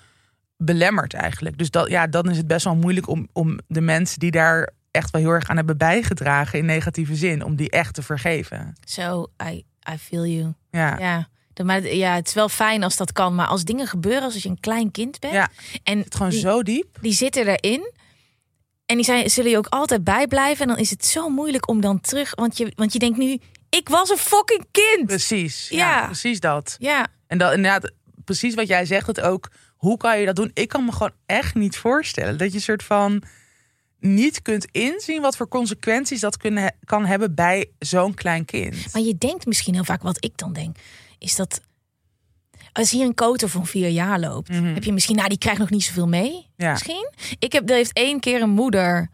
belemmerd 0.57 1.14
eigenlijk. 1.14 1.59
Dus 1.59 1.70
dat, 1.70 1.88
ja, 1.88 2.07
dan 2.07 2.31
is 2.31 2.37
het 2.37 2.46
best 2.46 2.64
wel 2.64 2.76
moeilijk 2.76 3.09
om, 3.09 3.28
om 3.33 3.59
de 3.66 3.81
mensen 3.81 4.18
die 4.18 4.31
daar 4.31 4.70
echt 4.90 5.11
wel 5.11 5.20
heel 5.20 5.31
erg 5.31 5.48
aan 5.48 5.57
hebben 5.57 5.76
bijgedragen 5.78 6.59
in 6.59 6.64
negatieve 6.64 7.14
zin, 7.16 7.44
om 7.44 7.57
die 7.57 7.70
echt 7.70 7.94
te 7.94 8.02
vergeven. 8.02 8.76
Zo, 8.85 9.26
I, 9.50 9.64
I 9.92 9.98
feel 9.98 10.26
you. 10.26 10.54
Ja. 10.70 10.98
Ja. 10.98 11.28
Maar 11.64 11.94
ja, 11.94 12.14
het 12.14 12.26
is 12.28 12.35
wel 12.35 12.48
fijn 12.48 12.83
als 12.83 12.96
dat 12.96 13.12
kan. 13.12 13.35
Maar 13.35 13.46
als 13.46 13.64
dingen 13.64 13.87
gebeuren 13.87 14.22
als 14.22 14.42
je 14.42 14.48
een 14.48 14.61
klein 14.61 14.90
kind 14.90 15.18
bent. 15.20 15.33
Ja. 15.33 15.48
En 15.83 15.98
Het 15.98 16.14
gewoon 16.14 16.31
die, 16.31 16.40
zo 16.40 16.62
diep. 16.62 16.98
die 17.00 17.12
zitten 17.12 17.46
erin. 17.46 17.92
En 18.87 18.96
die 18.96 19.04
zijn, 19.04 19.31
zullen 19.31 19.50
je 19.50 19.57
ook 19.57 19.66
altijd 19.66 20.04
bijblijven. 20.04 20.62
En 20.62 20.68
dan 20.68 20.78
is 20.78 20.90
het 20.90 21.07
zo 21.07 21.28
moeilijk 21.28 21.68
om 21.68 21.81
dan 21.81 22.00
terug. 22.00 22.35
Want 22.35 22.57
je, 22.57 22.72
want 22.76 22.92
je 22.92 22.98
denkt 22.98 23.18
nu, 23.18 23.38
ik 23.70 23.88
was 23.88 24.11
een 24.11 24.16
fucking 24.16 24.64
kind. 24.70 25.07
Precies. 25.07 25.68
Ja, 25.68 25.76
Ja. 25.98 26.04
precies 26.07 26.40
dat. 26.40 26.76
Ja, 26.78 27.07
En 27.26 27.38
dat 27.38 27.52
inderdaad, 27.54 27.92
precies 28.24 28.54
wat 28.54 28.66
jij 28.68 28.85
zegt, 28.85 29.07
het 29.07 29.20
ook. 29.20 29.50
Hoe 29.76 29.96
kan 29.96 30.18
je 30.20 30.26
dat 30.26 30.37
doen? 30.37 30.50
Ik 30.54 30.68
kan 30.68 30.85
me 30.85 30.92
gewoon 30.92 31.12
echt 31.26 31.54
niet 31.54 31.76
voorstellen 31.76 32.38
dat 32.38 32.52
je 32.52 32.61
soort 32.61 32.83
van 32.83 33.22
niet 34.00 34.42
kunt 34.42 34.66
inzien 34.70 35.20
wat 35.22 35.37
voor 35.37 35.48
consequenties 35.48 36.20
dat 36.20 36.37
kunnen, 36.37 36.74
kan 36.85 37.07
hebben 37.07 37.35
bij 37.35 37.70
zo'n 37.78 38.14
klein 38.14 38.44
kind. 38.44 38.92
maar 38.92 39.02
je 39.02 39.18
denkt 39.18 39.46
misschien 39.46 39.74
heel 39.74 39.85
vaak, 39.85 40.02
wat 40.02 40.24
ik 40.24 40.37
dan 40.38 40.52
denk, 40.52 40.76
is 41.18 41.37
dat 41.37 41.61
als 42.72 42.90
hier 42.90 43.04
een 43.07 43.14
koter 43.14 43.48
van 43.48 43.66
vier 43.66 43.88
jaar 43.88 44.20
loopt, 44.20 44.48
heb 44.48 44.85
je 44.85 44.92
misschien, 44.92 45.16
nou, 45.16 45.28
die 45.28 45.38
krijgt 45.38 45.61
nog 45.61 45.70
niet 45.70 45.83
zoveel 45.85 46.09
mee. 46.09 46.31
Mhm. 46.31 46.42
Ja. 46.57 46.70
Misschien. 46.72 47.11
Ik 47.38 47.52
heb, 47.52 47.68
er 47.70 47.76
heeft 47.76 47.92
één 47.92 48.20
keer 48.20 48.42
een 48.42 48.50
moeder. 48.50 49.11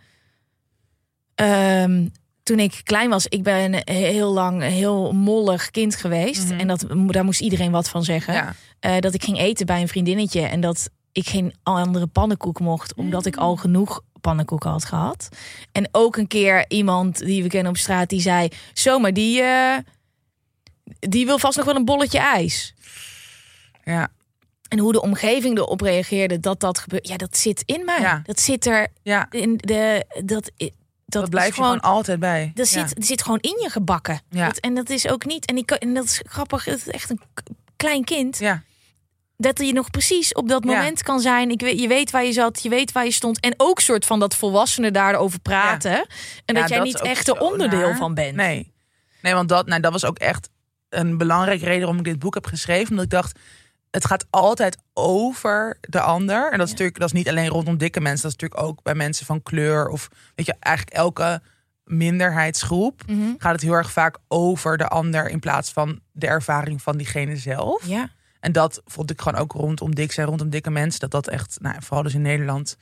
ehm, 1.34 2.06
toen 2.44 2.58
ik 2.58 2.80
klein 2.82 3.10
was, 3.10 3.26
ik 3.26 3.42
ben 3.42 3.90
heel 3.90 4.32
lang 4.32 4.62
een 4.62 4.70
heel 4.70 5.12
mollig 5.12 5.70
kind 5.70 5.96
geweest. 5.96 6.50
En 6.50 6.66
dat, 6.66 6.86
daar 7.06 7.24
moest 7.24 7.40
iedereen 7.40 7.70
wat 7.70 7.88
van 7.88 8.04
zeggen. 8.04 8.34
Mhm. 8.34 8.44
Ja. 8.44 8.54
Eh, 8.80 8.98
dat 9.00 9.14
ik 9.14 9.24
ging 9.24 9.38
eten 9.38 9.66
bij 9.66 9.80
een 9.80 9.88
vriendinnetje 9.88 10.40
en 10.40 10.60
dat 10.60 10.90
ik 11.12 11.28
geen 11.28 11.54
andere 11.62 12.06
pannenkoek 12.06 12.60
mocht, 12.60 12.94
omdat 12.94 13.26
ik 13.26 13.36
al 13.36 13.56
genoeg 13.56 14.00
pannenkoeken 14.20 14.70
had 14.70 14.84
gehad. 14.84 15.28
En 15.72 15.88
ook 15.92 16.16
een 16.16 16.26
keer 16.26 16.64
iemand 16.68 17.18
die 17.18 17.42
we 17.42 17.48
kennen 17.48 17.72
op 17.72 17.78
straat 17.78 18.08
die 18.08 18.20
zei: 18.20 18.48
Zomaar, 18.72 19.12
die, 19.12 19.42
eh, 19.42 19.76
die 21.00 21.26
wil 21.26 21.38
vast 21.38 21.56
nog 21.56 21.66
wel 21.66 21.76
een 21.76 21.84
bolletje 21.84 22.18
ijs. 22.18 22.74
Ja, 23.84 24.08
En 24.68 24.78
hoe 24.78 24.92
de 24.92 25.02
omgeving 25.02 25.58
erop 25.58 25.80
reageerde 25.80 26.40
dat 26.40 26.60
dat 26.60 26.78
gebeurt, 26.78 27.08
ja, 27.08 27.16
dat 27.16 27.36
zit 27.36 27.62
in 27.66 27.84
mij. 27.84 28.00
Ja. 28.00 28.20
Dat 28.24 28.40
zit 28.40 28.66
er 28.66 28.88
ja. 29.02 29.26
in 29.30 29.56
de 29.56 30.06
dat 30.24 30.50
dat, 31.06 31.22
dat 31.22 31.22
is 31.22 31.28
blijf 31.28 31.56
je 31.56 31.62
gewoon 31.62 31.80
altijd 31.80 32.20
bij. 32.20 32.50
dat 32.54 32.70
Ja. 32.70 32.86
zit, 32.86 33.04
zit 33.06 33.22
gewoon 33.22 33.38
in 33.40 33.58
je 33.62 33.70
gebakken. 33.70 34.20
Ja. 34.30 34.46
Dat- 34.46 34.58
en 34.58 34.74
dat 34.74 34.90
is 34.90 35.08
ook 35.08 35.24
niet. 35.24 35.46
En, 35.46 35.56
ik, 35.56 35.70
en 35.70 35.94
dat 35.94 36.04
is 36.04 36.22
grappig. 36.26 36.64
Het 36.64 36.78
is 36.78 36.88
echt 36.88 37.10
een 37.10 37.20
klein 37.76 38.04
kind. 38.04 38.38
Ja, 38.38 38.62
Dat 39.36 39.58
je 39.58 39.72
nog 39.72 39.90
precies 39.90 40.32
op 40.32 40.48
dat 40.48 40.64
moment 40.64 41.02
kan 41.02 41.20
zijn. 41.20 41.50
Ik 41.50 41.60
weet, 41.60 41.80
je 41.80 41.88
weet 41.88 42.10
waar 42.10 42.24
je 42.24 42.32
zat, 42.32 42.62
je 42.62 42.68
weet 42.68 42.92
waar 42.92 43.04
je 43.04 43.10
stond. 43.10 43.40
En 43.40 43.54
ook 43.56 43.80
soort 43.80 44.06
van 44.06 44.18
dat 44.20 44.34
volwassenen 44.34 44.92
daarover 44.92 45.40
praten. 45.40 46.06
En 46.44 46.54
dat 46.54 46.68
jij 46.68 46.80
niet 46.80 47.00
echt 47.00 47.28
er 47.28 47.40
onderdeel 47.40 47.88
naar. 47.88 47.96
van 47.96 48.14
bent. 48.14 48.36
Nee. 48.36 48.72
Nee, 49.22 49.34
want 49.34 49.48
dat, 49.48 49.66
nou, 49.66 49.80
dat 49.80 49.92
was 49.92 50.04
ook 50.04 50.18
echt 50.18 50.48
een 50.88 51.18
belangrijke 51.18 51.64
reden 51.64 51.80
waarom 51.80 51.98
ik 51.98 52.04
dit 52.04 52.18
boek 52.18 52.34
heb 52.34 52.46
geschreven. 52.46 52.88
Omdat 52.90 53.04
ik 53.04 53.10
dacht, 53.10 53.38
het 53.94 54.04
gaat 54.06 54.26
altijd 54.30 54.76
over 54.92 55.76
de 55.80 56.00
ander. 56.00 56.52
En 56.52 56.58
dat 56.58 56.66
is 56.66 56.72
natuurlijk 56.72 56.98
dat 56.98 57.06
is 57.08 57.14
niet 57.14 57.28
alleen 57.28 57.48
rondom 57.48 57.76
dikke 57.76 58.00
mensen. 58.00 58.22
Dat 58.22 58.32
is 58.34 58.40
natuurlijk 58.40 58.68
ook 58.70 58.82
bij 58.82 58.94
mensen 58.94 59.26
van 59.26 59.42
kleur. 59.42 59.88
Of 59.88 60.08
weet 60.34 60.46
je, 60.46 60.54
eigenlijk 60.60 60.96
elke 60.96 61.40
minderheidsgroep 61.84 63.02
Mhm. 63.06 63.20
gaat 63.38 63.52
het 63.52 63.60
heel 63.62 63.72
erg 63.72 63.92
vaak 63.92 64.18
over 64.28 64.76
de 64.76 64.88
ander. 64.88 65.28
In 65.28 65.40
plaats 65.40 65.70
van 65.72 66.00
de 66.12 66.26
ervaring 66.26 66.82
van 66.82 66.96
diegene 66.96 67.36
zelf. 67.36 67.86
Ja. 67.86 68.08
En 68.40 68.52
dat 68.52 68.82
vond 68.84 69.10
ik 69.10 69.20
gewoon 69.20 69.40
ook 69.40 69.52
rondom 69.52 69.94
dik 69.94 70.12
zijn, 70.12 70.26
rondom 70.26 70.50
dikke 70.50 70.70
mensen. 70.70 71.00
Dat 71.00 71.10
dat 71.10 71.28
echt, 71.28 71.56
nou, 71.60 71.76
vooral 71.80 72.02
dus 72.02 72.14
in 72.14 72.22
Nederland. 72.22 72.76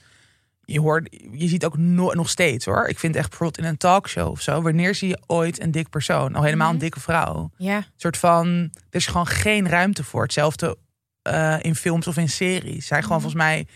Je 0.64 0.80
hoort, 0.80 1.08
je 1.32 1.48
ziet 1.48 1.64
ook 1.64 1.76
no- 1.76 2.12
nog 2.12 2.28
steeds 2.28 2.64
hoor. 2.64 2.86
Ik 2.86 2.98
vind 2.98 3.16
echt 3.16 3.28
bijvoorbeeld 3.28 3.58
in 3.64 3.70
een 3.70 3.76
talkshow 3.76 4.30
of 4.30 4.40
zo. 4.40 4.62
Wanneer 4.62 4.94
zie 4.94 5.08
je 5.08 5.20
ooit 5.26 5.60
een 5.62 5.70
dik 5.70 5.88
persoon? 5.88 6.34
Al 6.34 6.42
helemaal 6.42 6.70
een 6.70 6.78
dikke 6.78 7.00
vrouw. 7.00 7.50
Ja. 7.56 7.76
Een 7.76 7.84
soort 7.96 8.16
van, 8.16 8.46
er 8.90 8.96
is 8.96 9.06
gewoon 9.06 9.26
geen 9.26 9.68
ruimte 9.68 10.04
voor. 10.04 10.22
Hetzelfde 10.22 10.76
eh, 11.22 11.56
in 11.60 11.74
films 11.74 12.06
of 12.06 12.16
in 12.16 12.28
series. 12.28 12.76
Er 12.76 12.82
zijn 12.82 13.02
gewoon 13.02 13.20
volgens 13.20 13.42
mij, 13.42 13.66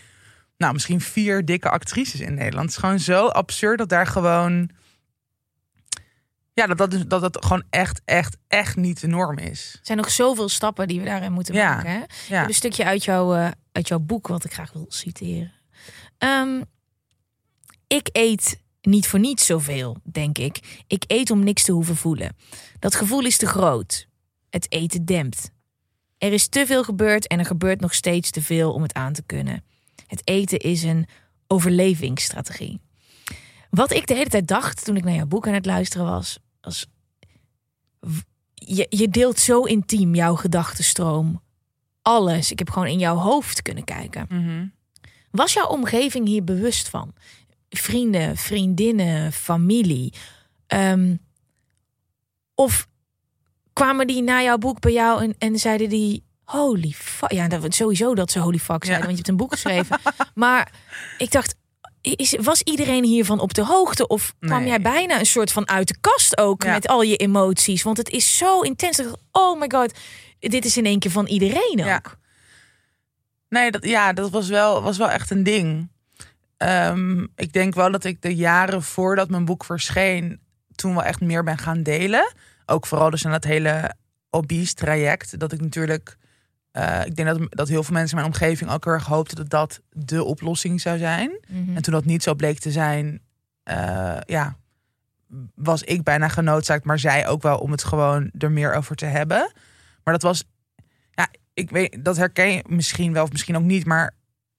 nou 0.57 0.73
misschien 0.73 1.01
vier 1.01 1.45
dikke 1.45 1.69
actrices 1.69 2.19
in 2.19 2.33
Nederland. 2.33 2.65
Het 2.65 2.69
is 2.75 2.77
gewoon 2.83 2.99
zo 2.99 3.27
absurd 3.27 3.77
dat 3.77 3.89
daar 3.89 4.07
gewoon, 4.07 4.69
ja, 6.53 6.67
dat 6.67 6.77
dat, 6.77 6.91
dus, 6.91 7.05
dat, 7.07 7.21
dat 7.21 7.45
gewoon 7.45 7.63
echt, 7.69 8.01
echt, 8.05 8.37
echt 8.47 8.75
niet 8.75 9.01
de 9.01 9.07
norm 9.07 9.37
is. 9.37 9.73
Er 9.73 9.79
zijn 9.85 9.97
nog 9.97 10.09
zoveel 10.11 10.49
stappen 10.49 10.87
die 10.87 10.99
we 10.99 11.05
daarin 11.05 11.31
moeten 11.31 11.53
Ja. 11.53 11.75
maken. 11.75 11.91
Hè? 11.91 11.97
Ik 12.01 12.11
Ja. 12.27 12.37
heb 12.39 12.47
een 12.47 12.53
stukje 12.53 12.85
uit, 12.85 13.03
jouw 13.03 13.35
eh, 13.35 13.49
uit 13.71 13.87
jouw 13.87 13.99
boek 13.99 14.27
wat 14.27 14.43
ik 14.45 14.53
graag 14.53 14.73
wil 14.73 14.85
citeren. 14.89 15.51
Ehm, 16.17 16.61
ik 17.87 18.09
eet 18.11 18.61
niet 18.81 19.07
voor 19.07 19.19
niets 19.19 19.45
zoveel, 19.45 19.97
denk 20.03 20.37
ik. 20.37 20.83
Ik 20.87 21.03
eet 21.07 21.31
om 21.31 21.43
niks 21.43 21.63
te 21.63 21.71
hoeven 21.71 21.95
voelen. 21.95 22.35
Dat 22.79 22.95
gevoel 22.95 23.25
is 23.25 23.37
te 23.37 23.45
groot. 23.47 24.07
Het 24.49 24.71
eten 24.71 25.05
dempt. 25.05 25.51
Er 26.17 26.33
is 26.33 26.47
te 26.47 26.65
veel 26.65 26.83
gebeurd 26.83 27.27
en 27.27 27.39
er 27.39 27.45
gebeurt 27.45 27.81
nog 27.81 27.93
steeds 27.93 28.31
te 28.31 28.41
veel 28.41 28.73
om 28.73 28.81
het 28.81 28.93
aan 28.93 29.13
te 29.13 29.23
kunnen. 29.25 29.63
Het 30.07 30.21
eten 30.23 30.59
is 30.59 30.83
een 30.83 31.07
overlevingsstrategie. 31.47 32.79
Wat 33.69 33.91
ik 33.91 34.07
de 34.07 34.13
hele 34.13 34.29
tijd 34.29 34.47
dacht 34.47 34.85
toen 34.85 34.95
ik 34.95 35.03
naar 35.03 35.15
jouw 35.15 35.25
boek 35.25 35.47
aan 35.47 35.53
het 35.53 35.65
luisteren 35.65 36.05
was, 36.05 36.39
was 36.61 36.87
je, 38.53 38.85
je 38.89 39.09
deelt 39.09 39.39
zo 39.39 39.61
intiem 39.61 40.15
jouw 40.15 40.35
gedachtenstroom. 40.35 41.41
Alles. 42.01 42.51
Ik 42.51 42.59
heb 42.59 42.69
gewoon 42.69 42.87
in 42.87 42.99
jouw 42.99 43.15
hoofd 43.15 43.61
kunnen 43.61 43.83
kijken. 43.83 44.25
Mhm. 44.29 44.65
Was 45.31 45.53
jouw 45.53 45.67
omgeving 45.67 46.27
hier 46.27 46.43
bewust 46.43 46.89
van? 46.89 47.13
Vrienden, 47.69 48.37
vriendinnen, 48.37 49.31
familie. 49.31 50.13
Ehm, 50.67 51.15
of 52.55 52.87
kwamen 53.77 54.07
die 54.07 54.21
na 54.23 54.41
jouw 54.41 54.57
boek 54.57 54.79
bij 54.79 54.91
jou 54.91 55.23
en, 55.23 55.35
en 55.37 55.59
zeiden 55.59 55.89
die... 55.89 56.25
Holy 56.43 56.91
fuck. 56.97 57.31
Ja, 57.31 57.47
dat, 57.47 57.73
sowieso 57.75 58.15
dat 58.15 58.31
ze 58.31 58.39
holy 58.39 58.57
fuck 58.57 58.83
zeiden, 58.85 58.89
Ja. 58.89 58.97
want 58.97 59.09
je 59.09 59.15
hebt 59.15 59.27
een 59.27 59.37
boek 59.37 59.51
geschreven. 59.51 59.99
maar 60.45 60.71
ik 61.17 61.31
dacht, 61.31 61.55
is, 62.01 62.35
was 62.41 62.61
iedereen 62.61 63.03
hiervan 63.03 63.39
op 63.39 63.53
de 63.53 63.63
hoogte? 63.63 64.07
Of 64.07 64.33
kwam 64.39 64.59
Nee. 64.59 64.67
jij 64.67 64.81
bijna 64.81 65.19
een 65.19 65.25
soort 65.25 65.51
van 65.51 65.67
uit 65.69 65.87
de 65.87 65.95
kast 66.01 66.37
ook 66.37 66.63
Ja. 66.63 66.71
met 66.71 66.87
al 66.87 67.01
je 67.01 67.15
emoties? 67.15 67.83
Want 67.83 67.97
het 67.97 68.09
is 68.09 68.37
zo 68.37 68.61
intens. 68.61 69.01
Oh 69.31 69.59
my 69.59 69.69
god, 69.73 69.93
dit 70.39 70.65
is 70.65 70.77
in 70.77 70.85
één 70.85 70.99
keer 70.99 71.11
van 71.11 71.25
iedereen 71.27 71.79
ook. 71.79 71.85
Ja. 71.85 72.01
Nee, 73.49 73.71
dat, 73.71 73.85
ja, 73.85 74.13
dat 74.13 74.29
was 74.29 74.47
wel, 74.47 74.81
was 74.81 74.97
wel 74.97 75.09
echt 75.09 75.31
een 75.31 75.43
ding. 75.43 75.89
Ehm, 76.57 77.25
ik 77.35 77.53
denk 77.53 77.73
wel 77.75 77.91
dat 77.91 78.03
ik 78.03 78.21
de 78.21 78.35
jaren 78.35 78.83
voordat 78.83 79.29
mijn 79.29 79.45
boek 79.45 79.63
verscheen, 79.65 80.39
toen 80.75 80.93
wel 80.93 81.03
echt 81.03 81.21
meer 81.21 81.43
ben 81.43 81.57
gaan 81.57 81.83
delen. 81.83 82.33
Ook 82.69 82.85
vooral 82.85 83.09
dus 83.09 83.25
aan 83.25 83.31
dat 83.31 83.43
hele 83.43 83.95
obese 84.29 84.73
traject. 84.73 85.39
Dat 85.39 85.51
ik 85.51 85.61
natuurlijk, 85.61 86.17
eh, 86.71 87.05
ik 87.05 87.15
denk 87.15 87.27
dat, 87.27 87.47
dat 87.49 87.67
heel 87.67 87.83
veel 87.83 87.93
mensen 87.93 88.17
in 88.17 88.23
mijn 88.23 88.33
omgeving 88.33 88.71
ook 88.71 88.83
heel 88.83 88.93
erg 88.93 89.05
hoopten 89.05 89.35
dat 89.35 89.49
dat 89.49 89.81
de 89.91 90.23
oplossing 90.23 90.81
zou 90.81 90.97
zijn. 90.97 91.39
Mhm. 91.47 91.75
En 91.75 91.81
toen 91.81 91.93
dat 91.93 92.05
niet 92.05 92.23
zo 92.23 92.35
bleek 92.35 92.59
te 92.59 92.71
zijn, 92.71 93.21
eh, 93.63 94.17
ja, 94.25 94.55
was 95.55 95.83
ik 95.83 96.03
bijna 96.03 96.27
genoodzaakt, 96.27 96.85
maar 96.85 96.99
zij 96.99 97.27
ook 97.27 97.41
wel 97.41 97.57
om 97.57 97.71
het 97.71 97.83
gewoon 97.83 98.31
er 98.37 98.51
meer 98.51 98.73
over 98.73 98.95
te 98.95 99.05
hebben. 99.05 99.51
Maar 100.03 100.13
dat 100.13 100.23
was, 100.23 100.43
ja, 101.11 101.27
ik 101.53 101.69
weet, 101.69 102.05
dat 102.05 102.17
herken 102.17 102.51
je 102.51 102.63
misschien 102.67 103.13
wel 103.13 103.23
of 103.23 103.31
misschien 103.31 103.57
ook 103.57 103.63
niet, 103.63 103.85
maar 103.85 104.13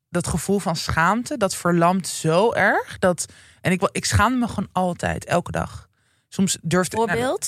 dat 0.08 0.26
gevoel 0.26 0.58
van 0.58 0.76
schaamte, 0.76 1.36
dat 1.36 1.54
verlamt 1.54 2.06
zo 2.06 2.52
erg. 2.52 2.98
Dat, 2.98 3.32
en 3.60 3.72
ik, 3.72 3.88
ik 3.92 4.04
schaamde 4.04 4.38
me 4.38 4.48
gewoon 4.48 4.68
altijd, 4.72 5.24
elke 5.24 5.50
dag. 5.50 5.88
Soms 6.28 6.58
durfde 6.62 6.96
ik. 7.02 7.06
nou, 7.06 7.38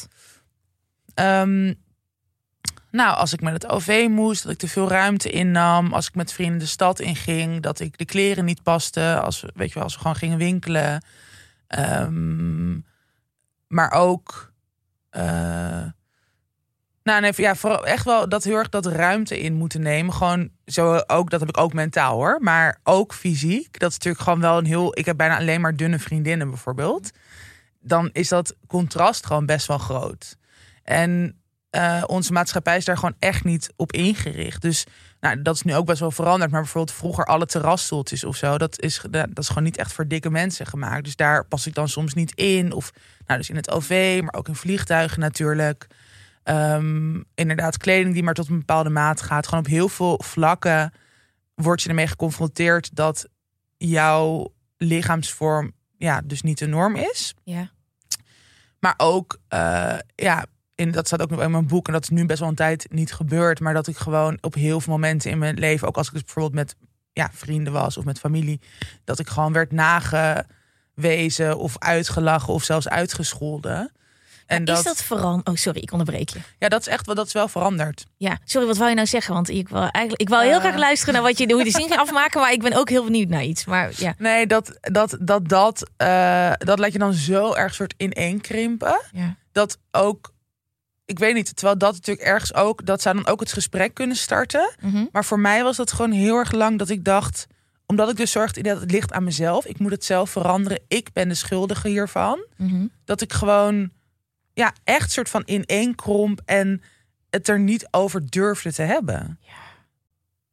Ehm, 1.14 1.74
nou, 2.90 3.16
als 3.16 3.32
ik 3.32 3.40
met 3.40 3.52
het 3.52 3.66
OV 3.66 4.06
moest, 4.10 4.42
dat 4.42 4.52
ik 4.52 4.58
te 4.58 4.68
veel 4.68 4.88
ruimte 4.88 5.30
innam. 5.30 5.92
Als 5.92 6.08
ik 6.08 6.14
met 6.14 6.32
vrienden 6.32 6.58
de 6.58 6.66
stad 6.66 7.00
inging, 7.00 7.62
dat 7.62 7.80
ik 7.80 7.98
de 7.98 8.04
kleren 8.04 8.44
niet 8.44 8.62
paste. 8.62 9.20
Als 9.20 9.40
we, 9.40 9.50
weet 9.54 9.68
je 9.68 9.74
wel, 9.74 9.82
als 9.82 9.94
we 9.94 10.00
gewoon 10.00 10.16
gingen 10.16 10.38
winkelen. 10.38 11.04
Ehm, 11.66 12.78
maar 13.68 13.90
ook. 13.92 14.52
eh, 15.10 15.84
nou, 17.02 17.20
nee, 17.20 17.32
ja, 17.36 17.54
vooral 17.54 17.86
echt 17.86 18.04
wel 18.04 18.28
dat 18.28 18.44
heel 18.44 18.56
erg 18.56 18.68
dat 18.68 18.86
ruimte 18.86 19.40
in 19.40 19.54
moeten 19.54 19.82
nemen. 19.82 20.14
Gewoon 20.14 20.50
zo 20.66 21.02
ook, 21.06 21.30
dat 21.30 21.40
heb 21.40 21.48
ik 21.48 21.58
ook 21.58 21.72
mentaal 21.72 22.14
hoor. 22.14 22.38
Maar 22.40 22.78
ook 22.82 23.14
fysiek. 23.14 23.78
Dat 23.78 23.90
is 23.90 23.96
natuurlijk 23.96 24.24
gewoon 24.24 24.40
wel 24.40 24.58
een 24.58 24.64
heel. 24.66 24.98
Ik 24.98 25.04
heb 25.04 25.16
bijna 25.16 25.38
alleen 25.38 25.60
maar 25.60 25.76
dunne 25.76 25.98
vriendinnen 25.98 26.48
bijvoorbeeld. 26.48 27.10
Dan 27.80 28.10
is 28.12 28.28
dat 28.28 28.56
contrast 28.66 29.26
gewoon 29.26 29.46
best 29.46 29.66
wel 29.66 29.78
groot. 29.78 30.36
En 30.90 31.40
eh, 31.70 32.02
onze 32.06 32.32
maatschappij 32.32 32.76
is 32.76 32.84
daar 32.84 32.96
gewoon 32.96 33.16
echt 33.18 33.44
niet 33.44 33.72
op 33.76 33.92
ingericht. 33.92 34.62
Dus 34.62 34.86
nou, 35.20 35.42
dat 35.42 35.54
is 35.54 35.62
nu 35.62 35.74
ook 35.74 35.86
best 35.86 36.00
wel 36.00 36.10
veranderd. 36.10 36.50
Maar 36.50 36.60
bijvoorbeeld 36.60 36.96
vroeger 36.96 37.24
alle 37.24 37.46
terrasstoeltjes 37.46 38.24
of 38.24 38.36
zo, 38.36 38.58
dat 38.58 38.80
is, 38.80 39.02
dat 39.10 39.38
is 39.38 39.48
gewoon 39.48 39.62
niet 39.62 39.76
echt 39.76 39.92
voor 39.92 40.08
dikke 40.08 40.30
mensen 40.30 40.66
gemaakt. 40.66 41.04
Dus 41.04 41.16
daar 41.16 41.44
pas 41.44 41.66
ik 41.66 41.74
dan 41.74 41.88
soms 41.88 42.14
niet 42.14 42.34
in. 42.34 42.72
Of 42.72 42.92
nou, 43.26 43.38
dus 43.38 43.50
in 43.50 43.56
het 43.56 43.70
OV, 43.70 44.20
maar 44.22 44.34
ook 44.34 44.48
in 44.48 44.54
vliegtuigen 44.54 45.20
natuurlijk. 45.20 45.86
Ehm, 46.42 47.20
inderdaad, 47.34 47.76
kleding 47.76 48.14
die 48.14 48.22
maar 48.22 48.34
tot 48.34 48.48
een 48.48 48.58
bepaalde 48.58 48.90
maat 48.90 49.22
gaat. 49.22 49.46
Gewoon 49.46 49.64
op 49.64 49.70
heel 49.70 49.88
veel 49.88 50.20
vlakken 50.24 50.92
word 51.54 51.82
je 51.82 51.88
ermee 51.88 52.06
geconfronteerd 52.06 52.96
dat 52.96 53.28
jouw 53.76 54.52
lichaamsvorm 54.76 55.72
ja, 55.96 56.20
dus 56.24 56.42
niet 56.42 56.58
de 56.58 56.66
norm 56.66 56.96
is. 56.96 57.34
Ja. 57.44 57.70
Maar 58.78 58.94
ook, 58.96 59.40
eh, 59.48 59.98
ja, 60.14 60.44
in, 60.80 60.90
dat 60.90 61.06
staat 61.06 61.22
ook 61.22 61.30
nog 61.30 61.42
in 61.42 61.50
mijn 61.50 61.66
boek. 61.66 61.86
En 61.86 61.92
dat 61.92 62.02
is 62.02 62.08
nu 62.08 62.26
best 62.26 62.40
wel 62.40 62.48
een 62.48 62.54
tijd 62.54 62.86
niet 62.90 63.12
gebeurd. 63.12 63.60
Maar 63.60 63.74
dat 63.74 63.86
ik 63.86 63.96
gewoon 63.96 64.38
op 64.40 64.54
heel 64.54 64.80
veel 64.80 64.92
momenten 64.92 65.30
in 65.30 65.38
mijn 65.38 65.58
leven, 65.58 65.88
ook 65.88 65.96
als 65.96 66.06
ik 66.06 66.12
dus 66.12 66.22
bijvoorbeeld 66.24 66.54
met 66.54 66.76
ja, 67.12 67.30
vrienden 67.32 67.72
was 67.72 67.96
of 67.96 68.04
met 68.04 68.18
familie, 68.18 68.60
dat 69.04 69.18
ik 69.18 69.28
gewoon 69.28 69.52
werd 69.52 69.72
nagewezen 69.72 71.58
of 71.58 71.78
uitgelachen 71.78 72.52
of 72.52 72.64
zelfs 72.64 72.88
uitgescholden. 72.88 73.92
En 74.46 74.64
is 74.64 74.82
dat 74.82 75.02
veranderd? 75.02 75.48
Oh, 75.48 75.54
sorry, 75.54 75.80
ik 75.80 75.92
onderbreek 75.92 76.28
je. 76.28 76.38
ja, 76.58 76.68
dat 76.68 76.80
is 76.80 76.86
echt 76.86 77.06
wel, 77.06 77.14
dat 77.14 77.26
is 77.26 77.32
wel 77.32 77.48
veranderd. 77.48 78.06
Ja, 78.16 78.38
sorry, 78.44 78.66
wat 78.66 78.76
wou 78.76 78.88
je 78.88 78.94
nou 78.94 79.06
zeggen? 79.06 79.34
Want 79.34 79.48
ik 79.48 79.68
wil 79.68 79.80
eigenlijk, 79.80 80.20
ik 80.20 80.28
wil 80.28 80.40
heel 80.40 80.52
Eh. 80.52 80.58
graag 80.60 80.76
luisteren 80.76 81.14
naar 81.14 81.22
wat 81.22 81.38
je, 81.38 81.46
hoe 81.48 81.58
je 81.58 81.64
de 81.64 81.70
zin 81.70 81.88
gaat 81.88 81.98
afmaken, 81.98 82.40
maar 82.40 82.52
ik 82.52 82.62
ben 82.62 82.72
ook 82.72 82.88
heel 82.88 83.04
benieuwd 83.04 83.28
naar 83.28 83.42
iets. 83.44 83.64
Maar 83.64 83.92
ja, 83.96 84.14
Nee, 84.18 84.46
dat 84.46 84.78
dat, 84.80 85.16
dat, 85.20 85.48
dat, 85.48 85.90
eh, 85.96 86.52
dat 86.58 86.78
laat 86.78 86.92
je 86.92 86.98
dan 86.98 87.12
zo 87.12 87.54
erg 87.54 87.74
soort 87.74 87.94
ineenkrimpen. 87.96 89.00
ja. 89.12 89.36
dat 89.52 89.78
ook, 89.90 90.32
ik 91.10 91.18
weet 91.18 91.34
niet, 91.34 91.56
terwijl 91.56 91.78
dat 91.78 91.92
natuurlijk 91.94 92.26
ergens 92.26 92.54
ook, 92.54 92.86
dat 92.86 93.02
zou 93.02 93.14
dan 93.14 93.26
ook 93.26 93.40
het 93.40 93.52
gesprek 93.52 93.94
kunnen 93.94 94.16
starten. 94.16 94.72
Mhm. 94.80 95.04
Maar 95.12 95.24
voor 95.24 95.38
mij 95.40 95.62
was 95.62 95.76
dat 95.76 95.92
gewoon 95.92 96.12
heel 96.12 96.36
erg 96.36 96.52
lang 96.52 96.78
dat 96.78 96.88
ik 96.88 97.04
dacht, 97.04 97.46
omdat 97.86 98.10
ik 98.10 98.16
dus 98.16 98.30
zorgde 98.30 98.62
dat 98.62 98.80
het 98.80 98.90
ligt 98.90 99.12
aan 99.12 99.24
mezelf, 99.24 99.64
ik 99.66 99.78
moet 99.78 99.90
het 99.90 100.04
zelf 100.04 100.30
veranderen, 100.30 100.80
ik 100.88 101.12
ben 101.12 101.28
de 101.28 101.34
schuldige 101.34 101.88
hiervan, 101.88 102.46
Mhm. 102.56 102.86
dat 103.04 103.20
ik 103.20 103.32
gewoon, 103.32 103.90
ja, 104.52 104.74
echt 104.84 105.12
soort 105.12 105.28
van 105.28 105.42
ineenkromp 105.44 106.40
en 106.44 106.82
het 107.30 107.48
er 107.48 107.58
niet 107.60 107.88
over 107.90 108.30
durfde 108.30 108.72
te 108.72 108.82
hebben. 108.82 109.38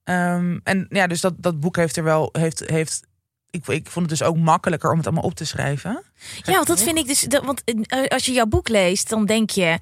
Ehm, 0.03 0.57
en 0.63 0.85
ja, 0.89 1.07
dus 1.07 1.21
dat, 1.21 1.33
dat 1.37 1.59
boek 1.59 1.75
heeft 1.75 1.97
er 1.97 2.03
wel, 2.03 2.29
heeft, 2.31 2.59
heeft 2.69 3.05
ik, 3.49 3.67
ik 3.67 3.87
vond 3.89 4.09
het 4.09 4.19
dus 4.19 4.27
ook 4.27 4.37
makkelijker 4.37 4.91
om 4.91 4.97
het 4.97 5.05
allemaal 5.05 5.23
op 5.23 5.35
te 5.35 5.45
schrijven. 5.45 6.03
ja, 6.43 6.53
want 6.53 6.67
dat 6.67 6.81
vind 6.81 6.97
ik 6.97 7.07
dus, 7.07 7.21
dat, 7.21 7.45
want 7.45 7.63
eh, 7.63 8.05
als 8.05 8.25
je 8.25 8.31
jouw 8.31 8.45
boek 8.45 8.67
leest, 8.67 9.09
dan 9.09 9.25
denk 9.25 9.49
je, 9.49 9.79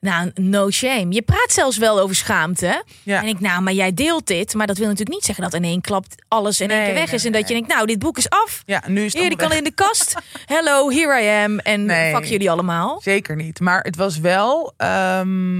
nou, 0.00 0.30
no 0.34 0.70
shame. 0.70 1.06
Je 1.14 1.22
praat 1.22 1.52
zelfs 1.52 1.76
wel 1.76 2.00
over 2.00 2.16
schaamte. 2.16 2.84
Ja. 3.02 3.22
En 3.22 3.28
ik, 3.28 3.40
nou, 3.40 3.62
maar 3.62 3.72
jij 3.72 3.94
deelt 3.94 4.26
dit, 4.26 4.54
maar 4.54 4.66
dat 4.66 4.78
wil 4.78 4.86
natuurlijk 4.86 5.14
niet 5.14 5.24
zeggen 5.24 5.44
dat 5.44 5.54
in 5.54 5.64
één 5.64 5.80
klap 5.80 6.04
alles 6.28 6.60
in 6.60 6.70
één 6.70 6.84
keer 6.84 6.94
weg 6.94 7.12
is 7.12 7.24
en 7.24 7.32
dat 7.32 7.48
je 7.48 7.54
denkt, 7.54 7.68
nou, 7.68 7.86
dit 7.86 7.98
boek 7.98 8.18
is 8.18 8.28
af. 8.28 8.62
Ja, 8.66 8.82
nu 8.86 9.04
is 9.04 9.12
het 9.12 9.20
Hier, 9.20 9.30
die 9.30 9.38
kan 9.38 9.52
in 9.52 9.64
de 9.64 9.72
kast. 9.74 10.14
Hello, 10.54 10.90
here 10.90 11.22
I 11.22 11.44
am. 11.44 11.58
En 11.58 11.90
fuck 12.14 12.24
jullie 12.24 12.50
allemaal. 12.50 13.00
Zeker 13.02 13.36
niet. 13.36 13.60
Maar 13.60 13.80
het 13.80 13.96
was 13.96 14.18
wel. 14.18 14.72
ehm, 14.76 15.56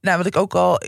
nou, 0.00 0.16
wat 0.16 0.26
ik 0.26 0.36
ook 0.36 0.54
al. 0.54 0.80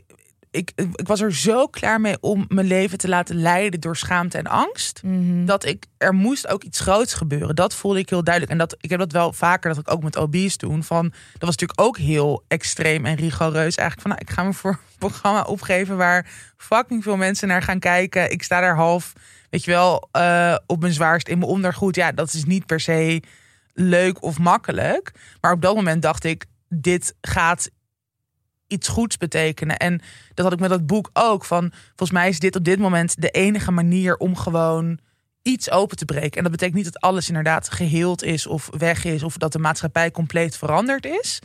Ik, 0.52 0.72
ik 0.94 1.06
was 1.06 1.20
er 1.20 1.34
zo 1.34 1.66
klaar 1.66 2.00
mee 2.00 2.16
om 2.20 2.44
mijn 2.48 2.66
leven 2.66 2.98
te 2.98 3.08
laten 3.08 3.36
leiden 3.36 3.80
door 3.80 3.96
schaamte 3.96 4.38
en 4.38 4.46
angst. 4.46 5.02
Mhm. 5.02 5.44
Dat 5.44 5.64
ik. 5.64 5.86
Er 5.98 6.14
moest 6.14 6.48
ook 6.48 6.62
iets 6.62 6.80
groots 6.80 7.14
gebeuren. 7.14 7.54
Dat 7.56 7.74
voelde 7.74 7.98
ik 7.98 8.08
heel 8.10 8.24
duidelijk. 8.24 8.52
En 8.52 8.58
dat, 8.58 8.76
ik 8.80 8.90
heb 8.90 8.98
dat 8.98 9.12
wel 9.12 9.32
vaker. 9.32 9.70
Dat 9.70 9.78
ik 9.78 9.90
ook 9.90 10.02
met 10.02 10.16
obese 10.16 10.56
toen. 10.56 10.84
Van, 10.84 11.02
dat 11.08 11.40
was 11.40 11.56
natuurlijk 11.56 11.80
ook 11.80 11.98
heel 11.98 12.44
extreem 12.48 13.06
en 13.06 13.14
rigoureus. 13.14 13.74
Eigenlijk 13.74 14.00
van. 14.00 14.10
Nou, 14.10 14.22
ik 14.22 14.30
ga 14.30 14.42
me 14.42 14.52
voor 14.52 14.70
een 14.70 14.98
programma 14.98 15.42
opgeven. 15.42 15.96
Waar 15.96 16.26
fucking 16.56 17.02
veel 17.02 17.16
mensen 17.16 17.48
naar 17.48 17.62
gaan 17.62 17.78
kijken. 17.78 18.30
Ik 18.30 18.42
sta 18.42 18.60
daar 18.60 18.76
half. 18.76 19.12
Weet 19.50 19.64
je 19.64 19.70
wel. 19.70 20.08
eh, 20.12 20.56
op 20.66 20.80
mijn 20.80 20.92
zwaarst 20.92 21.28
in 21.28 21.38
mijn 21.38 21.50
ondergoed. 21.50 21.96
Ja, 21.96 22.12
dat 22.12 22.32
is 22.32 22.44
niet 22.44 22.66
per 22.66 22.80
se 22.80 23.22
leuk 23.74 24.22
of 24.22 24.38
makkelijk. 24.38 25.12
Maar 25.40 25.52
op 25.52 25.62
dat 25.62 25.74
moment 25.74 26.02
dacht 26.02 26.24
ik, 26.24 26.44
dit 26.68 27.14
gaat 27.20 27.70
iets 28.70 28.88
goeds 28.88 29.16
betekenen. 29.16 29.76
En 29.76 30.00
dat 30.34 30.44
had 30.44 30.54
ik 30.54 30.60
met 30.60 30.70
dat 30.70 30.86
boek 30.86 31.10
ook. 31.12 31.44
Van, 31.44 31.72
volgens 31.86 32.10
mij 32.10 32.28
is 32.28 32.38
dit 32.38 32.56
op 32.56 32.64
dit 32.64 32.78
moment 32.78 33.20
de 33.20 33.30
enige 33.30 33.70
manier 33.70 34.16
om 34.16 34.36
gewoon 34.36 34.98
iets 35.42 35.70
open 35.70 35.96
te 35.96 36.04
breken. 36.04 36.36
En 36.36 36.42
dat 36.42 36.52
betekent 36.52 36.76
niet 36.76 36.92
dat 36.92 37.02
alles 37.02 37.28
inderdaad 37.28 37.70
geheeld 37.70 38.22
is 38.22 38.46
of 38.46 38.68
weg 38.78 39.04
is... 39.04 39.22
of 39.22 39.36
dat 39.36 39.52
de 39.52 39.58
maatschappij 39.58 40.10
compleet 40.10 40.56
veranderd 40.56 41.06
is. 41.06 41.38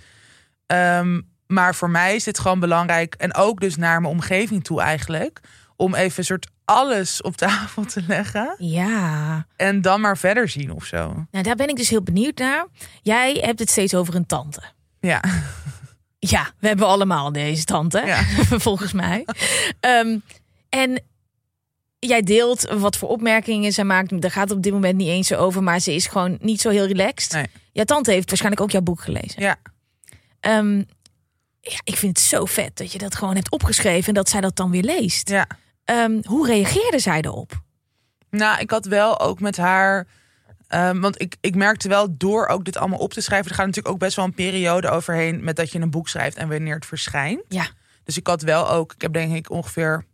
Ehm, 0.66 1.22
maar 1.48 1.76
voor 1.76 1.90
mij 1.90 2.16
is 2.16 2.24
dit 2.24 2.40
gewoon 2.40 2.60
belangrijk. 2.60 3.16
En 3.16 3.36
ook 3.36 3.60
dus 3.60 3.76
naar 3.76 4.02
mijn 4.02 4.14
omgeving 4.14 4.64
toe 4.64 4.82
eigenlijk. 4.82 5.40
Om 5.76 5.96
even 5.96 6.20
een 6.20 6.26
soort 6.26 6.48
alles 6.66 7.22
op 7.22 7.38
tafel 7.38 7.86
te 7.86 8.04
leggen. 8.08 8.56
Ja. 8.58 9.46
En 9.56 9.82
dan 9.82 10.02
maar 10.02 10.18
verder 10.18 10.50
zien 10.50 10.72
of 10.72 10.86
zo. 10.86 11.26
Nou, 11.32 11.44
daar 11.44 11.56
ben 11.56 11.70
ik 11.70 11.76
dus 11.76 11.90
heel 11.90 12.04
benieuwd 12.04 12.38
naar. 12.38 12.68
Jij 13.02 13.34
hebt 13.42 13.60
het 13.60 13.70
steeds 13.70 13.96
over 13.96 14.16
een 14.16 14.26
tante. 14.26 14.62
Ja. 15.00 15.22
Ja, 16.30 16.52
we 16.60 16.68
hebben 16.68 16.88
allemaal 16.88 17.32
deze 17.32 17.64
tante, 17.64 18.02
Ja. 18.06 18.24
volgens 18.68 18.94
mij. 18.94 19.26
Ehm, 19.80 20.18
en 20.70 21.02
jij 22.00 22.22
deelt 22.22 22.70
wat 22.70 22.98
voor 22.98 23.10
opmerkingen 23.10 23.72
ze 23.72 23.84
maakt. 23.84 24.22
Daar 24.22 24.32
gaat 24.32 24.50
het 24.50 24.58
op 24.58 24.64
dit 24.64 24.74
moment 24.74 24.98
niet 24.98 25.08
eens 25.08 25.34
over, 25.34 25.64
maar 25.64 25.80
ze 25.80 25.94
is 25.94 26.08
gewoon 26.08 26.38
niet 26.42 26.62
zo 26.62 26.70
heel 26.70 26.86
relaxed. 26.88 27.32
Nee. 27.32 27.46
Jouw 27.72 27.86
tante 27.86 28.12
heeft 28.12 28.28
waarschijnlijk 28.28 28.64
ook 28.64 28.72
jouw 28.72 28.82
boek 28.82 29.02
gelezen. 29.02 29.42
Ja. 29.42 29.56
Ehm, 30.40 30.78
ja, 31.62 31.80
ik 31.84 31.96
vind 31.96 32.18
het 32.18 32.28
zo 32.28 32.46
vet 32.46 32.78
dat 32.78 32.92
je 32.92 32.98
dat 32.98 33.16
gewoon 33.16 33.36
hebt 33.36 33.52
opgeschreven 33.52 34.08
en 34.08 34.14
dat 34.14 34.30
zij 34.30 34.42
dat 34.42 34.56
dan 34.56 34.72
weer 34.72 34.84
leest. 34.84 35.30
Ja. 35.30 35.48
Ehm, 35.84 36.20
hoe 36.24 36.48
reageerde 36.48 37.00
zij 37.00 37.22
erop? 37.22 37.62
Nou, 38.30 38.60
ik 38.60 38.72
had 38.72 38.86
wel 38.86 39.20
ook 39.20 39.40
met 39.40 39.58
haar. 39.58 40.08
Ehm, 40.68 40.99
want 40.99 41.22
ik, 41.22 41.36
ik 41.41 41.55
merkte 41.55 41.88
wel 41.88 42.18
door 42.18 42.47
ook 42.47 42.66
dit 42.66 42.78
allemaal 42.78 42.99
op 42.99 43.13
te 43.13 43.22
schrijven. 43.22 43.49
Er 43.49 43.55
gaat 43.55 43.66
natuurlijk 43.66 43.93
ook 43.93 43.99
best 43.99 44.16
wel 44.16 44.26
een 44.26 44.34
periode 44.34 44.89
overheen 44.89 45.43
met 45.43 45.55
dat 45.55 45.72
je 45.72 45.80
een 45.80 45.89
boek 45.89 46.09
schrijft 46.09 46.38
en 46.38 46.49
wanneer 46.49 46.76
het 46.76 46.86
verschijnt. 46.86 47.43
Ja. 47.47 47.68
Dus 48.03 48.18
ik 48.18 48.28
had 48.28 48.41
wel 48.41 48.72
ook, 48.72 48.93
ik 48.93 49.01
heb 49.01 49.13
denk 49.13 49.36
ik 49.36 49.49
ongeveer 49.49 50.05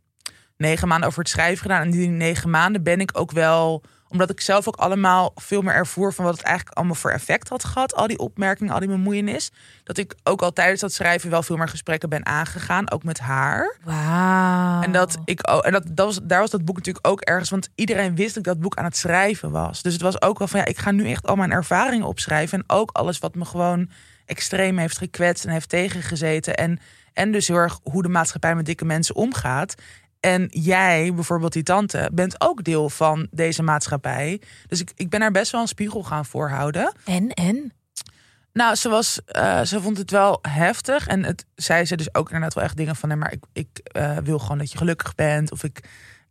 negen 0.57 0.87
maanden 0.87 1.07
over 1.07 1.19
het 1.19 1.29
schrijven 1.29 1.61
gedaan. 1.61 1.81
En 1.81 1.91
die 1.91 2.07
negen 2.07 2.49
maanden 2.49 2.83
ben 2.83 2.99
ik 2.99 3.11
ook 3.13 3.31
wel, 3.31 3.83
omdat 4.11 4.29
ik 4.29 4.41
zelf 4.41 4.67
ook 4.67 4.75
allemaal 4.75 5.31
veel 5.35 5.61
meer 5.61 5.73
ervoer 5.73 6.13
van 6.13 6.25
wat 6.25 6.37
het 6.37 6.43
eigenlijk 6.43 6.77
allemaal 6.77 6.95
voor 6.95 7.11
effect 7.11 7.49
had 7.49 7.63
gehad. 7.63 7.95
Al 7.95 8.07
die 8.07 8.19
opmerkingen, 8.19 8.73
al 8.73 8.79
die 8.79 8.87
bemoeienis. 8.87 9.51
Dat 9.83 9.97
ik 9.97 10.15
ook 10.23 10.41
al 10.41 10.53
tijdens 10.53 10.81
dat 10.81 10.93
schrijven 10.93 11.29
wel 11.29 11.43
veel 11.43 11.57
meer 11.57 11.69
gesprekken 11.69 12.09
ben 12.09 12.25
aangegaan. 12.25 12.91
Ook 12.91 13.03
met 13.03 13.19
haar. 13.19 13.77
Wauw. 13.83 14.81
En, 14.81 14.91
dat 14.91 15.17
ik, 15.25 15.41
en 15.41 15.71
dat, 15.71 15.83
dat 15.91 16.05
was, 16.05 16.19
daar 16.23 16.39
was 16.39 16.49
dat 16.49 16.65
boek 16.65 16.75
natuurlijk 16.75 17.07
ook 17.07 17.21
ergens. 17.21 17.49
Want 17.49 17.69
iedereen 17.75 18.15
wist 18.15 18.29
dat 18.29 18.37
ik 18.37 18.43
dat 18.43 18.59
boek 18.59 18.75
aan 18.75 18.85
het 18.85 18.97
schrijven 18.97 19.51
was. 19.51 19.81
Dus 19.81 19.93
het 19.93 20.01
was 20.01 20.21
ook 20.21 20.39
wel 20.39 20.47
van 20.47 20.59
ja, 20.59 20.65
ik 20.65 20.77
ga 20.77 20.91
nu 20.91 21.09
echt 21.09 21.27
al 21.27 21.35
mijn 21.35 21.51
ervaringen 21.51 22.07
opschrijven. 22.07 22.57
En 22.57 22.75
ook 22.75 22.91
alles 22.91 23.19
wat 23.19 23.35
me 23.35 23.45
gewoon 23.45 23.89
extreem 24.25 24.77
heeft 24.77 24.97
gekwetst 24.97 25.45
en 25.45 25.51
heeft 25.51 25.69
tegengezeten. 25.69 26.55
En, 26.55 26.79
en 27.13 27.31
dus 27.31 27.47
heel 27.47 27.57
erg 27.57 27.79
hoe 27.83 28.01
de 28.01 28.09
maatschappij 28.09 28.55
met 28.55 28.65
dikke 28.65 28.85
mensen 28.85 29.15
omgaat. 29.15 29.75
En 30.21 30.47
jij, 30.49 31.13
bijvoorbeeld 31.13 31.53
die 31.53 31.63
tante, 31.63 32.09
bent 32.13 32.41
ook 32.41 32.63
deel 32.63 32.89
van 32.89 33.27
deze 33.31 33.63
maatschappij. 33.63 34.41
Dus 34.67 34.81
ik, 34.81 34.91
ik 34.95 35.09
ben 35.09 35.19
daar 35.19 35.31
best 35.31 35.51
wel 35.51 35.61
een 35.61 35.67
spiegel 35.67 36.03
gaan 36.03 36.25
voorhouden. 36.25 36.93
En, 37.05 37.29
en? 37.29 37.73
Nou, 38.53 38.75
ze, 38.75 38.89
was, 38.89 39.23
eh, 39.25 39.61
ze 39.61 39.81
vond 39.81 39.97
het 39.97 40.11
wel 40.11 40.39
heftig. 40.41 41.07
En 41.07 41.23
het 41.23 41.45
zei 41.55 41.85
ze 41.85 41.95
dus 41.95 42.13
ook 42.13 42.25
inderdaad 42.25 42.53
wel 42.53 42.63
echt 42.63 42.77
dingen 42.77 42.95
van... 42.95 43.09
Nee, 43.09 43.17
maar 43.17 43.31
ik, 43.31 43.43
ik 43.53 43.79
eh, 43.83 44.17
wil 44.17 44.39
gewoon 44.39 44.57
dat 44.57 44.71
je 44.71 44.77
gelukkig 44.77 45.15
bent. 45.15 45.51
Of 45.51 45.63
ik, 45.63 45.83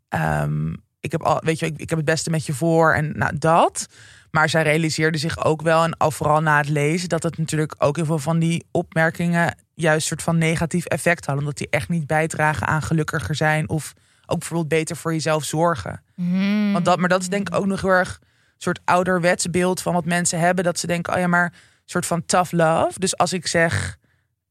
ehm, 0.08 0.72
ik 1.00 1.12
heb 1.12 1.22
al, 1.22 1.40
weet 1.44 1.58
je, 1.58 1.66
ik, 1.66 1.78
ik 1.78 1.88
heb 1.88 1.98
het 1.98 2.06
beste 2.06 2.30
met 2.30 2.46
je 2.46 2.54
voor. 2.54 2.94
En 2.94 3.18
nou, 3.18 3.38
dat. 3.38 3.86
Maar 4.30 4.48
zij 4.48 4.62
realiseerde 4.62 5.18
zich 5.18 5.44
ook 5.44 5.62
wel, 5.62 5.84
en 5.84 5.96
al 5.96 6.10
vooral 6.10 6.40
na 6.40 6.56
het 6.56 6.68
lezen... 6.68 7.08
dat 7.08 7.22
het 7.22 7.38
natuurlijk 7.38 7.74
ook 7.78 7.96
heel 7.96 8.04
veel 8.04 8.18
van 8.18 8.38
die 8.38 8.66
opmerkingen... 8.70 9.56
juist 9.74 10.06
soort 10.06 10.22
van 10.22 10.38
negatief 10.38 10.84
effect 10.84 11.26
hadden. 11.26 11.44
Omdat 11.44 11.58
die 11.58 11.70
echt 11.70 11.88
niet 11.88 12.06
bijdragen 12.06 12.66
aan 12.66 12.82
gelukkiger 12.82 13.34
zijn... 13.34 13.68
of 13.68 13.92
ook 14.26 14.38
bijvoorbeeld 14.38 14.68
beter 14.68 14.96
voor 14.96 15.12
jezelf 15.12 15.44
zorgen. 15.44 16.02
Hmm. 16.14 16.72
Want 16.72 16.84
dat, 16.84 16.98
maar 16.98 17.08
dat 17.08 17.20
is 17.20 17.28
denk 17.28 17.48
ik 17.48 17.54
ook 17.54 17.66
nog 17.66 17.80
heel 17.80 17.90
erg 17.90 18.18
een 18.20 18.26
soort 18.58 18.80
ouderwets 18.84 19.50
beeld 19.50 19.82
van 19.82 19.92
wat 19.92 20.04
mensen 20.04 20.38
hebben. 20.38 20.64
Dat 20.64 20.78
ze 20.78 20.86
denken, 20.86 21.14
oh 21.14 21.18
ja, 21.18 21.26
maar 21.26 21.44
een 21.44 21.52
soort 21.84 22.06
van 22.06 22.24
tough 22.26 22.52
love. 22.52 22.98
Dus 22.98 23.16
als 23.16 23.32
ik 23.32 23.46
zeg, 23.46 23.96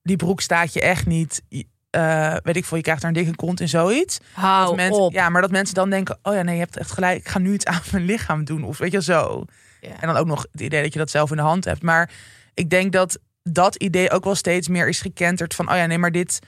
die 0.02 0.16
broek 0.16 0.42
staat 0.42 0.74
je 0.74 0.82
echt 0.82 1.06
niet. 1.06 1.42
eh, 1.90 2.36
weet 2.44 2.56
ik 2.56 2.66
veel, 2.66 2.78
je 2.78 2.84
krijgt 2.84 3.02
daar 3.02 3.12
een 3.12 3.18
dikke 3.18 3.36
kont 3.36 3.60
in 3.60 3.70
zoiets. 3.70 4.20
Hou 4.34 4.66
dat 4.66 4.76
mensen, 4.76 5.02
op. 5.02 5.14
Ja, 5.14 5.30
maar 5.30 5.42
dat 5.42 5.52
mensen 5.52 5.76
dan 5.76 5.90
denken, 5.90 6.20
oh 6.24 6.34
ja, 6.34 6.42
nee, 6.42 6.54
je 6.54 6.62
hebt 6.62 6.78
echt 6.78 6.92
gelijk. 6.92 7.18
Ik 7.18 7.28
ga 7.28 7.40
nu 7.40 7.54
iets 7.54 7.66
aan 7.66 7.82
mijn 7.92 8.06
lichaam 8.06 8.44
doen. 8.44 8.64
Of 8.64 8.78
weet 8.78 8.92
je, 8.92 9.02
zo. 9.02 9.46
En 9.82 10.08
dan 10.08 10.16
ook 10.16 10.28
nog 10.28 10.46
het 10.52 10.62
idee 10.62 10.84
dat 10.84 10.94
je 10.94 11.00
dat 11.00 11.10
zelf 11.10 11.30
in 11.30 11.38
de 11.38 11.44
hand 11.44 11.66
hebt. 11.66 11.82
Maar 11.82 12.12
ik 12.54 12.70
denk 12.70 12.92
dat 12.92 13.20
dat 13.44 13.76
idee 13.76 14.12
ook 14.12 14.24
wel 14.24 14.36
steeds 14.36 14.68
meer 14.68 14.88
is 14.88 15.02
gekenterd 15.02 15.56
van, 15.56 15.70
oh 15.70 15.76
ja, 15.76 15.86
nee, 15.86 15.98
maar 15.98 16.12
dit 16.12 16.40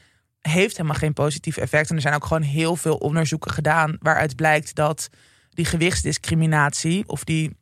heeft 0.41 0.77
helemaal 0.77 0.97
geen 0.97 1.13
positief 1.13 1.57
effect. 1.57 1.89
En 1.89 1.95
er 1.95 2.01
zijn 2.01 2.13
ook 2.13 2.25
gewoon 2.25 2.41
heel 2.41 2.75
veel 2.75 2.95
onderzoeken 2.95 3.51
gedaan 3.51 3.97
waaruit 3.99 4.35
blijkt 4.35 4.75
dat 4.75 5.09
die 5.49 5.65
gewichtsdiscriminatie 5.65 7.07
of 7.07 7.23
die 7.23 7.59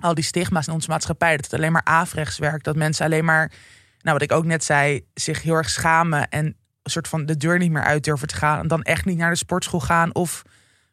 al 0.00 0.14
die 0.14 0.24
stigma's 0.24 0.66
in 0.66 0.72
onze 0.72 0.90
maatschappij, 0.90 1.36
dat 1.36 1.44
het 1.44 1.54
alleen 1.54 1.72
maar 1.72 1.84
averechts 1.84 2.38
werkt. 2.38 2.64
Dat 2.64 2.76
mensen 2.76 3.04
alleen 3.04 3.24
maar, 3.24 3.52
nou 4.00 4.12
wat 4.18 4.22
ik 4.22 4.32
ook 4.32 4.44
net 4.44 4.64
zei, 4.64 5.06
zich 5.14 5.42
heel 5.42 5.54
erg 5.54 5.70
schamen 5.70 6.28
en 6.28 6.44
een 6.44 6.90
soort 6.90 7.08
van 7.08 7.26
de 7.26 7.36
deur 7.36 7.58
niet 7.58 7.70
meer 7.70 7.82
uit 7.84 8.04
durven 8.04 8.28
te 8.28 8.36
gaan. 8.36 8.58
En 8.58 8.68
dan 8.68 8.82
echt 8.82 9.04
niet 9.04 9.18
naar 9.18 9.30
de 9.30 9.36
sportschool 9.36 9.80
gaan 9.80 10.14
of 10.14 10.42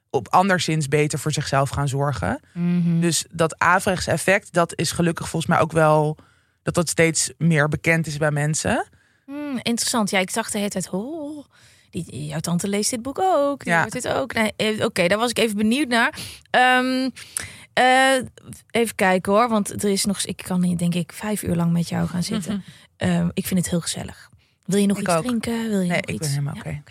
op 0.10 0.28
anderszins 0.28 0.88
beter 0.88 1.20
voor 1.20 1.32
zichzelf 1.32 1.70
gaan 1.70 1.88
zorgen. 1.88 2.40
Mhm. 2.54 3.00
Dus 3.00 3.26
dat 3.32 3.60
averechts 3.60 4.08
effect, 4.08 4.54
dat 4.54 4.74
is 4.76 4.92
gelukkig 4.92 5.30
volgens 5.30 5.52
mij 5.52 5.62
ook 5.62 5.72
wel 5.72 6.18
dat 6.64 6.74
dat 6.74 6.90
steeds 6.90 7.32
meer 7.38 7.68
bekend 7.70 8.08
is 8.08 8.18
bij 8.18 8.32
mensen. 8.32 8.88
Hmm, 9.26 9.60
interessant. 9.62 10.10
Ja, 10.10 10.20
ik 10.20 10.30
zag 10.30 10.52
de 10.52 10.58
hele 10.58 10.70
tijd, 10.70 10.90
oh, 10.90 11.46
die, 11.90 12.26
jouw 12.26 12.40
tante 12.40 12.68
leest 12.68 12.90
dit 12.90 13.02
boek 13.02 13.20
ook. 13.20 13.64
Die 13.64 13.74
Ja. 13.74 13.80
hoort 13.82 13.92
dit 13.92 14.08
ook. 14.08 14.34
Nee, 14.34 14.54
eh, 14.56 14.86
Oké, 14.86 15.08
daar 15.08 15.18
was 15.18 15.30
ik 15.30 15.38
even 15.40 15.58
benieuwd 15.58 15.88
naar. 15.88 16.20
Ehm, 16.50 17.10
eh, 17.74 18.16
even 18.72 18.96
kijken 18.96 19.32
hoor, 19.34 19.50
want 19.50 19.84
er 19.84 19.90
is 19.90 20.06
nog, 20.06 20.22
ik 20.26 20.38
kan 20.38 20.64
hier 20.64 20.78
denk 20.78 20.96
ik 20.96 21.12
vijf 21.14 21.44
uur 21.44 21.56
lang 21.56 21.72
met 21.72 21.90
jou 21.90 22.08
gaan 22.08 22.24
zitten. 22.24 22.64
Ehm, 22.98 23.30
ik 23.34 23.48
vind 23.48 23.60
het 23.60 23.70
heel 23.70 23.82
gezellig. 23.82 24.30
Wil 24.66 24.80
je 24.80 24.88
nog 24.88 24.98
Ik 24.98 25.04
iets 25.08 25.16
ook. 25.16 25.24
drinken? 25.24 25.70
Wil 25.70 25.80
je 25.82 25.88
Nee, 25.88 25.88
nog 25.88 25.98
ik 25.98 26.10
iets? 26.10 26.20
ben 26.20 26.30
helemaal 26.30 26.56
Ja. 26.56 26.60
oké. 26.62 26.82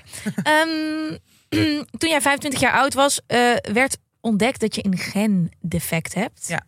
Ehm, 0.42 1.16
toen 1.98 2.08
jij 2.08 2.20
25 2.20 2.60
jaar 2.60 2.72
oud 2.72 2.94
was, 2.94 3.20
eh, 3.26 3.38
werd 3.72 3.98
ontdekt 4.20 4.60
dat 4.60 4.74
je 4.74 4.84
een 4.84 4.98
gendefect 4.98 6.14
hebt. 6.14 6.44
Ja. 6.48 6.62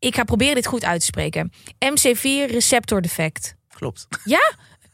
Ik 0.00 0.14
ga 0.14 0.24
proberen 0.24 0.54
dit 0.54 0.66
goed 0.66 0.84
uit 0.84 1.00
te 1.00 1.06
spreken. 1.06 1.52
MC4 1.84 2.50
receptor 2.50 3.00
defect. 3.00 3.54
Klopt. 3.68 4.06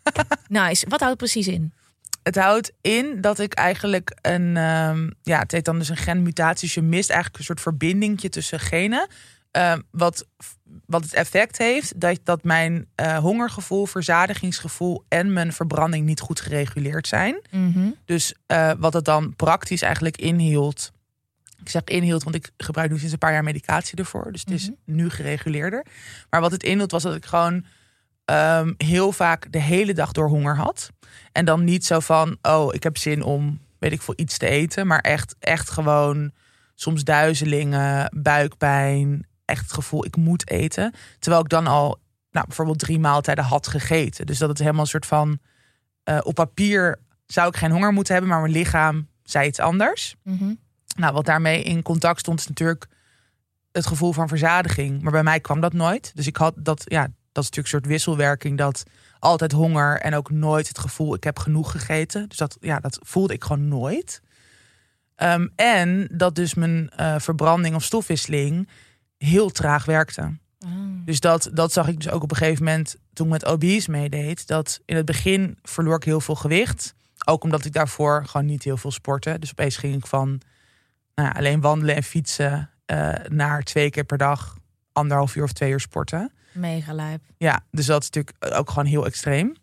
Nice. 0.49 0.89
Wat 0.89 1.01
houdt 1.01 1.21
het 1.21 1.31
precies 1.31 1.55
in? 1.55 1.73
Het 2.23 2.37
houdt 2.37 2.73
in 2.81 3.21
dat 3.21 3.39
ik 3.39 3.55
eigenlijk 3.55 4.17
een, 4.23 4.57
ehm, 4.57 5.11
ja, 5.23 5.39
het 5.39 5.53
heet 5.53 5.65
dan 5.65 5.79
dus 5.79 5.89
een 5.89 5.97
genmutatie. 5.97 6.67
Dus 6.67 6.75
je 6.75 6.83
mist 6.83 7.11
eigenlijk 7.11 7.39
een 7.39 7.45
soort 7.45 7.61
verbindingje 7.61 8.29
tussen 8.29 8.61
genen. 8.61 9.07
Ehm, 9.51 9.81
wat, 9.91 10.27
wat 10.87 11.03
het 11.03 11.15
effect 11.15 11.59
heeft 11.59 12.01
dat, 12.01 12.21
dat 12.25 12.45
mijn 12.45 12.87
eh, 12.95 13.19
hongergevoel, 13.19 13.87
verzadigingsgevoel 13.87 15.05
en 15.09 15.33
mijn 15.33 15.53
verbranding 15.53 16.07
niet 16.07 16.21
goed 16.21 16.41
gereguleerd 16.41 17.07
zijn. 17.07 17.41
Dus 18.05 18.35
eh, 18.47 18.73
wat 18.79 18.93
het 18.93 19.05
dan 19.05 19.37
praktisch 19.37 19.83
eigenlijk 19.83 20.17
inhield. 20.17 20.93
Ik 21.61 21.69
zeg 21.69 21.83
inhield, 21.85 22.23
want 22.23 22.37
ik 22.37 22.51
gebruik 22.57 22.91
nu 22.91 22.99
sinds 22.99 23.13
een 23.13 23.19
paar 23.19 23.33
jaar 23.33 23.45
medicatie 23.45 23.99
ervoor. 23.99 24.33
Dus 24.33 24.41
het 24.41 24.51
is 24.51 24.71
nu 24.85 25.11
gereguleerder. 25.11 25.87
Maar 26.31 26.41
wat 26.41 26.53
het 26.53 26.63
inhield 26.63 26.91
was 26.91 27.03
dat 27.03 27.15
ik 27.15 27.25
gewoon 27.25 27.65
ehm, 28.25 28.73
heel 28.77 29.13
vaak 29.13 29.53
de 29.53 29.61
hele 29.61 29.95
dag 29.95 30.13
door 30.13 30.29
honger 30.29 30.57
had. 30.57 30.91
En 31.33 31.45
dan 31.45 31.65
niet 31.65 31.85
zo 31.85 32.01
van, 32.01 32.37
oh, 32.43 32.75
ik 32.75 32.83
heb 32.83 32.97
zin 32.97 33.23
om, 33.23 33.61
weet 33.79 33.93
ik 33.93 34.03
veel, 34.03 34.15
iets 34.17 34.39
te 34.39 34.49
eten. 34.49 34.87
Maar 34.87 35.01
echt, 35.01 35.37
echt 35.39 35.71
gewoon 35.71 36.33
soms 36.75 37.05
duizelingen, 37.05 38.13
buikpijn. 38.17 39.27
Echt 39.45 39.63
het 39.63 39.73
gevoel, 39.73 40.05
ik 40.05 40.17
moet 40.17 40.51
eten. 40.51 40.93
Terwijl 41.19 41.43
ik 41.43 41.49
dan 41.49 41.67
al, 41.67 41.99
nou, 42.31 42.47
bijvoorbeeld 42.47 42.79
drie 42.79 42.99
maaltijden 42.99 43.45
had 43.45 43.67
gegeten. 43.67 44.27
Dus 44.27 44.39
dat 44.39 44.49
het 44.49 44.59
helemaal 44.59 44.81
een 44.81 44.87
soort 44.87 45.07
van, 45.07 45.39
eh, 46.03 46.19
op 46.23 46.35
papier 46.35 46.99
zou 47.27 47.49
ik 47.49 47.57
geen 47.57 47.71
honger 47.71 47.93
moeten 47.93 48.13
hebben. 48.13 48.33
Maar 48.33 48.41
mijn 48.41 48.53
lichaam 48.53 49.09
zei 49.23 49.49
iets 49.49 49.61
anders. 49.61 50.17
Nou, 50.97 51.13
wat 51.13 51.25
daarmee 51.25 51.63
in 51.63 51.83
contact 51.83 52.21
stond 52.21 52.41
is 52.41 52.49
natuurlijk 52.49 52.87
het 53.73 53.87
gevoel 53.87 54.13
van 54.13 54.29
verzadiging. 54.29 55.03
Maar 55.03 55.13
bij 55.13 55.23
mij 55.23 55.41
kwam 55.41 55.61
dat 55.61 55.73
nooit. 55.73 56.13
Dus 56.15 56.27
ik 56.27 56.37
had 56.37 56.55
dat, 56.57 56.83
ja, 56.85 57.03
dat 57.33 57.45
is 57.45 57.51
natuurlijk 57.51 57.57
een 57.57 57.81
soort 57.81 57.87
wisselwerking. 57.87 58.59
Dat 58.59 58.83
altijd 59.19 59.53
honger 59.53 60.01
en 60.01 60.15
ook 60.15 60.31
nooit 60.31 60.69
het 60.69 60.79
gevoel 60.79 61.15
ik 61.15 61.25
heb 61.25 61.39
genoeg 61.39 61.71
gegeten. 61.71 62.29
Dus 62.29 62.39
dat, 62.39 62.57
ja, 62.61 62.81
dat 62.81 62.99
voelde 63.03 63.35
ik 63.35 63.45
gewoon 63.45 63.69
nooit. 63.69 64.21
Ehm, 65.15 65.49
en 65.55 66.09
dat 66.13 66.35
dus 66.35 66.55
mijn 66.55 66.91
eh, 66.91 67.19
verbranding 67.19 67.75
of 67.75 67.83
stofwisseling 67.83 68.69
heel 69.19 69.51
traag 69.51 69.85
werkte. 69.85 70.37
Dus 71.05 71.21
dat, 71.21 71.51
dat 71.53 71.73
zag 71.73 71.89
ik 71.89 71.97
dus 71.97 72.11
ook 72.11 72.23
op 72.23 72.31
een 72.31 72.37
gegeven 72.37 72.65
moment 72.65 72.97
toen 73.13 73.27
ik 73.27 73.33
met 73.33 73.45
obese 73.45 73.91
meedeed. 73.91 74.47
Dat 74.47 74.81
in 74.85 74.97
het 74.97 75.05
begin 75.07 75.59
verloor 75.63 75.97
ik 75.97 76.05
heel 76.05 76.21
veel 76.21 76.35
gewicht. 76.35 76.95
Ook 77.25 77.45
omdat 77.45 77.65
ik 77.65 77.73
daarvoor 77.73 78.27
gewoon 78.27 78.47
niet 78.47 78.63
heel 78.63 78.77
veel 78.77 78.91
sportte. 78.91 79.39
Dus 79.39 79.51
opeens 79.51 79.77
ging 79.77 79.95
ik 79.95 80.07
van 80.07 80.41
nou 81.23 81.35
alleen 81.35 81.61
wandelen 81.61 81.95
en 81.95 82.03
fietsen 82.03 82.71
eh, 82.87 83.13
naar 83.29 83.63
twee 83.63 83.91
keer 83.91 84.05
per 84.05 84.19
dag 84.19 84.57
anderhalf 84.93 85.37
uur 85.37 85.43
of 85.43 85.53
twee 85.53 85.71
uur 85.71 85.81
sporten. 85.81 86.33
Mega 86.53 86.93
lijp. 86.93 87.23
Ja, 87.37 87.61
dus 87.71 87.87
dat 87.87 88.03
is 88.03 88.11
natuurlijk 88.11 88.55
ook 88.55 88.69
gewoon 88.69 88.85
heel 88.85 89.07
extreem. 89.07 89.55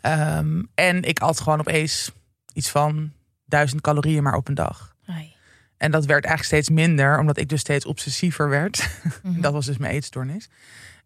Ehm, 0.00 0.62
en 0.74 1.02
ik 1.02 1.18
at 1.20 1.40
gewoon 1.40 1.60
opeens 1.60 2.12
iets 2.52 2.70
van 2.70 3.12
duizend 3.44 3.80
calorieën 3.80 4.22
maar 4.22 4.34
op 4.34 4.48
een 4.48 4.54
dag. 4.54 4.94
Ai. 5.06 5.34
En 5.76 5.90
dat 5.90 6.04
werd 6.04 6.24
eigenlijk 6.24 6.62
steeds 6.62 6.80
minder, 6.80 7.18
omdat 7.18 7.36
ik 7.36 7.48
dus 7.48 7.60
steeds 7.60 7.86
obsessiever 7.86 8.48
werd. 8.48 8.88
Mhm. 9.22 9.40
dat 9.40 9.52
was 9.52 9.66
dus 9.66 9.78
mijn 9.78 9.92
eetstoornis. 9.92 10.48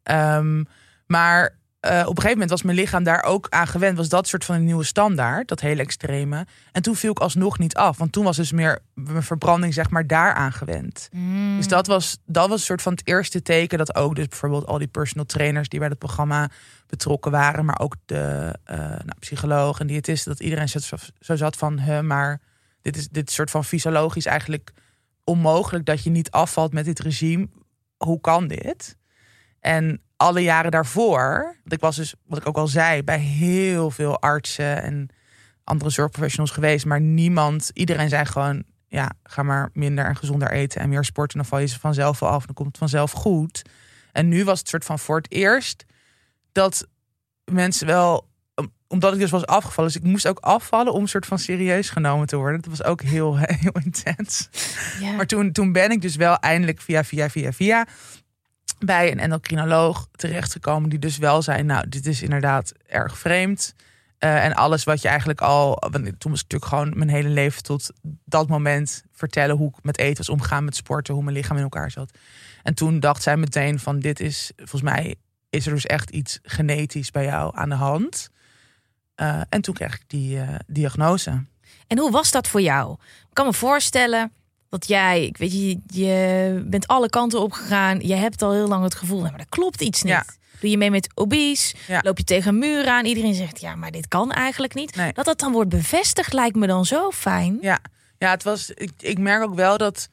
Ehm, 0.03 0.65
maar 1.07 1.59
op 1.81 1.91
een 1.91 2.05
gegeven 2.07 2.31
moment 2.31 2.51
was 2.51 2.63
mijn 2.63 2.77
lichaam 2.77 3.03
daar 3.03 3.23
ook 3.23 3.47
aan 3.49 3.67
gewend. 3.67 3.97
Was 3.97 4.09
dat 4.09 4.29
soort 4.29 4.45
van 4.45 4.55
een 4.55 4.65
nieuwe 4.65 4.85
standaard, 4.85 5.49
dat 5.49 5.61
hele 5.61 5.83
extreme. 5.83 6.47
En 6.73 6.83
toen 6.83 6.97
viel 6.97 7.11
ik 7.11 7.19
alsnog 7.19 7.59
niet 7.59 7.75
af. 7.75 7.99
Want 7.99 8.13
toen 8.13 8.25
was 8.25 8.37
dus 8.37 8.53
meer 8.53 8.79
mijn 8.95 9.23
verbranding 9.23 9.75
zeg 9.75 9.91
maar 9.91 10.07
daaraan 10.07 10.53
gewend. 10.53 11.09
Mm. 11.13 11.57
Dus 11.57 11.69
dat 11.69 11.87
was, 11.87 12.19
dat 12.27 12.49
was 12.49 12.59
een 12.59 12.67
soort 12.67 12.83
van 12.83 12.93
het 12.93 13.07
eerste 13.07 13.43
teken 13.43 13.79
dat 13.79 13.95
ook 13.95 14.15
dus 14.15 14.29
bijvoorbeeld 14.29 14.67
al 14.67 14.79
die 14.79 14.89
personal 14.89 15.27
trainers 15.27 15.69
die 15.69 15.79
bij 15.79 15.89
het 15.89 15.99
programma 15.99 16.51
betrokken 16.87 17.31
waren, 17.31 17.65
maar 17.65 17.79
ook 17.79 17.97
de 18.07 18.55
eh, 18.65 18.79
nou, 18.79 19.19
psycholoog 19.19 19.81
en 19.81 19.87
diëtist, 19.87 20.25
dat 20.25 20.41
iedereen 20.41 20.69
zo, 20.69 20.79
zo 21.21 21.37
zat 21.37 21.57
van, 21.57 21.79
hè, 21.79 22.03
maar 22.03 22.41
dit 22.83 22.97
is 22.97 23.09
dit 23.09 23.31
soort 23.31 23.51
van 23.51 23.65
fysiologisch 23.65 24.27
eigenlijk 24.27 24.73
onmogelijk 25.25 25.85
dat 25.85 26.03
je 26.03 26.11
niet 26.11 26.31
afvalt 26.31 26.73
met 26.73 26.85
dit 26.85 26.99
regime. 26.99 27.49
Hoe 27.97 28.21
kan 28.21 28.47
dit? 28.47 28.97
En 29.61 30.01
alle 30.17 30.43
jaren 30.43 30.71
daarvoor, 30.71 31.43
want 31.43 31.73
ik 31.73 31.81
was 31.81 31.97
dus, 31.97 32.15
wat 32.27 32.39
ik 32.39 32.47
ook 32.47 32.57
al 32.57 32.69
zei, 32.69 33.03
bij 33.03 33.19
heel 33.19 33.91
veel 33.91 34.21
artsen 34.21 34.83
en 34.83 35.09
andere 35.65 35.91
zorgprofessionals 35.91 36.51
geweest, 36.51 36.87
maar 36.87 37.01
niemand, 37.01 37.71
iedereen 37.75 38.09
zei 38.09 38.25
gewoon, 38.25 38.65
ja, 38.87 39.11
ga 39.23 39.43
maar 39.43 39.71
minder 39.73 40.05
en 40.05 40.17
gezonder 40.17 40.51
eten 40.51 40.81
en 40.81 40.89
meer 40.89 41.05
sporten. 41.05 41.39
Dan 41.39 41.47
val 41.47 41.59
je 41.59 41.67
ze 41.67 41.79
vanzelf 41.79 42.19
wel 42.19 42.29
af. 42.29 42.47
Dan 42.47 42.55
komt 42.55 42.69
het 42.69 42.79
vanzelf 42.79 43.13
goed. 43.13 43.63
En 44.13 44.29
nu 44.29 44.45
was 44.45 44.59
het 44.59 44.69
soort 44.69 44.85
van 44.85 44.99
voor 44.99 45.17
het 45.17 45.33
eerst 45.33 45.85
dat 46.53 46.87
mensen 47.45 47.87
wel 47.87 48.29
omdat 48.87 49.13
ik 49.13 49.19
dus 49.19 49.31
was 49.31 49.47
afgevallen. 49.47 49.93
Dus 49.93 50.01
ik 50.03 50.09
moest 50.09 50.29
ook 50.29 50.39
afvallen 50.39 50.93
om 50.93 51.07
soort 51.07 51.27
van 51.27 51.39
serieus 51.39 51.91
genomen 51.91 52.27
te 52.27 52.37
worden. 52.37 52.61
Dat 52.61 52.71
was 52.71 52.85
ook 52.85 53.03
heel, 53.03 53.37
heel 53.63 53.77
intens. 53.85 54.49
Ja. 55.01 55.13
Maar 55.13 55.27
toen, 55.27 55.53
toen 55.53 55.73
ben 55.73 55.91
ik 55.91 56.03
dus 56.03 56.17
wel 56.17 56.37
eindelijk 56.37 56.81
via, 56.81 57.05
via, 57.05 57.31
via, 57.31 57.53
via 57.53 57.87
bij 58.79 59.13
een 59.13 59.19
endocrinoloog 59.19 60.09
terechtgekomen. 60.13 60.91
Die 60.91 60.99
dus 60.99 61.19
wel 61.19 61.43
zei, 61.43 61.63
nou, 61.63 61.89
dit 61.89 62.07
is 62.07 62.23
inderdaad 62.23 62.73
erg 62.87 63.19
vreemd. 63.19 63.75
Uh, 64.19 64.45
en 64.45 64.55
alles 64.55 64.85
wat 64.85 65.03
je 65.03 65.09
eigenlijk 65.09 65.41
al. 65.41 65.83
Want 65.91 66.21
toen 66.21 66.31
was 66.31 66.43
natuurlijk 66.43 66.71
gewoon 66.71 66.93
mijn 66.97 67.11
hele 67.11 67.29
leven 67.29 67.63
tot 67.63 67.91
dat 68.25 68.49
moment 68.49 69.05
vertellen 69.13 69.57
hoe 69.57 69.69
ik 69.69 69.85
met 69.85 69.99
eten 69.99 70.17
was 70.17 70.29
omgaan, 70.29 70.65
met 70.65 70.77
sporten, 70.77 71.15
hoe 71.15 71.23
mijn 71.23 71.37
lichaam 71.37 71.57
in 71.57 71.63
elkaar 71.63 71.91
zat. 71.91 72.11
En 72.63 72.75
toen 72.75 73.01
dacht 73.01 73.23
zij 73.23 73.37
meteen 73.37 73.79
van 73.79 74.01
dit 74.01 74.21
is, 74.21 74.53
volgens 74.57 74.83
mij 74.83 75.15
is 75.51 75.67
er 75.67 75.73
dus 75.73 75.87
echt 75.87 76.11
iets 76.11 76.39
genetisch 76.43 77.11
bij 77.11 77.25
jou 77.25 77.57
aan 77.57 77.69
de 77.69 77.75
hand. 77.75 78.31
Uh, 79.17 79.41
en 79.49 79.61
toen 79.61 79.75
kreeg 79.75 79.95
ik 79.95 80.03
die 80.07 80.37
uh, 80.37 80.49
diagnose. 80.67 81.45
En 81.87 81.99
hoe 81.99 82.11
was 82.11 82.31
dat 82.31 82.49
voor 82.49 82.61
jou? 82.61 82.93
Ik 83.03 83.35
kan 83.35 83.47
me 83.47 83.53
voorstellen 83.53 84.33
dat 84.71 84.89
jij, 84.89 85.25
ik 85.25 85.37
weet 85.37 85.53
je, 85.53 85.81
je 85.87 86.63
bent 86.67 86.87
alle 86.87 87.09
kanten 87.09 87.41
opgegaan. 87.41 88.01
Je 88.01 88.15
hebt 88.15 88.43
al 88.43 88.53
heel 88.53 88.69
lang 88.69 88.85
het 88.85 88.95
gevoel, 88.95 89.21
maar 89.21 89.37
dat 89.37 89.49
klopt 89.49 89.81
iets 89.81 90.03
niet. 90.03 90.13
Ja. 90.13 90.25
Doe 90.61 90.71
je 90.71 90.79
mee 90.79 90.91
met 90.91 91.11
obese? 91.15 91.75
Ja. 91.87 92.01
Loop 92.03 92.19
je 92.19 92.25
tegen 92.25 92.59
muren 92.59 92.93
aan? 92.93 93.05
Iedereen 93.05 93.35
zegt, 93.35 93.61
ja, 93.61 93.75
maar 93.75 93.91
dit 93.91 94.09
kan 94.09 94.33
eigenlijk 94.33 94.75
niet. 94.75 94.97
Nee. 94.97 95.13
Dat 95.13 95.25
dat 95.25 95.39
dan 95.39 95.53
wordt 95.53 95.71
bevestigd 95.71 96.33
lijkt 96.33 96.57
me 96.57 96.67
dan 96.67 96.85
zo 96.85 97.11
fijn. 97.11 97.59
Ja, 97.61 97.79
ja 98.19 98.31
het 98.31 98.43
was, 98.43 98.71
ik, 98.71 98.93
ik 98.99 99.19
merk 99.19 99.43
ook 99.43 99.55
wel 99.55 99.77
dat, 99.77 100.09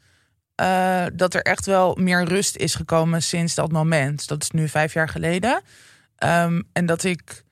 uh, 0.62 1.06
dat 1.14 1.34
er 1.34 1.42
echt 1.42 1.66
wel 1.66 1.96
meer 2.00 2.24
rust 2.24 2.56
is 2.56 2.76
gekomen 2.76 3.24
sinds 3.24 3.56
dat 3.56 3.72
moment. 3.72 4.28
Dat 4.28 4.42
is 4.42 4.52
nu 4.52 4.68
vijf 4.68 4.94
jaar 4.94 5.10
geleden. 5.10 5.62
Um, 6.24 6.64
en 6.74 6.86
dat 6.86 7.04
ik, 7.04 7.44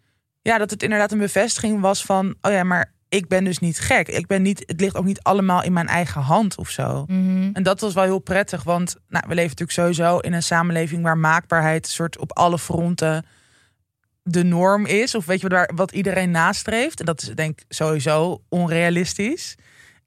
ja, 0.42 0.58
dat 0.58 0.70
het 0.70 0.84
inderdaad 0.84 1.12
een 1.12 1.18
bevestiging 1.18 1.82
was 1.82 2.04
van, 2.04 2.36
oh 2.42 2.52
ja, 2.52 2.64
maar 2.64 2.94
ik 3.16 3.28
ben 3.28 3.44
dus 3.44 3.60
niet 3.60 3.80
gek. 3.80 4.08
Ik 4.08 4.28
ben 4.28 4.42
niet, 4.42 4.64
het 4.66 4.80
ligt 4.80 4.96
ook 4.96 5.06
niet 5.06 5.22
allemaal 5.22 5.64
in 5.64 5.74
mijn 5.74 5.88
eigen 5.88 6.22
hand 6.22 6.58
of 6.58 6.70
zo. 6.70 7.06
Mhm. 7.08 7.50
En 7.54 7.64
dat 7.64 7.80
was 7.82 7.94
wel 7.94 8.04
heel 8.04 8.20
prettig, 8.20 8.64
want 8.64 8.96
nou, 9.08 9.24
we 9.28 9.36
leven 9.36 9.50
natuurlijk 9.50 9.72
sowieso 9.72 10.18
in 10.18 10.34
een 10.34 10.44
samenleving 10.44 11.04
waar 11.04 11.18
maakbaarheid 11.18 11.88
soort 11.88 12.18
op 12.18 12.38
alle 12.38 12.60
fronten 12.60 13.26
de 14.24 14.44
norm 14.44 14.86
is. 14.86 15.16
Of 15.16 15.26
weet 15.26 15.42
je 15.42 15.48
wat, 15.48 15.72
wat 15.76 15.92
iedereen 15.92 16.32
nastreeft. 16.32 17.00
En 17.00 17.06
dat 17.06 17.22
is 17.22 17.28
denk 17.28 17.60
ik 17.60 17.66
sowieso 17.70 18.42
onrealistisch. 18.50 19.56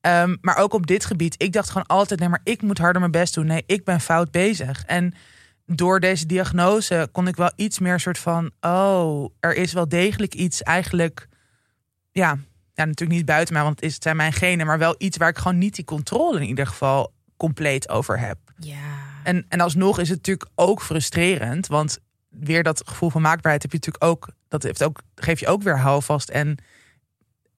Um, 0.01 0.39
maar 0.41 0.57
ook 0.57 0.73
op 0.73 0.87
dit 0.87 1.05
gebied. 1.05 1.35
Ik 1.43 1.53
dacht 1.53 1.71
gewoon 1.71 1.87
altijd, 1.87 2.21
nee, 2.21 2.29
maar 2.29 2.41
ik 2.45 2.63
moet 2.63 2.79
harder 2.79 3.01
mijn 3.01 3.13
best 3.13 3.35
doen. 3.35 3.47
Nee, 3.47 3.63
ik 3.67 3.85
ben 3.85 4.01
fout 4.01 4.31
bezig. 4.31 4.85
En 4.85 5.15
door 5.67 6.01
deze 6.01 6.27
diagnose 6.27 7.09
kon 7.13 7.29
ik 7.29 7.37
wel 7.37 7.53
iets 7.57 7.79
meer 7.79 8.01
soort 8.01 8.19
van, 8.19 8.51
oh, 8.61 9.31
er 9.41 9.55
is 9.55 9.73
wel 9.73 9.89
degelijk 9.89 10.35
iets 10.35 10.63
eigenlijk, 10.63 11.29
ja, 12.13 12.39
ja, 12.79 12.85
natuurlijk 12.85 13.19
niet 13.19 13.27
buiten 13.27 13.55
mij, 13.55 13.63
want 13.63 13.81
het, 13.81 14.03
zijn 14.03 14.17
mijn 14.17 14.33
genen, 14.33 14.67
maar 14.67 14.79
wel 14.79 14.95
iets 14.99 15.17
waar 15.17 15.29
ik 15.29 15.39
gewoon 15.39 15.59
niet 15.59 15.75
die 15.75 15.85
controle 15.85 16.41
in 16.41 16.47
ieder 16.47 16.67
geval 16.67 17.13
compleet 17.37 17.89
over 17.89 18.19
heb. 18.19 18.39
Ja. 18.59 18.77
En, 19.23 19.47
en 19.49 19.61
alsnog 19.61 19.99
is 19.99 20.09
het 20.09 20.17
natuurlijk 20.17 20.51
ook 20.55 20.83
frustrerend, 20.83 21.67
want 21.67 21.99
weer 22.29 22.63
dat 22.63 22.83
gevoel 22.87 23.11
van 23.11 23.23
maakbaarheid 23.23 23.63
heb 23.63 23.73
je 23.73 23.79
natuurlijk 23.79 24.05
ook, 24.05 24.29
dat 24.49 24.63
heeft 24.63 24.85
ook, 24.85 25.03
geef 25.15 25.41
je 25.41 25.47
ook 25.47 25.63
weer 25.63 25.79
houvast. 25.79 26.29
En 26.29 26.57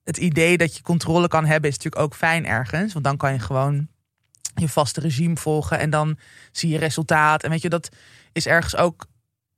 het 0.05 0.16
idee 0.16 0.57
dat 0.57 0.77
je 0.77 0.83
controle 0.83 1.29
kan 1.29 1.45
hebben 1.45 1.71
is 1.71 1.77
natuurlijk 1.77 2.03
ook 2.03 2.14
fijn 2.14 2.47
ergens, 2.47 2.93
want 2.93 3.05
dan 3.05 3.16
kan 3.16 3.33
je 3.33 3.39
gewoon 3.39 3.89
je 4.55 4.68
vaste 4.68 5.01
regime 5.01 5.37
volgen 5.37 5.79
en 5.79 5.91
dan 5.91 6.18
zie 6.53 6.71
je 6.71 6.79
resultaat. 6.79 7.43
En 7.43 7.51
weet 7.51 7.62
je, 7.62 7.68
dat 7.68 7.89
is 8.33 8.47
ergens 8.47 8.77
ook 8.77 9.07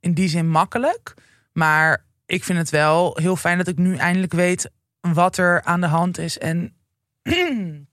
in 0.00 0.14
die 0.14 0.28
zin 0.28 0.48
makkelijk. 0.48 1.14
Maar 1.52 2.04
ik 2.26 2.44
vind 2.44 2.58
het 2.58 2.70
wel 2.70 3.18
heel 3.20 3.36
fijn 3.36 3.58
dat 3.58 3.68
ik 3.68 3.78
nu 3.78 3.96
eindelijk 3.96 4.32
weet 4.32 4.70
wat 5.02 5.36
er 5.36 5.62
aan 5.62 5.80
de 5.80 5.86
hand 5.86 6.18
is. 6.18 6.38
En 6.38 6.76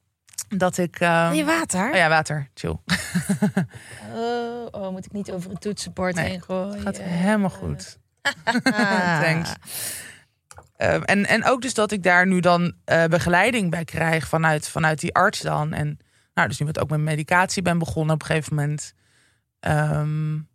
dat 0.47 0.77
ik. 0.77 0.99
Uh... 0.99 1.31
je 1.33 1.45
water? 1.45 1.89
Oh 1.89 1.95
ja, 1.95 2.09
water. 2.09 2.49
Chill. 2.53 2.69
oh, 4.13 4.67
oh, 4.71 4.91
moet 4.91 5.05
ik 5.05 5.11
niet 5.11 5.31
over 5.31 5.49
het 5.49 5.61
toetsenbord 5.61 6.15
nee, 6.15 6.29
heen 6.29 6.41
gooien? 6.41 6.81
Gaat 6.81 7.01
helemaal 7.01 7.49
goed. 7.49 7.97
Thanks. 9.23 9.53
Uh, 10.77 10.93
en, 11.03 11.25
en 11.25 11.45
ook 11.45 11.61
dus 11.61 11.73
dat 11.73 11.91
ik 11.91 12.03
daar 12.03 12.27
nu 12.27 12.39
dan 12.39 12.73
uh, 12.85 13.05
begeleiding 13.05 13.71
bij 13.71 13.85
krijg 13.85 14.27
vanuit, 14.27 14.69
vanuit 14.69 14.99
die 14.99 15.13
arts 15.13 15.39
dan. 15.39 15.73
En 15.73 15.99
nou, 16.33 16.47
dus 16.47 16.59
nu 16.59 16.65
met 16.65 16.79
ook 16.79 16.89
met 16.89 16.99
medicatie 16.99 17.61
ben 17.61 17.77
begonnen 17.77 18.13
op 18.13 18.21
een 18.21 18.27
gegeven 18.27 18.55
moment. 18.55 18.93
Um, 19.59 20.49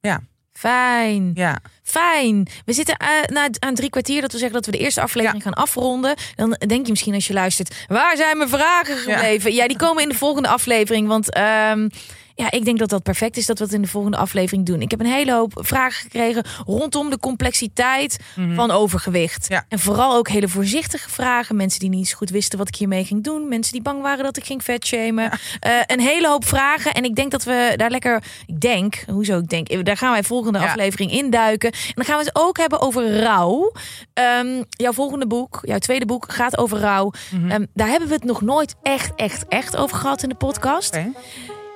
ja. 0.00 0.20
Fijn. 0.58 1.30
Ja. 1.34 1.58
Fijn. 1.82 2.48
We 2.64 2.72
zitten 2.72 2.96
uh, 3.32 3.44
aan 3.58 3.74
drie 3.74 3.90
kwartier 3.90 4.20
dat 4.20 4.32
we 4.32 4.38
zeggen 4.38 4.56
dat 4.56 4.66
we 4.66 4.72
de 4.72 4.78
eerste 4.78 5.00
aflevering 5.00 5.42
gaan 5.42 5.54
afronden. 5.54 6.14
Dan 6.34 6.56
denk 6.66 6.84
je 6.84 6.90
misschien 6.90 7.14
als 7.14 7.26
je 7.26 7.32
luistert, 7.32 7.74
waar 7.88 8.16
zijn 8.16 8.36
mijn 8.36 8.48
vragen 8.48 8.96
gebleven? 8.96 9.52
Ja, 9.52 9.62
ja 9.62 9.68
die 9.68 9.76
komen 9.76 10.02
in 10.02 10.08
de 10.08 10.14
volgende 10.14 10.48
aflevering. 10.48 11.08
Want 11.08 11.36
um, 11.36 11.90
ja, 12.38 12.50
ik 12.50 12.64
denk 12.64 12.78
dat 12.78 12.88
dat 12.88 13.02
perfect 13.02 13.36
is 13.36 13.46
dat 13.46 13.58
we 13.58 13.64
het 13.64 13.72
in 13.72 13.82
de 13.82 13.88
volgende 13.88 14.16
aflevering 14.16 14.66
doen. 14.66 14.80
Ik 14.80 14.90
heb 14.90 15.00
een 15.00 15.06
hele 15.06 15.32
hoop 15.32 15.52
vragen 15.54 16.00
gekregen 16.02 16.44
rondom 16.66 17.10
de 17.10 17.18
complexiteit 17.18 18.18
Mhm. 18.36 18.54
van 18.54 18.70
overgewicht. 18.70 19.46
Ja. 19.48 19.64
En 19.68 19.78
vooral 19.78 20.16
ook 20.16 20.28
hele 20.28 20.48
voorzichtige 20.48 21.10
vragen. 21.10 21.56
Mensen 21.56 21.80
die 21.80 21.88
niet 21.88 22.08
zo 22.08 22.16
goed 22.16 22.30
wisten 22.30 22.58
wat 22.58 22.68
ik 22.68 22.74
hiermee 22.76 23.04
ging 23.04 23.24
doen. 23.24 23.48
Mensen 23.48 23.72
die 23.72 23.82
bang 23.82 24.02
waren 24.02 24.24
dat 24.24 24.36
ik 24.36 24.44
ging 24.44 24.64
vetshamen. 24.64 25.30
Eh, 25.60 25.72
een 25.86 26.00
hele 26.00 26.28
hoop 26.28 26.44
vragen. 26.46 26.94
En 26.94 27.04
ik 27.04 27.14
denk 27.14 27.30
dat 27.30 27.44
we 27.44 27.72
daar 27.76 27.90
lekker, 27.90 28.22
ik 28.46 28.60
denk, 28.60 29.04
hoezo 29.10 29.38
ik 29.38 29.48
denk, 29.48 29.84
daar 29.84 29.96
gaan 29.96 30.12
wij 30.12 30.22
volgende 30.22 30.58
Ja. 30.58 30.64
aflevering 30.66 31.10
induiken. 31.12 31.72
En 31.72 31.92
dan 31.94 32.04
gaan 32.04 32.18
we 32.18 32.24
het 32.24 32.34
ook 32.34 32.56
hebben 32.58 32.80
over 32.80 33.20
rouw. 33.22 33.72
Ehm, 34.14 34.62
jouw 34.68 34.92
volgende 34.92 35.26
boek, 35.26 35.58
jouw 35.62 35.78
tweede 35.78 36.06
boek, 36.06 36.32
gaat 36.32 36.58
over 36.58 36.78
rouw. 36.78 37.10
Mhm. 37.30 37.50
Ehm, 37.50 37.64
daar 37.74 37.88
hebben 37.88 38.08
we 38.08 38.14
het 38.14 38.24
nog 38.24 38.40
nooit 38.40 38.74
echt, 38.82 39.12
echt, 39.16 39.44
echt 39.48 39.76
over 39.76 39.96
gehad 39.96 40.22
in 40.22 40.28
de 40.28 40.34
podcast. 40.34 40.96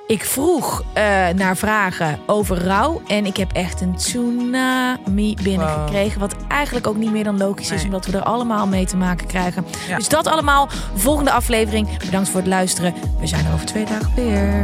Ik 0.07 0.23
vroeg 0.23 0.83
eh, 0.93 1.03
naar 1.35 1.57
vragen 1.57 2.19
over 2.25 2.57
rouw. 2.57 3.01
En 3.07 3.25
ik 3.25 3.37
heb 3.37 3.51
echt 3.51 3.81
een 3.81 3.95
tsunami 3.95 5.35
binnengekregen. 5.43 6.19
Wat 6.19 6.35
eigenlijk 6.47 6.87
ook 6.87 6.95
niet 6.95 7.11
meer 7.11 7.23
dan 7.23 7.37
logisch 7.37 7.71
is. 7.71 7.75
Nee. 7.75 7.85
Omdat 7.85 8.05
we 8.05 8.17
er 8.17 8.23
allemaal 8.23 8.67
mee 8.67 8.85
te 8.85 8.97
maken 8.97 9.27
krijgen. 9.27 9.65
Ja. 9.87 9.97
Dus 9.97 10.09
dat 10.09 10.27
allemaal. 10.27 10.69
Volgende 10.95 11.31
aflevering. 11.31 11.97
Bedankt 11.97 12.29
voor 12.29 12.39
het 12.39 12.49
luisteren. 12.49 12.93
We 13.19 13.27
zijn 13.27 13.45
er 13.45 13.53
over 13.53 13.65
twee 13.65 13.85
dagen 13.85 14.11
weer. 14.15 14.63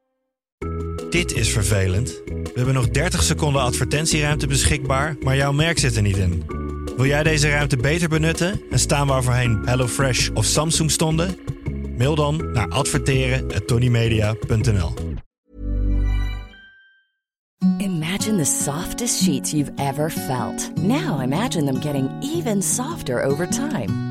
Dit 1.11 1.33
is 1.33 1.49
vervelend. 1.49 2.21
We 2.25 2.51
hebben 2.53 2.73
nog 2.73 2.89
30 2.89 3.23
seconden 3.23 3.61
advertentieruimte 3.61 4.47
beschikbaar, 4.47 5.15
maar 5.23 5.35
jouw 5.35 5.51
merk 5.51 5.79
zit 5.79 5.95
er 5.95 6.01
niet 6.01 6.17
in. 6.17 6.43
Wil 6.97 7.05
jij 7.05 7.23
deze 7.23 7.49
ruimte 7.49 7.77
beter 7.77 8.09
benutten 8.09 8.61
en 8.71 8.79
staan 8.79 9.07
waar 9.07 9.23
voorheen 9.23 9.61
HelloFresh 9.65 10.29
of 10.33 10.45
Samsung 10.45 10.91
stonden? 10.91 11.35
Mail 11.97 12.15
dan 12.15 12.51
naar 12.53 12.67
adverteren@tonymedia.nl. 12.67 14.93
Imagine 17.77 18.37
the 18.37 18.63
softest 18.63 19.23
sheets 19.23 19.51
you've 19.51 19.71
ever 19.75 20.11
felt. 20.11 20.71
Now 20.75 21.23
imagine 21.23 21.65
them 21.65 21.81
getting 21.81 22.09
even 22.35 22.63
softer 22.63 23.23
over 23.23 23.49
time. 23.49 24.10